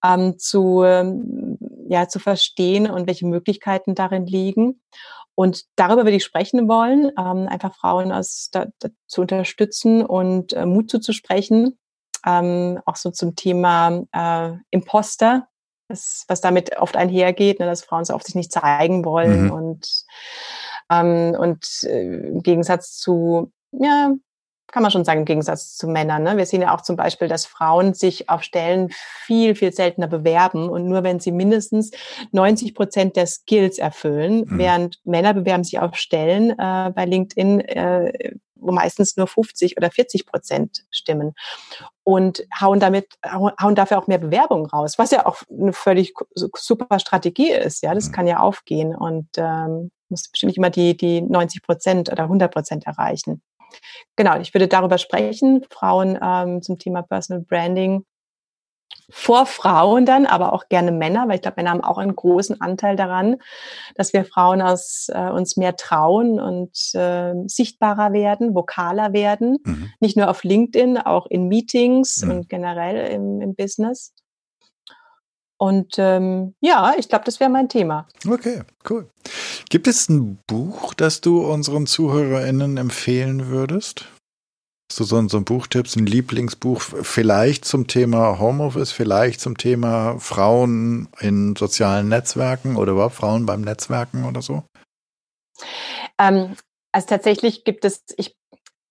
[0.04, 1.58] ähm, zu, ähm,
[1.88, 4.82] ja, zu verstehen und welche Möglichkeiten darin liegen.
[5.34, 10.52] Und darüber würde ich sprechen wollen, ähm, einfach Frauen aus, da, da, zu unterstützen und
[10.52, 11.78] äh, Mut zuzusprechen.
[12.26, 15.48] Ähm, auch so zum Thema äh, Imposter,
[15.88, 19.50] das, was damit oft einhergeht, ne, dass Frauen so oft sich nicht zeigen wollen mhm.
[19.50, 20.04] und
[20.90, 24.12] ähm, und äh, im Gegensatz zu ja,
[24.72, 26.22] kann man schon sagen, im Gegensatz zu Männern.
[26.22, 26.36] Ne?
[26.36, 30.68] Wir sehen ja auch zum Beispiel, dass Frauen sich auf Stellen viel, viel seltener bewerben
[30.68, 31.90] und nur wenn sie mindestens
[32.32, 34.58] 90 Prozent der Skills erfüllen, mhm.
[34.58, 39.90] während Männer bewerben sich auf Stellen äh, bei LinkedIn, äh, wo meistens nur 50 oder
[39.90, 41.32] 40 Prozent stimmen
[42.04, 46.98] und hauen damit, hauen dafür auch mehr Bewerbungen raus, was ja auch eine völlig super
[46.98, 47.82] Strategie ist.
[47.82, 48.12] Ja, das mhm.
[48.12, 52.52] kann ja aufgehen und ähm, muss bestimmt nicht immer die, die 90 Prozent oder 100
[52.52, 53.42] Prozent erreichen
[54.16, 58.04] genau, ich würde darüber sprechen, Frauen ähm, zum Thema Personal Branding
[59.10, 62.60] vor Frauen dann, aber auch gerne Männer, weil ich glaube, Männer haben auch einen großen
[62.60, 63.36] Anteil daran,
[63.96, 69.90] dass wir Frauen aus, äh, uns mehr trauen und äh, sichtbarer werden, vokaler werden, mhm.
[70.00, 72.30] nicht nur auf LinkedIn, auch in Meetings mhm.
[72.30, 74.14] und generell im, im Business.
[75.58, 78.06] Und ähm, ja, ich glaube, das wäre mein Thema.
[78.26, 79.10] Okay, cool.
[79.70, 84.04] Gibt es ein Buch, das du unseren ZuhörerInnen empfehlen würdest?
[84.90, 90.18] Hast du so, so ein Buchtipps, ein Lieblingsbuch, vielleicht zum Thema Homeoffice, vielleicht zum Thema
[90.18, 94.64] Frauen in sozialen Netzwerken oder überhaupt Frauen beim Netzwerken oder so?
[96.18, 96.56] Ähm,
[96.90, 98.36] also tatsächlich gibt es, ich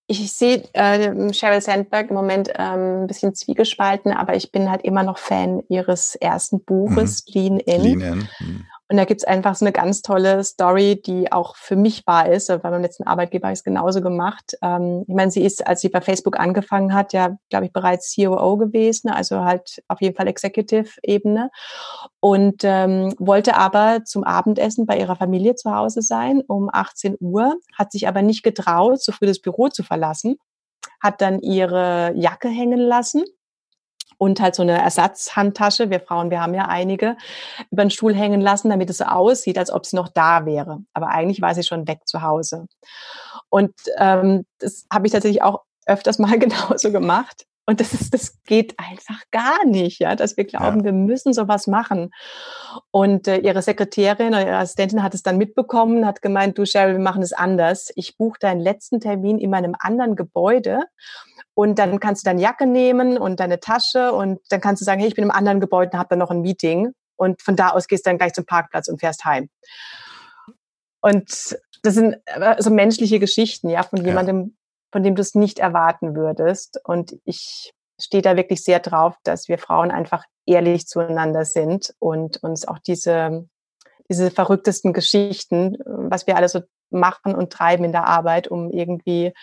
[0.08, 4.84] ich sehe äh, Sheryl Sandberg im Moment ähm, ein bisschen zwiegespalten, aber ich bin halt
[4.84, 7.34] immer noch Fan ihres ersten Buches, mhm.
[7.34, 7.82] Lean In.
[7.82, 8.30] Lean In.
[8.40, 8.66] Mhm.
[8.92, 12.48] Und da gibt's einfach so eine ganz tolle Story, die auch für mich wahr ist.
[12.48, 14.58] Bei meinem letzten Arbeitgeber habe ich es genauso gemacht.
[14.64, 18.16] Ähm, ich meine, sie ist, als sie bei Facebook angefangen hat, ja, glaube ich, bereits
[18.16, 21.52] COO gewesen, also halt auf jeden Fall Executive-Ebene.
[22.20, 27.58] Und ähm, wollte aber zum Abendessen bei ihrer Familie zu Hause sein um 18 Uhr,
[27.78, 30.38] hat sich aber nicht getraut, so früh das Büro zu verlassen,
[31.00, 33.24] hat dann ihre Jacke hängen lassen
[34.18, 37.16] und halt so eine Ersatzhandtasche, wir Frauen, wir haben ja einige,
[37.72, 40.80] über den Stuhl hängen lassen, damit es so aussieht, als ob sie noch da wäre.
[40.94, 42.68] Aber eigentlich war sie schon weg zu Hause.
[43.50, 47.46] Und ähm, das habe ich tatsächlich auch öfters mal genauso gemacht.
[47.70, 50.86] Und das ist, das geht einfach gar nicht, ja, dass wir glauben, ja.
[50.86, 52.10] wir müssen sowas machen.
[52.90, 56.94] Und äh, ihre Sekretärin oder ihre Assistentin hat es dann mitbekommen, hat gemeint, du Cheryl,
[56.94, 57.92] wir machen es anders.
[57.94, 60.80] Ich buche deinen letzten Termin in meinem anderen Gebäude
[61.54, 65.00] und dann kannst du deine Jacke nehmen und deine Tasche und dann kannst du sagen,
[65.00, 66.94] hey, ich bin im anderen Gebäude und habe dann noch ein Meeting.
[67.18, 69.48] Und von da aus gehst du dann gleich zum Parkplatz und fährst heim.
[71.02, 74.56] Und das sind äh, so menschliche Geschichten, ja, von jemandem.
[74.92, 76.80] Von dem du es nicht erwarten würdest.
[76.84, 82.38] Und ich stehe da wirklich sehr drauf, dass wir Frauen einfach ehrlich zueinander sind und
[82.38, 83.48] uns auch diese,
[84.10, 89.34] diese verrücktesten Geschichten, was wir alle so machen und treiben in der Arbeit, um irgendwie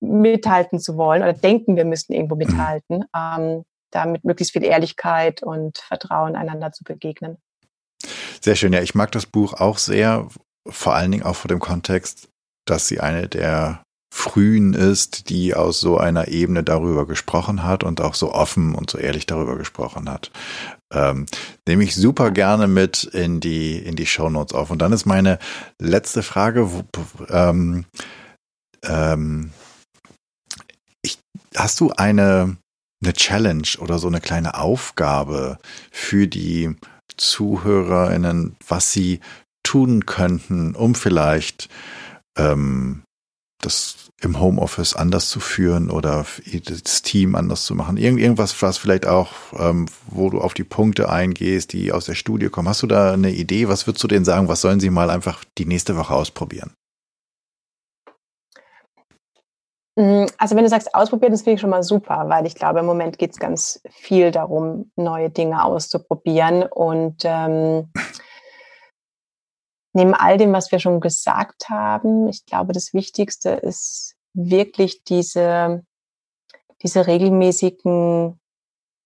[0.00, 2.38] mithalten zu wollen oder denken, wir müssten irgendwo mhm.
[2.38, 7.38] mithalten, ähm, da mit möglichst viel Ehrlichkeit und Vertrauen einander zu begegnen.
[8.40, 8.72] Sehr schön.
[8.72, 10.28] Ja, ich mag das Buch auch sehr,
[10.66, 12.28] vor allen Dingen auch vor dem Kontext,
[12.64, 13.82] dass sie eine der
[14.18, 18.90] frühen ist, die aus so einer Ebene darüber gesprochen hat und auch so offen und
[18.90, 20.32] so ehrlich darüber gesprochen hat.
[20.92, 21.26] Ähm,
[21.68, 24.70] nehme ich super gerne mit in die, in die Show Notes auf.
[24.70, 25.38] Und dann ist meine
[25.78, 26.82] letzte Frage, wo,
[27.28, 27.84] ähm,
[28.84, 29.52] ähm,
[31.02, 31.18] ich,
[31.54, 32.56] hast du eine,
[33.04, 35.58] eine Challenge oder so eine kleine Aufgabe
[35.92, 36.74] für die
[37.16, 39.20] ZuhörerInnen, was sie
[39.62, 41.68] tun könnten, um vielleicht
[42.36, 43.04] ähm,
[43.60, 46.26] das im Homeoffice anders zu führen oder
[46.64, 47.96] das Team anders zu machen?
[47.96, 52.14] Irgend, irgendwas, was vielleicht auch, ähm, wo du auf die Punkte eingehst, die aus der
[52.14, 52.68] Studie kommen.
[52.68, 53.68] Hast du da eine Idee?
[53.68, 54.48] Was würdest du denen sagen?
[54.48, 56.72] Was sollen sie mal einfach die nächste Woche ausprobieren?
[59.98, 62.78] Mm, also wenn du sagst, ausprobieren, das finde ich schon mal super, weil ich glaube,
[62.78, 66.62] im Moment geht es ganz viel darum, neue Dinge auszuprobieren.
[66.62, 67.90] Und ähm,
[69.92, 75.84] neben all dem, was wir schon gesagt haben, ich glaube, das Wichtigste ist wirklich diese,
[76.82, 78.38] diese regelmäßigen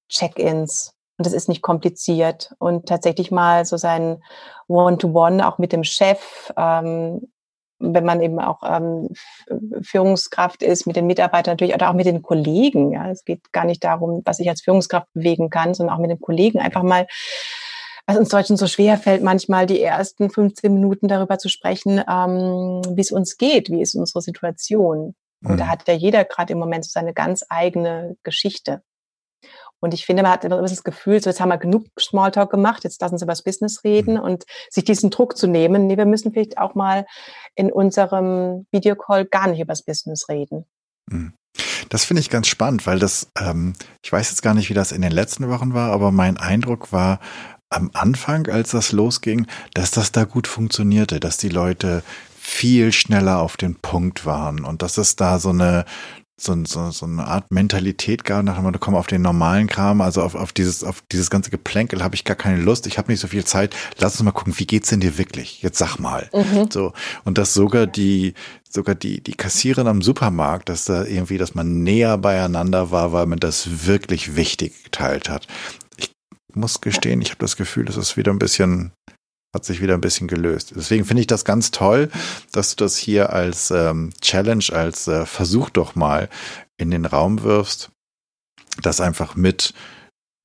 [0.08, 0.94] Check-ins.
[1.18, 2.54] Und das ist nicht kompliziert.
[2.58, 4.22] Und tatsächlich mal so sein
[4.68, 7.32] One-to-One -One auch mit dem Chef ähm,
[7.82, 9.08] wenn man eben auch ähm,
[9.82, 12.92] Führungskraft ist, mit den Mitarbeitern natürlich oder auch mit den Kollegen.
[12.92, 16.10] Ja, es geht gar nicht darum, was ich als Führungskraft bewegen kann, sondern auch mit
[16.10, 17.06] den Kollegen einfach mal
[18.06, 22.82] was uns Deutschen so schwer fällt, manchmal die ersten 15 Minuten darüber zu sprechen, ähm,
[22.96, 25.14] wie es uns geht, wie ist unsere Situation.
[25.44, 25.56] Und mhm.
[25.56, 28.82] da hat ja jeder gerade im Moment so seine ganz eigene Geschichte.
[29.80, 32.84] Und ich finde, man hat immer das Gefühl, so jetzt haben wir genug Smalltalk gemacht,
[32.84, 34.20] jetzt lassen Sie über das Business reden mhm.
[34.20, 35.88] und sich diesen Druck zu nehmen.
[35.88, 37.04] Nee, wir müssen vielleicht auch mal
[37.56, 40.66] in unserem Videocall gar nicht über das Business reden.
[41.10, 41.34] Mhm.
[41.88, 44.92] Das finde ich ganz spannend, weil das, ähm, ich weiß jetzt gar nicht, wie das
[44.92, 47.18] in den letzten Wochen war, aber mein Eindruck war
[47.72, 52.02] am Anfang, als das losging, dass das da gut funktionierte, dass die Leute
[52.38, 55.84] viel schneller auf den Punkt waren und dass es da so eine
[56.42, 60.22] so, so, so eine Art Mentalität gab, nach dem komm auf den normalen Kram, also
[60.22, 63.20] auf, auf dieses, auf dieses ganze Geplänkel habe ich gar keine Lust, ich habe nicht
[63.20, 65.62] so viel Zeit, lass uns mal gucken, wie geht's denn dir wirklich?
[65.62, 66.28] Jetzt sag mal.
[66.32, 66.68] Mhm.
[66.70, 66.92] So.
[67.24, 68.34] Und dass sogar die,
[68.68, 73.26] sogar die, die Kassiererin am Supermarkt, dass da irgendwie, dass man näher beieinander war, weil
[73.26, 75.46] man das wirklich wichtig geteilt hat.
[76.54, 78.92] Muss gestehen, ich habe das Gefühl, das ist wieder ein bisschen
[79.54, 80.72] hat sich wieder ein bisschen gelöst.
[80.74, 82.10] Deswegen finde ich das ganz toll,
[82.52, 86.28] dass du das hier als ähm, Challenge, als äh, Versuch doch mal
[86.78, 87.90] in den Raum wirfst,
[88.80, 89.74] das einfach mit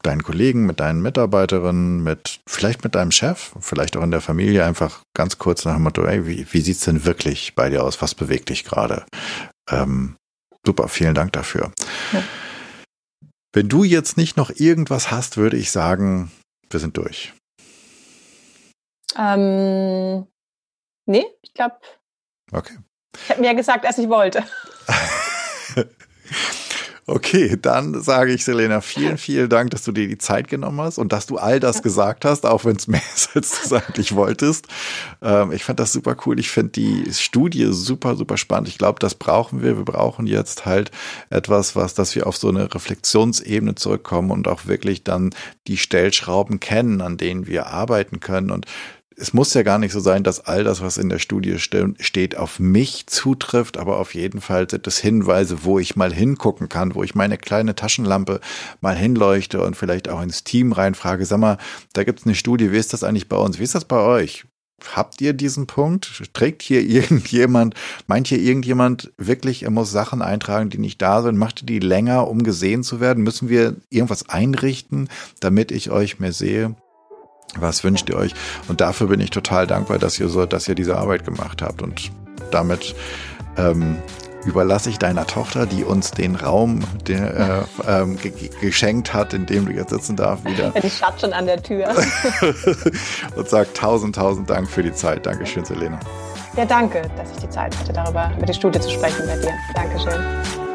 [0.04, 4.66] deinen Kollegen, mit deinen Mitarbeiterinnen, mit vielleicht mit deinem Chef, vielleicht auch in der Familie
[4.66, 8.02] einfach ganz kurz nach dem Motto, ey, wie, wie sieht's denn wirklich bei dir aus?
[8.02, 9.06] Was bewegt dich gerade?
[9.70, 10.16] Ähm,
[10.66, 11.72] super, vielen Dank dafür.
[12.12, 12.24] Ja.
[13.58, 16.32] Wenn du jetzt nicht noch irgendwas hast, würde ich sagen,
[16.70, 17.34] wir sind durch.
[19.18, 20.28] Ähm,
[21.08, 21.78] nee, ich glaube.
[22.52, 22.78] Okay.
[23.16, 24.44] Ich habe mir ja gesagt, als ich wollte.
[27.10, 30.98] Okay, dann sage ich, Selena, vielen, vielen Dank, dass du dir die Zeit genommen hast
[30.98, 34.14] und dass du all das gesagt hast, auch wenn es mehr ist, als du eigentlich
[34.14, 34.68] wolltest.
[35.22, 36.38] Ähm, ich fand das super cool.
[36.38, 38.68] Ich finde die Studie super, super spannend.
[38.68, 39.78] Ich glaube, das brauchen wir.
[39.78, 40.92] Wir brauchen jetzt halt
[41.30, 45.34] etwas, was, dass wir auf so eine Reflexionsebene zurückkommen und auch wirklich dann
[45.68, 48.52] die Stellschrauben kennen, an denen wir arbeiten können.
[48.52, 48.66] Und
[49.20, 52.38] es muss ja gar nicht so sein, dass all das, was in der Studie steht,
[52.38, 56.94] auf mich zutrifft, aber auf jeden Fall sind es Hinweise, wo ich mal hingucken kann,
[56.94, 58.40] wo ich meine kleine Taschenlampe
[58.80, 61.58] mal hinleuchte und vielleicht auch ins Team reinfrage, sag mal,
[61.94, 63.58] da gibt es eine Studie, wie ist das eigentlich bei uns?
[63.58, 64.46] Wie ist das bei euch?
[64.94, 66.22] Habt ihr diesen Punkt?
[66.34, 67.74] Trägt hier irgendjemand,
[68.06, 71.38] meint hier irgendjemand wirklich, er muss Sachen eintragen, die nicht da sind?
[71.38, 73.24] Macht ihr die länger, um gesehen zu werden?
[73.24, 76.76] Müssen wir irgendwas einrichten, damit ich euch mehr sehe?
[77.60, 78.34] Was wünscht ihr euch?
[78.68, 81.82] Und dafür bin ich total dankbar, dass ihr so, dass ihr diese Arbeit gemacht habt.
[81.82, 82.12] Und
[82.52, 82.96] damit
[83.58, 83.98] ähm,
[84.46, 88.18] überlasse ich deiner Tochter, die uns den Raum der, äh, ähm,
[88.62, 90.72] geschenkt hat, in dem du jetzt sitzen darfst, wieder.
[90.74, 91.94] Ja, die schaut schon an der Tür.
[93.36, 95.26] und sagt tausend, tausend Dank für die Zeit.
[95.26, 96.00] Dankeschön, Selena.
[96.56, 99.54] Ja, danke, dass ich die Zeit hatte, darüber über die Studie zu sprechen bei dir.
[99.76, 100.67] Dankeschön.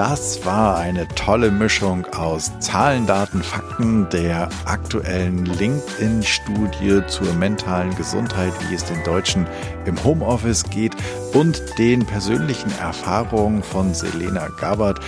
[0.00, 8.54] Das war eine tolle Mischung aus Zahlen, Daten, Fakten, der aktuellen LinkedIn-Studie zur mentalen Gesundheit,
[8.60, 9.46] wie es den Deutschen
[9.84, 10.96] im Homeoffice geht
[11.34, 15.00] und den persönlichen Erfahrungen von Selena Gabbard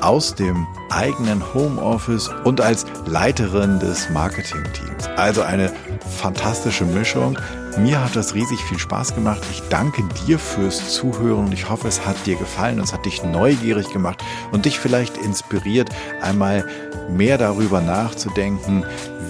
[0.00, 5.08] aus dem eigenen Homeoffice und als Leiterin des Marketingteams.
[5.16, 5.72] Also eine
[6.20, 7.36] fantastische Mischung.
[7.78, 9.42] Mir hat das riesig viel Spaß gemacht.
[9.50, 13.22] Ich danke dir fürs Zuhören und ich hoffe, es hat dir gefallen, es hat dich
[13.22, 15.90] neugierig gemacht und dich vielleicht inspiriert,
[16.22, 16.64] einmal
[17.10, 18.84] mehr darüber nachzudenken,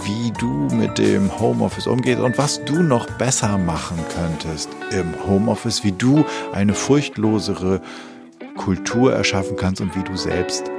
[0.05, 5.83] wie du mit dem Homeoffice umgehst und was du noch besser machen könntest im Homeoffice,
[5.83, 7.81] wie du eine furchtlosere
[8.57, 10.71] Kultur erschaffen kannst und wie du selbst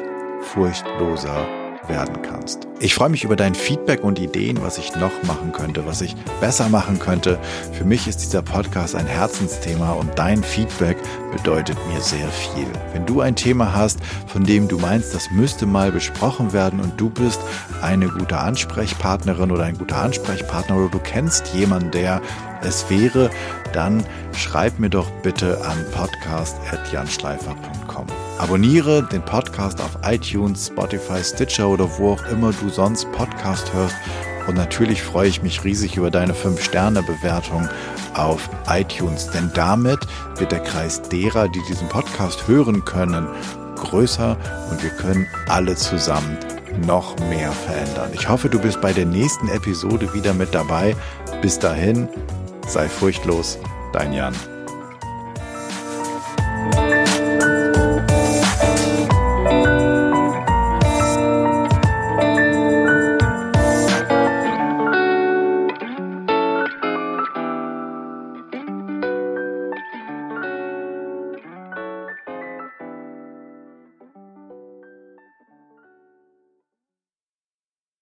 [0.42, 1.46] furchtloser
[1.88, 2.68] werden kannst.
[2.80, 6.16] Ich freue mich über dein Feedback und Ideen, was ich noch machen könnte, was ich
[6.40, 7.40] besser machen könnte.
[7.74, 10.98] Für mich ist dieser Podcast ein Herzensthema und dein Feedback
[11.32, 12.68] bedeutet mir sehr viel.
[12.94, 17.02] Wenn du ein Thema hast, von dem du meinst, das müsste mal besprochen werden und
[17.02, 17.40] du bist
[17.82, 22.22] eine gute Ansprechpartnerin oder ein guter Ansprechpartner oder du kennst jemanden, der
[22.62, 23.30] es wäre,
[23.74, 28.08] dann schreib mir doch bitte an podcast.janschleifer.com.
[28.40, 33.96] Abonniere den Podcast auf iTunes, Spotify, Stitcher oder wo auch immer du sonst Podcast hörst.
[34.48, 37.68] Und natürlich freue ich mich riesig über deine 5-Sterne-Bewertung
[38.14, 40.00] auf iTunes, denn damit
[40.38, 43.28] wird der Kreis derer, die diesen Podcast hören können,
[43.76, 44.38] größer
[44.72, 46.38] und wir können alle zusammen
[46.86, 48.12] noch mehr verändern.
[48.14, 50.96] Ich hoffe, du bist bei der nächsten Episode wieder mit dabei.
[51.42, 52.08] Bis dahin,
[52.68, 53.58] sei furchtlos,
[53.94, 54.34] dein Jan.